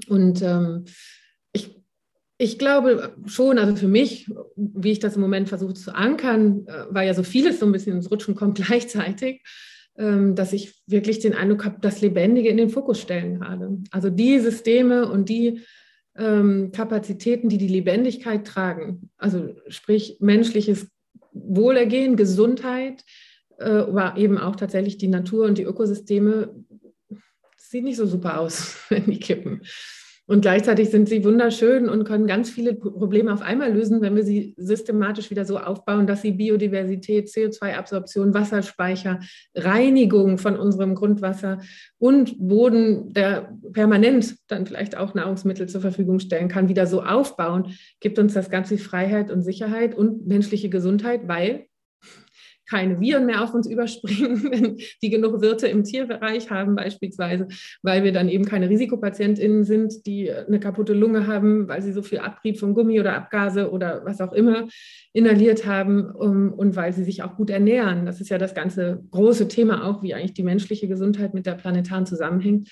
[0.08, 0.84] Und ähm,
[1.52, 1.76] ich,
[2.38, 6.86] ich glaube schon, also für mich, wie ich das im Moment versuche zu ankern, äh,
[6.90, 9.42] weil ja so vieles so ein bisschen ins Rutschen kommt gleichzeitig,
[10.34, 13.78] dass ich wirklich den Eindruck habe, das Lebendige in den Fokus stellen gerade.
[13.90, 15.62] Also die Systeme und die
[16.16, 20.88] ähm, Kapazitäten, die die Lebendigkeit tragen, also sprich menschliches
[21.32, 23.04] Wohlergehen, Gesundheit,
[23.58, 26.54] äh, aber eben auch tatsächlich die Natur und die Ökosysteme,
[27.56, 29.62] sieht nicht so super aus, wenn die kippen.
[30.28, 34.24] Und gleichzeitig sind sie wunderschön und können ganz viele Probleme auf einmal lösen, wenn wir
[34.24, 39.20] sie systematisch wieder so aufbauen, dass sie Biodiversität, CO2-Absorption, Wasserspeicher,
[39.54, 41.62] Reinigung von unserem Grundwasser
[41.96, 47.72] und Boden, der permanent dann vielleicht auch Nahrungsmittel zur Verfügung stellen kann, wieder so aufbauen,
[48.00, 51.67] gibt uns das Ganze Freiheit und Sicherheit und menschliche Gesundheit, weil
[52.68, 57.48] keine Viren mehr auf uns überspringen, wenn die genug Wirte im Tierbereich haben beispielsweise,
[57.82, 62.02] weil wir dann eben keine Risikopatientinnen sind, die eine kaputte Lunge haben, weil sie so
[62.02, 64.68] viel Abrieb von Gummi oder Abgase oder was auch immer
[65.12, 68.06] inhaliert haben und weil sie sich auch gut ernähren.
[68.06, 71.54] Das ist ja das ganze große Thema auch, wie eigentlich die menschliche Gesundheit mit der
[71.54, 72.68] planetaren zusammenhängt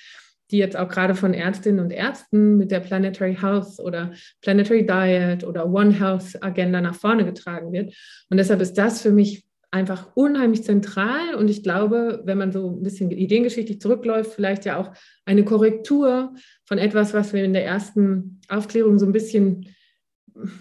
[0.51, 4.12] die jetzt auch gerade von Ärztinnen und Ärzten mit der Planetary Health oder
[4.43, 7.94] Planetary Diet oder One Health Agenda nach vorne getragen wird.
[8.31, 9.44] Und deshalb ist das für mich
[9.77, 14.78] einfach unheimlich zentral und ich glaube, wenn man so ein bisschen ideengeschichtlich zurückläuft, vielleicht ja
[14.78, 14.93] auch
[15.24, 16.35] eine Korrektur
[16.65, 19.69] von etwas, was wir in der ersten Aufklärung so ein bisschen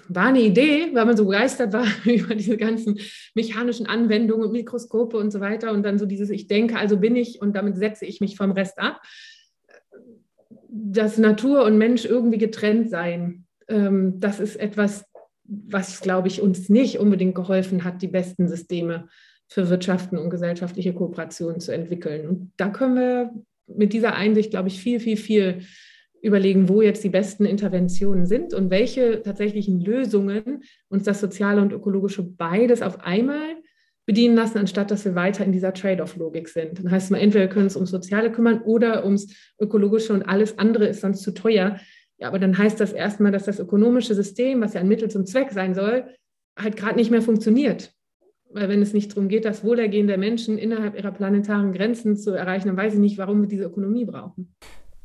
[0.07, 2.99] war eine Idee, weil man so begeistert war über diese ganzen
[3.33, 7.15] mechanischen Anwendungen und Mikroskope und so weiter und dann so dieses Ich denke, also bin
[7.15, 9.01] ich und damit setze ich mich vom Rest ab,
[10.69, 13.47] dass Natur und Mensch irgendwie getrennt seien.
[13.67, 15.05] Ähm, das ist etwas,
[15.47, 19.07] was, glaube ich, uns nicht unbedingt geholfen hat, die besten Systeme
[19.47, 22.27] für Wirtschaften und gesellschaftliche Kooperationen zu entwickeln.
[22.27, 23.31] Und da können wir
[23.67, 25.61] mit dieser Einsicht, glaube ich, viel, viel, viel
[26.21, 31.71] überlegen, wo jetzt die besten Interventionen sind und welche tatsächlichen Lösungen uns das Soziale und
[31.71, 33.57] Ökologische beides auf einmal
[34.07, 36.79] bedienen lassen, anstatt dass wir weiter in dieser Trade-off-Logik sind.
[36.79, 39.27] Dann heißt es mal, entweder wir können uns ums Soziale kümmern oder ums
[39.59, 41.79] Ökologische und alles andere ist sonst zu teuer.
[42.17, 45.25] Ja, aber dann heißt das erstmal, dass das ökonomische System, was ja ein Mittel zum
[45.25, 46.05] Zweck sein soll,
[46.57, 47.93] halt gerade nicht mehr funktioniert.
[48.51, 52.31] Weil wenn es nicht darum geht, das Wohlergehen der Menschen innerhalb ihrer planetaren Grenzen zu
[52.31, 54.55] erreichen, dann weiß ich nicht, warum wir diese Ökonomie brauchen.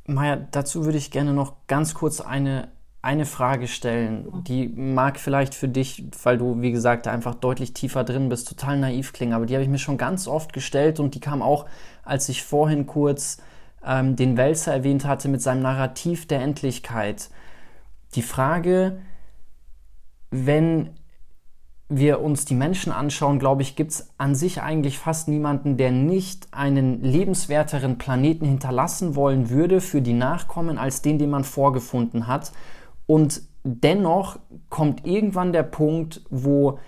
[0.06, 2.68] Maja, dazu würde ich gerne noch ganz kurz eine,
[3.02, 4.44] eine Frage stellen.
[4.46, 8.78] Die mag vielleicht für dich, weil du, wie gesagt, einfach deutlich tiefer drin bist, total
[8.78, 11.66] naiv klingen, aber die habe ich mir schon ganz oft gestellt und die kam auch,
[12.04, 13.38] als ich vorhin kurz
[13.84, 17.30] ähm, den Wälzer erwähnt hatte mit seinem Narrativ der Endlichkeit.
[18.14, 18.98] Die Frage,
[20.30, 20.90] wenn
[21.88, 25.90] wir uns die Menschen anschauen, glaube ich, gibt es an sich eigentlich fast niemanden, der
[25.90, 32.28] nicht einen lebenswerteren Planeten hinterlassen wollen würde für die Nachkommen als den, den man vorgefunden
[32.28, 32.52] hat.
[33.06, 34.38] Und dennoch
[34.68, 36.78] kommt irgendwann der Punkt, wo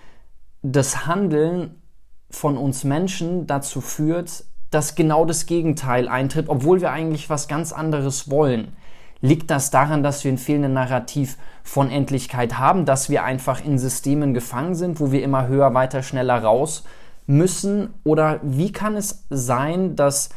[0.61, 1.81] das Handeln
[2.29, 7.71] von uns Menschen dazu führt, dass genau das Gegenteil eintritt, obwohl wir eigentlich was ganz
[7.71, 8.75] anderes wollen.
[9.21, 13.77] Liegt das daran, dass wir ein fehlendes Narrativ von Endlichkeit haben, dass wir einfach in
[13.77, 16.83] Systemen gefangen sind, wo wir immer höher, weiter, schneller raus
[17.25, 17.93] müssen?
[18.03, 20.29] Oder wie kann es sein, dass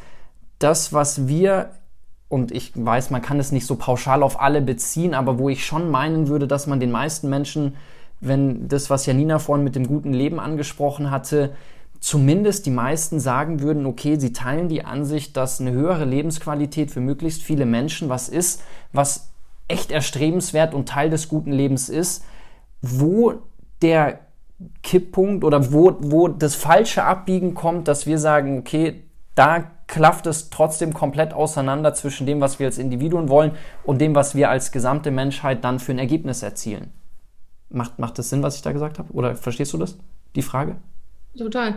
[0.59, 1.71] das, was wir,
[2.29, 5.67] und ich weiß, man kann es nicht so pauschal auf alle beziehen, aber wo ich
[5.67, 7.75] schon meinen würde, dass man den meisten Menschen,
[8.21, 11.53] wenn das, was Janina vorhin mit dem guten Leben angesprochen hatte,
[12.07, 17.01] zumindest die meisten sagen würden, okay, sie teilen die Ansicht, dass eine höhere Lebensqualität für
[17.01, 18.63] möglichst viele Menschen was ist,
[18.93, 19.33] was
[19.67, 22.25] echt erstrebenswert und Teil des guten Lebens ist,
[22.81, 23.35] wo
[23.83, 24.21] der
[24.85, 29.03] Kipppunkt oder wo, wo das falsche Abbiegen kommt, dass wir sagen, okay,
[29.35, 33.51] da klafft es trotzdem komplett auseinander zwischen dem, was wir als Individuen wollen
[33.83, 36.93] und dem, was wir als gesamte Menschheit dann für ein Ergebnis erzielen.
[37.69, 39.13] Macht, macht das Sinn, was ich da gesagt habe?
[39.13, 39.99] Oder verstehst du das,
[40.37, 40.77] die Frage?
[41.37, 41.77] Total.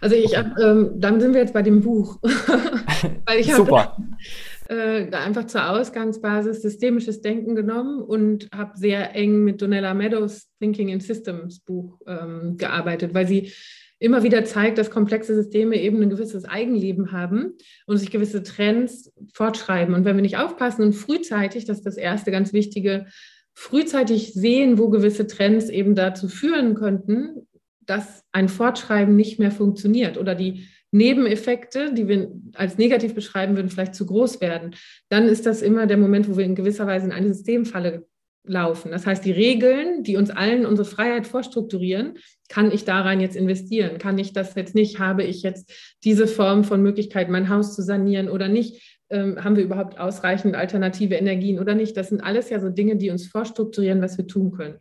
[0.00, 2.18] Also ich, ähm, dann sind wir jetzt bei dem Buch.
[3.42, 3.96] Super.
[4.70, 10.88] äh, einfach zur Ausgangsbasis systemisches Denken genommen und habe sehr eng mit Donella Meadows Thinking
[10.88, 13.52] in Systems Buch ähm, gearbeitet, weil sie
[13.98, 17.54] immer wieder zeigt, dass komplexe Systeme eben ein gewisses Eigenleben haben
[17.86, 19.94] und sich gewisse Trends fortschreiben.
[19.94, 23.06] Und wenn wir nicht aufpassen und frühzeitig, das ist das erste ganz wichtige,
[23.52, 27.46] frühzeitig sehen, wo gewisse Trends eben dazu führen könnten,
[27.90, 33.68] dass ein Fortschreiben nicht mehr funktioniert oder die Nebeneffekte, die wir als negativ beschreiben würden,
[33.68, 34.74] vielleicht zu groß werden,
[35.08, 38.06] dann ist das immer der Moment, wo wir in gewisser Weise in eine Systemfalle
[38.44, 38.90] laufen.
[38.90, 42.14] Das heißt, die Regeln, die uns allen unsere Freiheit vorstrukturieren,
[42.48, 43.98] kann ich da rein jetzt investieren?
[43.98, 44.98] Kann ich das jetzt nicht?
[44.98, 45.72] Habe ich jetzt
[46.04, 49.00] diese Form von Möglichkeit, mein Haus zu sanieren oder nicht?
[49.10, 51.96] Ähm, haben wir überhaupt ausreichend alternative Energien oder nicht?
[51.96, 54.78] Das sind alles ja so Dinge, die uns vorstrukturieren, was wir tun können.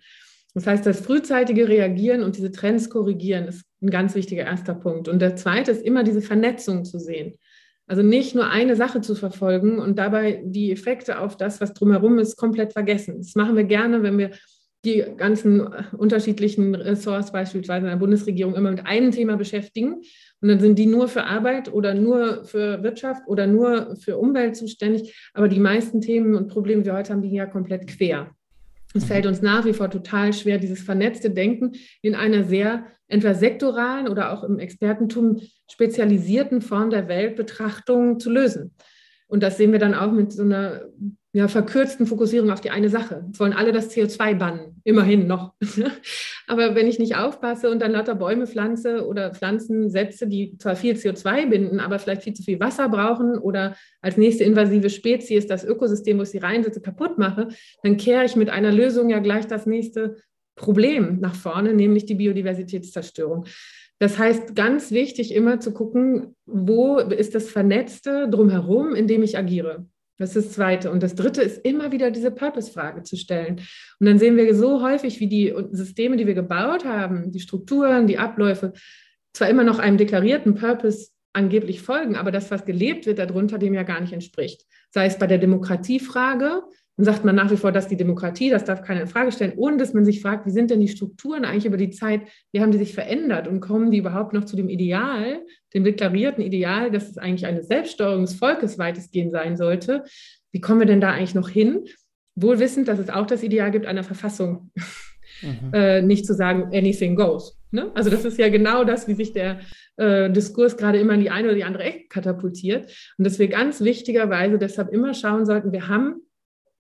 [0.60, 5.08] Das heißt, das frühzeitige Reagieren und diese Trends korrigieren ist ein ganz wichtiger erster Punkt.
[5.08, 7.36] Und der zweite ist immer diese Vernetzung zu sehen.
[7.88, 12.20] Also nicht nur eine Sache zu verfolgen und dabei die Effekte auf das, was drumherum
[12.20, 13.20] ist, komplett vergessen.
[13.20, 14.32] Das machen wir gerne, wenn wir
[14.84, 15.62] die ganzen
[15.98, 20.02] unterschiedlichen Ressorts beispielsweise in der Bundesregierung immer mit einem Thema beschäftigen.
[20.42, 24.58] Und dann sind die nur für Arbeit oder nur für Wirtschaft oder nur für Umwelt
[24.58, 25.16] zuständig.
[25.34, 28.36] Aber die meisten Themen und Probleme, die wir heute haben, liegen ja komplett quer.
[28.94, 33.36] Es fällt uns nach wie vor total schwer, dieses vernetzte Denken in einer sehr entweder
[33.36, 38.74] sektoralen oder auch im Expertentum spezialisierten Form der Weltbetrachtung zu lösen.
[39.28, 40.86] Und das sehen wir dann auch mit so einer
[41.32, 43.24] ja, verkürzten Fokussierung auf die eine Sache.
[43.28, 45.54] Jetzt wollen alle das CO2 bannen, immerhin noch.
[46.48, 50.76] Aber wenn ich nicht aufpasse und dann lauter Bäume pflanze oder Pflanzen setze, die zwar
[50.76, 55.46] viel CO2 binden, aber vielleicht viel zu viel Wasser brauchen oder als nächste invasive Spezies
[55.46, 57.50] das Ökosystem, wo ich sie reinsetze, kaputt mache,
[57.84, 60.18] dann kehre ich mit einer Lösung ja gleich das nächste
[60.56, 63.46] Problem nach vorne, nämlich die Biodiversitätszerstörung.
[64.00, 69.38] Das heißt, ganz wichtig immer zu gucken, wo ist das Vernetzte drumherum, in dem ich
[69.38, 69.86] agiere.
[70.20, 70.92] Das ist das Zweite.
[70.92, 73.62] Und das Dritte ist immer wieder diese Purpose-Frage zu stellen.
[74.00, 78.06] Und dann sehen wir so häufig, wie die Systeme, die wir gebaut haben, die Strukturen,
[78.06, 78.74] die Abläufe,
[79.34, 83.74] zwar immer noch einem deklarierten Purpose angeblich folgen, aber das, was gelebt wird darunter, dem
[83.74, 84.66] ja gar nicht entspricht.
[84.92, 86.64] Sei es bei der Demokratiefrage,
[87.00, 89.54] dann sagt man nach wie vor, dass die Demokratie, das darf keiner in Frage stellen,
[89.56, 92.60] ohne dass man sich fragt, wie sind denn die Strukturen eigentlich über die Zeit, wie
[92.60, 95.40] haben die sich verändert und kommen die überhaupt noch zu dem Ideal,
[95.74, 100.04] dem deklarierten Ideal, dass es eigentlich eine Selbststeuerung des Volkes weitestgehend sein sollte.
[100.52, 101.86] Wie kommen wir denn da eigentlich noch hin?
[102.36, 104.70] Wohl wissend, dass es auch das Ideal gibt einer Verfassung,
[105.42, 105.72] mhm.
[105.72, 107.58] äh, nicht zu sagen, anything goes.
[107.72, 107.92] Ne?
[107.96, 109.62] Also das ist ja genau das, wie sich der
[109.96, 112.92] äh, Diskurs gerade immer in die eine oder die andere Ecke katapultiert.
[113.18, 116.24] Und dass wir ganz wichtigerweise deshalb immer schauen sollten, wir haben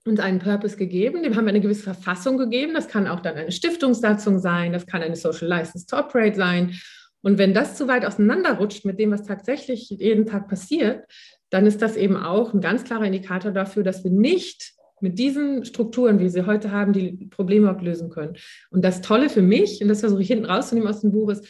[0.06, 2.74] uns einen Purpose gegeben, dem haben wir eine gewisse Verfassung gegeben.
[2.74, 6.74] Das kann auch dann eine Stiftungssatzung sein, das kann eine Social License to Operate sein.
[7.22, 11.04] Und wenn das zu weit auseinanderrutscht mit dem, was tatsächlich jeden Tag passiert,
[11.50, 15.64] dann ist das eben auch ein ganz klarer Indikator dafür, dass wir nicht mit diesen
[15.64, 18.36] Strukturen, wie sie heute haben, die Probleme auch lösen können.
[18.70, 21.46] Und das Tolle für mich, und das versuche ich hinten rauszunehmen aus dem Buch, ist,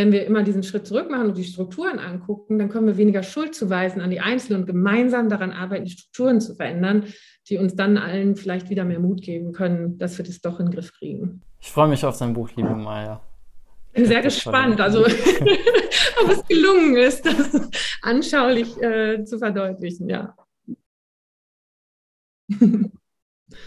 [0.00, 3.22] wenn wir immer diesen Schritt zurück machen und die Strukturen angucken, dann können wir weniger
[3.22, 7.04] Schuld zuweisen an die Einzelnen und gemeinsam daran arbeiten, die Strukturen zu verändern,
[7.48, 10.66] die uns dann allen vielleicht wieder mehr Mut geben können, dass wir das doch in
[10.66, 11.42] den Griff kriegen.
[11.60, 13.20] Ich freue mich auf dein Buch, liebe Maya.
[13.92, 17.68] Bin sehr gespannt, also ob es gelungen ist, das
[18.00, 20.34] anschaulich äh, zu verdeutlichen, ja.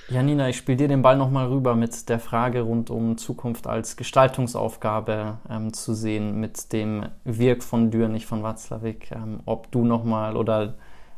[0.09, 3.95] Janina, ich spiele dir den Ball nochmal rüber mit der Frage rund um Zukunft als
[3.95, 9.11] Gestaltungsaufgabe ähm, zu sehen, mit dem Wirk von Dürr, nicht von Watzlawick.
[9.11, 10.75] Ähm, ob du nochmal oder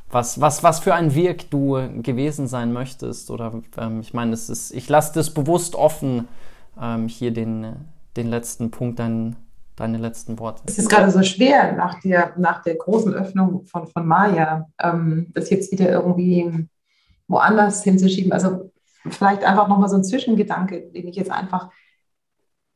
[0.09, 3.31] was, was, was für ein Wirk du gewesen sein möchtest.
[3.31, 6.27] Oder ähm, ich meine, es ist, ich lasse das bewusst offen,
[6.81, 7.75] ähm, hier den,
[8.15, 9.35] den letzten Punkt, dein,
[9.75, 10.61] deine letzten Worte.
[10.65, 15.27] Es ist gerade so schwer nach der, nach der großen Öffnung von, von Maya, ähm,
[15.33, 16.67] das jetzt wieder irgendwie
[17.27, 18.31] woanders hinzuschieben.
[18.31, 18.71] Also
[19.09, 21.69] vielleicht einfach nochmal so ein Zwischengedanke, den ich jetzt einfach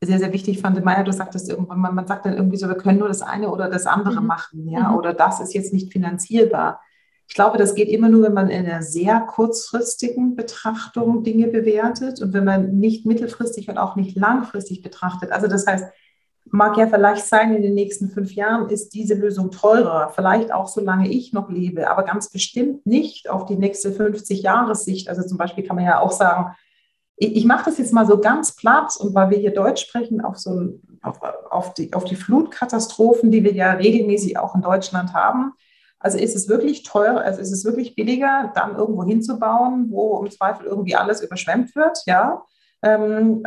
[0.02, 0.82] sehr, sehr wichtig fand.
[0.84, 3.50] Maya, du sagtest irgendwann, man, man sagt dann irgendwie so, wir können nur das eine
[3.50, 4.26] oder das andere mhm.
[4.26, 4.96] machen, ja, mhm.
[4.96, 6.80] oder das ist jetzt nicht finanzierbar.
[7.28, 12.20] Ich glaube, das geht immer nur, wenn man in einer sehr kurzfristigen Betrachtung Dinge bewertet
[12.20, 15.30] und wenn man nicht mittelfristig und auch nicht langfristig betrachtet.
[15.30, 15.84] Also das heißt,
[16.46, 20.66] mag ja vielleicht sein, in den nächsten fünf Jahren ist diese Lösung teurer, vielleicht auch
[20.66, 25.08] solange ich noch lebe, aber ganz bestimmt nicht auf die nächste 50 Jahressicht.
[25.08, 26.56] Also zum Beispiel kann man ja auch sagen,
[27.16, 30.20] ich, ich mache das jetzt mal so ganz platt und weil wir hier Deutsch sprechen,
[30.22, 35.14] auf, so auf, auf, die, auf die Flutkatastrophen, die wir ja regelmäßig auch in Deutschland
[35.14, 35.52] haben.
[36.00, 40.30] Also ist es wirklich teuer, also ist es wirklich billiger, dann irgendwo hinzubauen, wo im
[40.30, 42.42] Zweifel irgendwie alles überschwemmt wird, ja,
[42.82, 43.44] ähm,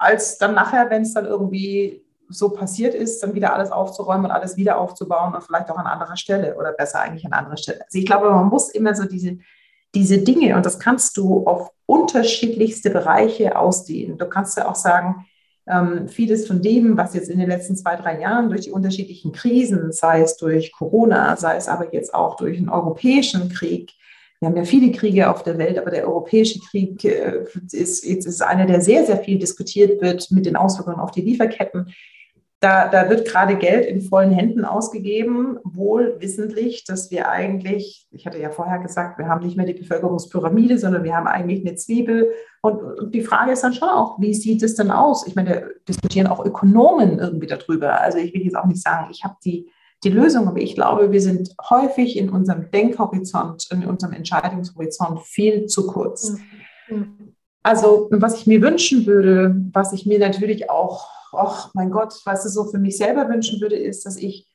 [0.00, 4.30] als dann nachher, wenn es dann irgendwie so passiert ist, dann wieder alles aufzuräumen und
[4.30, 7.80] alles wieder aufzubauen und vielleicht auch an anderer Stelle oder besser eigentlich an anderer Stelle.
[7.84, 9.38] Also ich glaube, man muss immer so diese,
[9.94, 14.18] diese Dinge, und das kannst du auf unterschiedlichste Bereiche ausdehnen.
[14.18, 15.26] Du kannst ja auch sagen,
[15.66, 19.32] ähm, vieles von dem, was jetzt in den letzten zwei, drei Jahren durch die unterschiedlichen
[19.32, 23.92] Krisen, sei es durch Corona, sei es aber jetzt auch durch einen europäischen Krieg,
[24.40, 28.42] wir haben ja viele Kriege auf der Welt, aber der europäische Krieg äh, ist, ist
[28.42, 31.92] einer, der sehr, sehr viel diskutiert wird mit den Auswirkungen auf die Lieferketten.
[32.60, 38.26] Da, da wird gerade Geld in vollen Händen ausgegeben, wohl wissentlich, dass wir eigentlich, ich
[38.26, 41.76] hatte ja vorher gesagt, wir haben nicht mehr die Bevölkerungspyramide, sondern wir haben eigentlich eine
[41.76, 42.32] Zwiebel.
[42.60, 45.24] Und, und die Frage ist dann schon auch, wie sieht es denn aus?
[45.28, 48.00] Ich meine, da diskutieren auch Ökonomen irgendwie darüber.
[48.00, 49.70] Also ich will jetzt auch nicht sagen, ich habe die,
[50.02, 55.66] die Lösung, aber ich glaube, wir sind häufig in unserem Denkhorizont, in unserem Entscheidungshorizont viel
[55.66, 56.36] zu kurz.
[57.62, 62.46] Also was ich mir wünschen würde, was ich mir natürlich auch ach mein Gott, was
[62.46, 64.48] ich so für mich selber wünschen würde, ist, dass ich,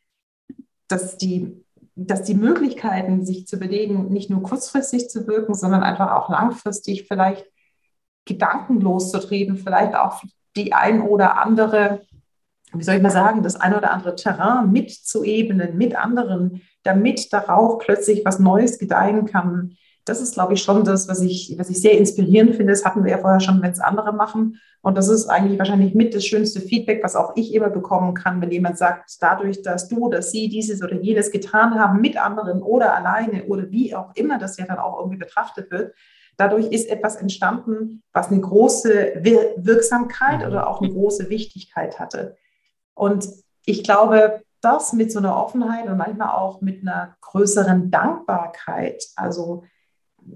[0.87, 1.63] dass die,
[1.95, 7.07] dass die Möglichkeiten, sich zu belegen, nicht nur kurzfristig zu wirken, sondern einfach auch langfristig
[7.07, 7.45] vielleicht
[8.25, 10.21] gedankenlos zu treten, vielleicht auch
[10.55, 12.01] die ein oder andere,
[12.73, 17.79] wie soll ich mal sagen, das ein oder andere Terrain mitzuebnen mit anderen, damit darauf
[17.79, 21.81] plötzlich was Neues gedeihen kann, das ist, glaube ich, schon das, was ich, was ich
[21.81, 22.73] sehr inspirierend finde.
[22.73, 24.59] Das hatten wir ja vorher schon, wenn es andere machen.
[24.81, 28.41] Und das ist eigentlich wahrscheinlich mit das schönste Feedback, was auch ich immer bekommen kann,
[28.41, 32.61] wenn jemand sagt, dadurch, dass du oder sie dieses oder jenes getan haben, mit anderen
[32.61, 35.93] oder alleine oder wie auch immer das ja dann auch irgendwie betrachtet wird,
[36.35, 39.21] dadurch ist etwas entstanden, was eine große
[39.55, 40.47] Wirksamkeit mhm.
[40.47, 42.35] oder auch eine große Wichtigkeit hatte.
[42.93, 43.27] Und
[43.65, 49.63] ich glaube, das mit so einer Offenheit und manchmal auch mit einer größeren Dankbarkeit, also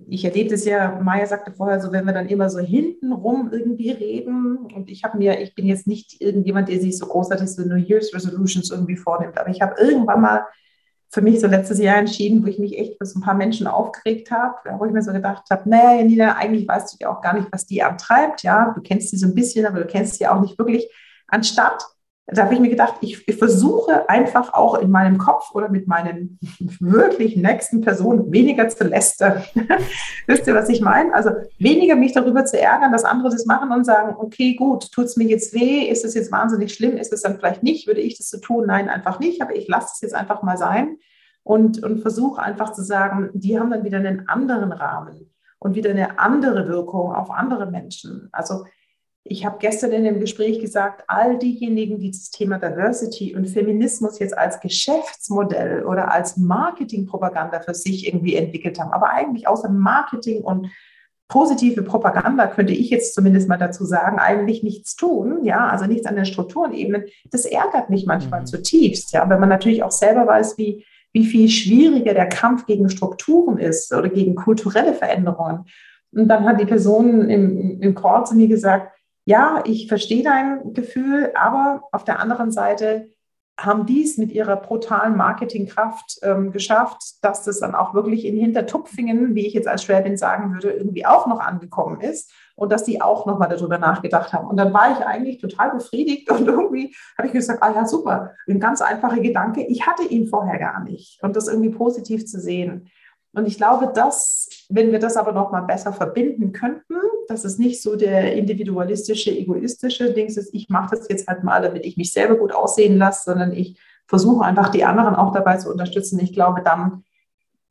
[0.09, 3.91] ich erlebe das ja, Maya sagte vorher so, wenn wir dann immer so hintenrum irgendwie
[3.91, 7.63] reden und ich habe mir, ich bin jetzt nicht irgendjemand, der sich so großartig so
[7.63, 10.45] New Year's Resolutions irgendwie vornimmt, aber ich habe irgendwann mal
[11.09, 13.65] für mich so letztes Jahr entschieden, wo ich mich echt für so ein paar Menschen
[13.67, 17.21] aufgeregt habe, wo ich mir so gedacht habe, naja, Janina, eigentlich weißt du ja auch
[17.21, 20.15] gar nicht, was die antreibt, ja, du kennst sie so ein bisschen, aber du kennst
[20.15, 20.89] sie auch nicht wirklich,
[21.27, 21.85] anstatt
[22.29, 25.87] da habe ich mir gedacht, ich, ich, versuche einfach auch in meinem Kopf oder mit
[25.87, 26.37] meinen
[26.79, 29.43] wirklich nächsten Personen weniger zu lästern.
[30.27, 31.13] Wisst ihr, was ich meine?
[31.13, 35.05] Also weniger mich darüber zu ärgern, dass andere das machen und sagen, okay, gut, tut
[35.05, 35.87] es mir jetzt weh?
[35.87, 36.97] Ist es jetzt wahnsinnig schlimm?
[36.97, 37.87] Ist es dann vielleicht nicht?
[37.87, 38.65] Würde ich das so tun?
[38.67, 39.41] Nein, einfach nicht.
[39.41, 40.97] Aber ich lasse es jetzt einfach mal sein
[41.43, 45.91] und, und versuche einfach zu sagen, die haben dann wieder einen anderen Rahmen und wieder
[45.91, 48.27] eine andere Wirkung auf andere Menschen.
[48.33, 48.65] Also
[49.29, 54.19] ich habe gestern in dem Gespräch gesagt, all diejenigen, die das Thema Diversity und Feminismus
[54.19, 60.41] jetzt als Geschäftsmodell oder als Marketingpropaganda für sich irgendwie entwickelt haben, aber eigentlich außer Marketing
[60.41, 60.69] und
[61.27, 66.07] positive Propaganda könnte ich jetzt zumindest mal dazu sagen, eigentlich nichts tun, ja, also nichts
[66.07, 67.05] an den Strukturenebenen.
[67.31, 68.45] Das ärgert mich manchmal mhm.
[68.45, 72.89] zutiefst, ja, wenn man natürlich auch selber weiß, wie, wie viel schwieriger der Kampf gegen
[72.89, 75.65] Strukturen ist oder gegen kulturelle Veränderungen.
[76.11, 78.96] Und dann hat die Person im, im Call zu mir gesagt,
[79.27, 83.09] ja, ich verstehe dein Gefühl, aber auf der anderen Seite
[83.59, 88.37] haben die es mit ihrer brutalen Marketingkraft ähm, geschafft, dass das dann auch wirklich in
[88.37, 92.85] Hintertupfingen, wie ich jetzt als Schwäbin sagen würde, irgendwie auch noch angekommen ist und dass
[92.85, 94.47] die auch nochmal darüber nachgedacht haben.
[94.47, 98.33] Und dann war ich eigentlich total befriedigt und irgendwie habe ich gesagt, ah ja, super,
[98.47, 99.61] ein ganz einfacher Gedanke.
[99.65, 102.89] Ich hatte ihn vorher gar nicht und das irgendwie positiv zu sehen.
[103.33, 106.95] Und ich glaube, dass, wenn wir das aber noch mal besser verbinden könnten,
[107.29, 111.61] dass es nicht so der individualistische, egoistische Dings ist, ich mache das jetzt halt mal,
[111.61, 115.57] damit ich mich selber gut aussehen lasse, sondern ich versuche einfach die anderen auch dabei
[115.57, 116.19] zu unterstützen.
[116.19, 117.03] Ich glaube, dann,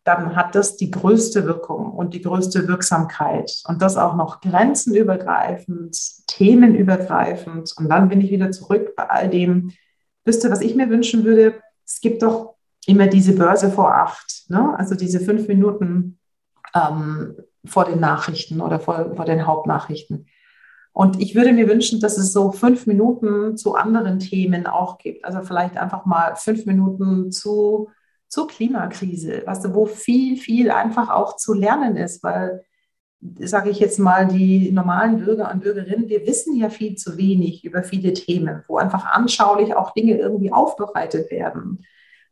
[0.05, 3.62] dann hat das die größte Wirkung und die größte Wirksamkeit.
[3.66, 5.97] Und das auch noch grenzenübergreifend,
[6.27, 7.73] themenübergreifend.
[7.77, 9.73] Und dann bin ich wieder zurück bei all dem.
[10.24, 11.55] Wisst ihr, was ich mir wünschen würde?
[11.85, 12.57] Es gibt doch
[12.87, 14.74] immer diese Börse vor acht, ne?
[14.78, 16.19] also diese fünf Minuten
[16.74, 20.26] ähm, vor den Nachrichten oder vor, vor den Hauptnachrichten.
[20.93, 25.26] Und ich würde mir wünschen, dass es so fünf Minuten zu anderen Themen auch gibt.
[25.26, 27.90] Also vielleicht einfach mal fünf Minuten zu,
[28.28, 32.64] zur Klimakrise, weißt du, wo viel, viel einfach auch zu lernen ist, weil,
[33.20, 37.64] sage ich jetzt mal, die normalen Bürger und Bürgerinnen, wir wissen ja viel zu wenig
[37.64, 41.84] über viele Themen, wo einfach anschaulich auch Dinge irgendwie aufbereitet werden.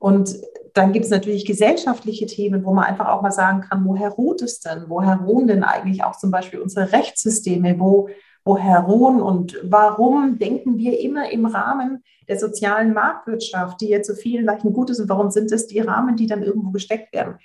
[0.05, 0.36] Und
[0.74, 4.43] dann gibt es natürlich gesellschaftliche Themen, wo man einfach auch mal sagen kann, woher ruht
[4.43, 4.85] es denn?
[4.89, 7.81] Woher ruhen denn eigentlich auch zum Beispiel unsere Rechtssysteme?
[7.81, 8.10] Wo,
[8.44, 14.14] woher ruhen und warum denken wir immer im Rahmen der sozialen Marktwirtschaft, die jetzt so
[14.14, 17.36] vielen leicht ein Gutes und warum sind es die Rahmen, die dann irgendwo gesteckt werden?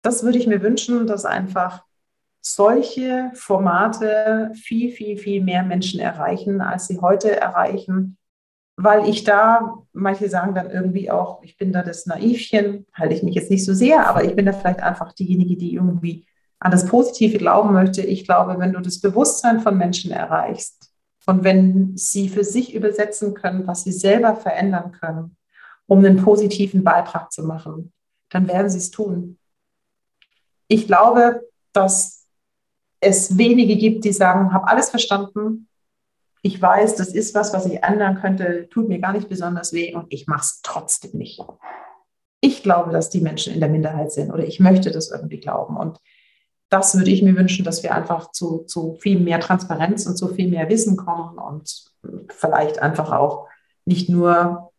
[0.00, 1.82] Das würde ich mir wünschen, dass einfach
[2.40, 8.16] solche Formate viel, viel, viel mehr Menschen erreichen, als sie heute erreichen
[8.76, 13.22] weil ich da, manche sagen dann irgendwie auch, ich bin da das Naivchen, halte ich
[13.22, 16.26] mich jetzt nicht so sehr, aber ich bin da vielleicht einfach diejenige, die irgendwie
[16.58, 18.02] an das Positive glauben möchte.
[18.02, 20.90] Ich glaube, wenn du das Bewusstsein von Menschen erreichst
[21.26, 25.36] und wenn sie für sich übersetzen können, was sie selber verändern können,
[25.86, 27.92] um einen positiven Beitrag zu machen,
[28.30, 29.38] dann werden sie es tun.
[30.68, 31.42] Ich glaube,
[31.72, 32.26] dass
[33.00, 35.68] es wenige gibt, die sagen, habe alles verstanden,
[36.46, 39.94] ich weiß, das ist was, was ich ändern könnte, tut mir gar nicht besonders weh
[39.94, 41.42] und ich mache es trotzdem nicht.
[42.40, 45.76] Ich glaube, dass die Menschen in der Minderheit sind oder ich möchte das irgendwie glauben.
[45.76, 45.98] Und
[46.68, 50.28] das würde ich mir wünschen, dass wir einfach zu, zu viel mehr Transparenz und zu
[50.28, 51.90] viel mehr Wissen kommen und
[52.30, 53.48] vielleicht einfach auch
[53.84, 54.70] nicht nur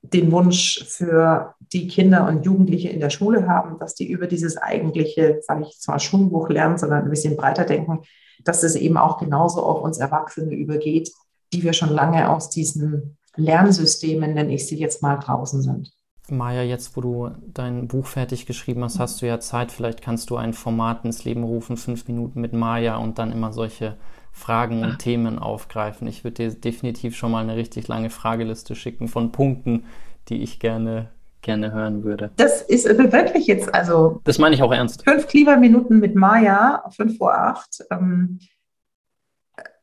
[0.00, 4.56] den Wunsch für die Kinder und Jugendliche in der Schule haben, dass die über dieses
[4.56, 8.00] eigentliche, sage ich zwar Schulbuch lernen, sondern ein bisschen breiter denken,
[8.44, 11.12] dass es eben auch genauso auf uns Erwachsene übergeht,
[11.52, 15.92] die wir schon lange aus diesen Lernsystemen, nenne ich sie jetzt mal, draußen sind.
[16.28, 19.72] Maja, jetzt wo du dein Buch fertig geschrieben hast, hast du ja Zeit.
[19.72, 23.52] Vielleicht kannst du ein Format ins Leben rufen, fünf Minuten mit Maja und dann immer
[23.52, 23.96] solche
[24.32, 24.98] Fragen und Ach.
[24.98, 26.06] Themen aufgreifen.
[26.06, 29.84] Ich würde dir definitiv schon mal eine richtig lange Frageliste schicken von Punkten,
[30.28, 31.10] die ich gerne
[31.42, 32.30] gerne hören würde.
[32.36, 34.20] Das ist wirklich jetzt, also.
[34.24, 35.04] Das meine ich auch ernst.
[35.04, 37.84] Fünf Klimaminuten mit Maya, fünf vor acht.
[37.90, 38.38] Ähm,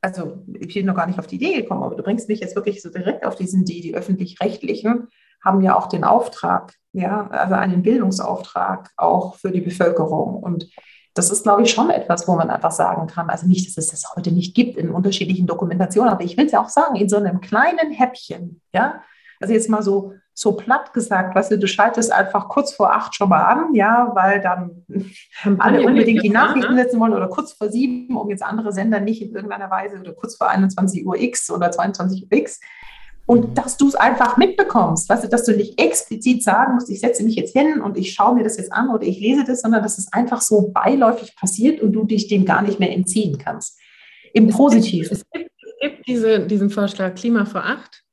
[0.02, 2.56] also, ich bin noch gar nicht auf die Idee gekommen, aber du bringst mich jetzt
[2.56, 5.08] wirklich so direkt auf diesen, die, die öffentlich-rechtlichen
[5.44, 10.36] haben ja auch den Auftrag, ja, also einen Bildungsauftrag auch für die Bevölkerung.
[10.36, 10.70] Und
[11.14, 13.92] das ist, glaube ich, schon etwas, wo man einfach sagen kann, also nicht, dass es
[13.92, 17.10] das heute nicht gibt in unterschiedlichen Dokumentationen, aber ich will es ja auch sagen, in
[17.10, 19.02] so einem kleinen Häppchen, ja,
[19.40, 23.16] also jetzt mal so, so platt gesagt, weißt du, du schaltest einfach kurz vor acht
[23.16, 24.86] schon mal an, ja, weil dann
[25.58, 26.84] alle unbedingt die Nachrichten ne?
[26.84, 30.14] setzen wollen oder kurz vor sieben, um jetzt andere Sender nicht in irgendeiner Weise oder
[30.14, 32.60] kurz vor 21 Uhr X oder 22 Uhr X.
[33.26, 33.54] Und mhm.
[33.56, 37.24] dass du es einfach mitbekommst, weißt du, dass du nicht explizit sagen musst, ich setze
[37.24, 39.82] mich jetzt hin und ich schaue mir das jetzt an oder ich lese das, sondern
[39.82, 43.80] dass es einfach so beiläufig passiert und du dich dem gar nicht mehr entziehen kannst.
[44.34, 45.12] Im Positiven.
[45.12, 48.04] Es gibt, es gibt diese, diesen Vorschlag Klima vor acht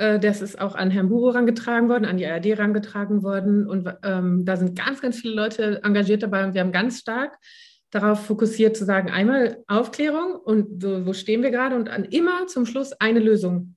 [0.00, 3.66] das ist auch an Herrn Buro herangetragen worden, an die ARD herangetragen worden.
[3.66, 6.44] Und ähm, da sind ganz, ganz viele Leute engagiert dabei.
[6.44, 7.38] Und wir haben ganz stark
[7.90, 12.46] darauf fokussiert zu sagen, einmal Aufklärung und so, wo stehen wir gerade und an immer
[12.46, 13.76] zum Schluss eine Lösung,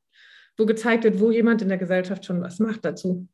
[0.55, 3.27] wo gezeigt wird, wo jemand in der Gesellschaft schon was macht dazu.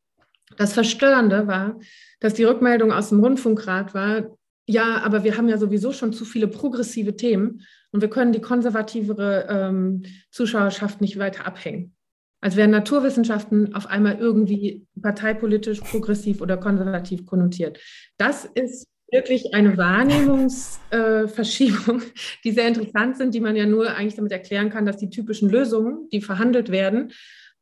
[0.56, 1.78] Das Verstörende war,
[2.18, 4.36] dass die Rückmeldung aus dem Rundfunkrat war,
[4.66, 7.62] ja, aber wir haben ja sowieso schon zu viele progressive Themen
[7.92, 11.94] und wir können die konservativere ähm, Zuschauerschaft nicht weiter abhängen
[12.40, 17.78] als wären Naturwissenschaften auf einmal irgendwie parteipolitisch progressiv oder konservativ konnotiert.
[18.16, 22.04] Das ist wirklich eine Wahrnehmungsverschiebung, äh,
[22.44, 25.50] die sehr interessant sind, die man ja nur eigentlich damit erklären kann, dass die typischen
[25.50, 27.12] Lösungen, die verhandelt werden,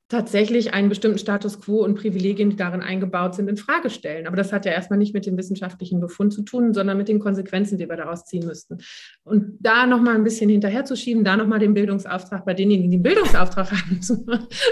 [0.09, 4.27] tatsächlich einen bestimmten Status quo und Privilegien, die darin eingebaut sind, in Frage stellen.
[4.27, 7.19] Aber das hat ja erstmal nicht mit dem wissenschaftlichen Befund zu tun, sondern mit den
[7.19, 8.79] Konsequenzen, die wir daraus ziehen müssten.
[9.25, 13.71] Und da nochmal ein bisschen hinterherzuschieben, da nochmal den Bildungsauftrag bei denjenigen, die den Bildungsauftrag
[13.73, 14.25] haben, zu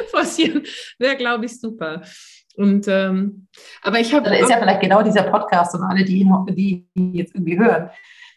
[0.09, 0.63] forcieren,
[0.99, 2.01] wäre, glaube ich, super.
[2.57, 3.49] Und ähm,
[3.83, 4.31] aber ich habe.
[4.31, 6.27] Da ist ja vielleicht genau dieser Podcast und alle, die,
[6.57, 7.91] die jetzt irgendwie hören,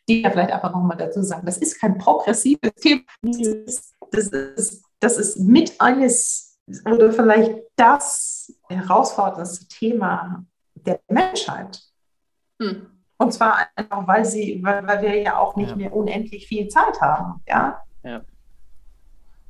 [0.10, 3.04] die ja vielleicht einfach nochmal dazu sagen, das ist kein progressives Thema.
[4.12, 6.49] Das ist, das ist mit eines
[6.86, 11.82] oder vielleicht das herausforderndste Thema der Menschheit.
[12.62, 12.88] Hm.
[13.18, 15.76] Und zwar einfach, weil sie, weil, weil wir ja auch nicht ja.
[15.76, 17.42] mehr unendlich viel Zeit haben.
[17.48, 17.82] Ja.
[18.04, 18.22] ja.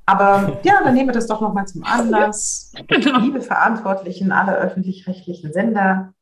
[0.05, 2.73] Aber ja, dann nehmen wir das doch nochmal zum Anlass.
[2.87, 3.19] Genau.
[3.19, 6.13] Liebe Verantwortlichen aller öffentlich-rechtlichen Sender,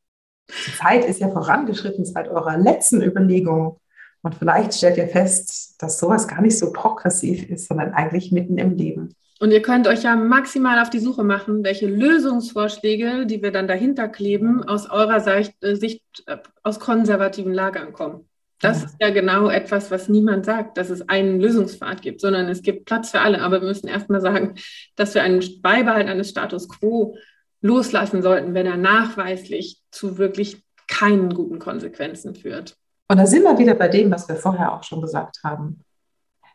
[0.50, 3.80] die Zeit ist ja vorangeschritten seit eurer letzten Überlegung.
[4.22, 8.58] Und vielleicht stellt ihr fest, dass sowas gar nicht so progressiv ist, sondern eigentlich mitten
[8.58, 9.14] im Leben.
[9.40, 13.68] Und ihr könnt euch ja maximal auf die Suche machen, welche Lösungsvorschläge, die wir dann
[13.68, 18.28] dahinter kleben, aus eurer äh, Sicht, äh, aus konservativen Lagern kommen.
[18.60, 18.86] Das ja.
[18.86, 22.86] ist ja genau etwas, was niemand sagt, dass es einen Lösungspfad gibt, sondern es gibt
[22.86, 23.40] Platz für alle.
[23.40, 24.54] Aber wir müssen erstmal sagen,
[24.96, 27.16] dass wir einen Beibehalt eines Status quo
[27.60, 32.76] loslassen sollten, wenn er nachweislich zu wirklich keinen guten Konsequenzen führt.
[33.08, 35.84] Und da sind wir wieder bei dem, was wir vorher auch schon gesagt haben.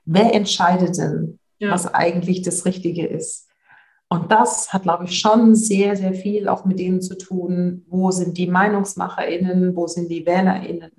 [0.05, 1.71] Wer entscheidet denn, ja.
[1.71, 3.49] was eigentlich das Richtige ist.
[4.09, 8.11] Und das hat, glaube ich, schon sehr, sehr viel auch mit denen zu tun, wo
[8.11, 10.91] sind die MeinungsmacherInnen, wo sind die WählerInnen,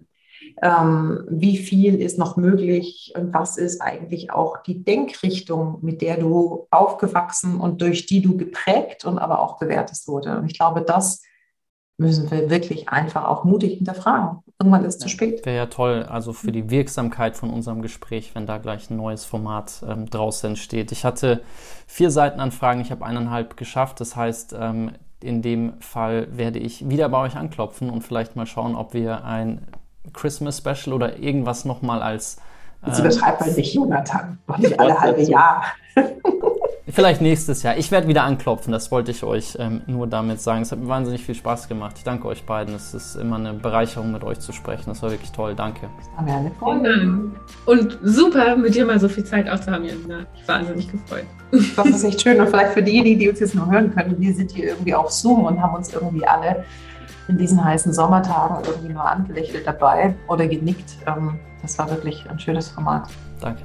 [0.61, 6.19] ähm, wie viel ist noch möglich und was ist eigentlich auch die Denkrichtung, mit der
[6.19, 10.37] du aufgewachsen und durch die du geprägt und aber auch bewertet wurde.
[10.39, 11.23] Und ich glaube, das
[11.97, 14.39] müssen wir wirklich einfach auch mutig hinterfragen.
[14.59, 15.45] Irgendwann ist es zu spät.
[15.45, 19.25] Wäre ja toll, also für die Wirksamkeit von unserem Gespräch, wenn da gleich ein neues
[19.25, 20.93] Format ähm, draus entsteht.
[20.93, 21.43] Ich hatte
[21.87, 24.01] vier Seitenanfragen, ich habe eineinhalb geschafft.
[24.01, 28.47] Das heißt, ähm, in dem Fall werde ich wieder bei euch anklopfen und vielleicht mal
[28.47, 29.67] schauen, ob wir ein
[30.13, 32.37] Christmas Special oder irgendwas nochmal als.
[32.83, 34.39] Äh, Jetzt übertreibt mal nicht, Jonathan.
[34.47, 35.65] Doch nicht alle halbe Jahr.
[36.95, 37.77] Vielleicht nächstes Jahr.
[37.77, 40.63] Ich werde wieder anklopfen, das wollte ich euch ähm, nur damit sagen.
[40.63, 41.95] Es hat mir wahnsinnig viel Spaß gemacht.
[41.99, 42.73] Ich danke euch beiden.
[42.73, 44.85] Es ist immer eine Bereicherung, mit euch zu sprechen.
[44.87, 45.57] Das war wirklich toll.
[45.57, 45.89] Danke.
[45.99, 47.33] Das war eine Freude.
[47.67, 50.25] Und super, mit dir mal so viel Zeit auszuhaben, Jana.
[50.37, 51.25] Ich wahnsinnig gefreut.
[51.75, 52.41] Das ist echt schön.
[52.41, 55.11] Und vielleicht für diejenigen, die uns jetzt nur hören können, wir sind hier irgendwie auf
[55.11, 56.65] Zoom und haben uns irgendwie alle
[57.27, 60.93] in diesen heißen Sommertagen irgendwie nur angelächelt dabei oder genickt.
[61.09, 63.09] Ähm, das war wirklich ein schönes Format.
[63.41, 63.65] Danke.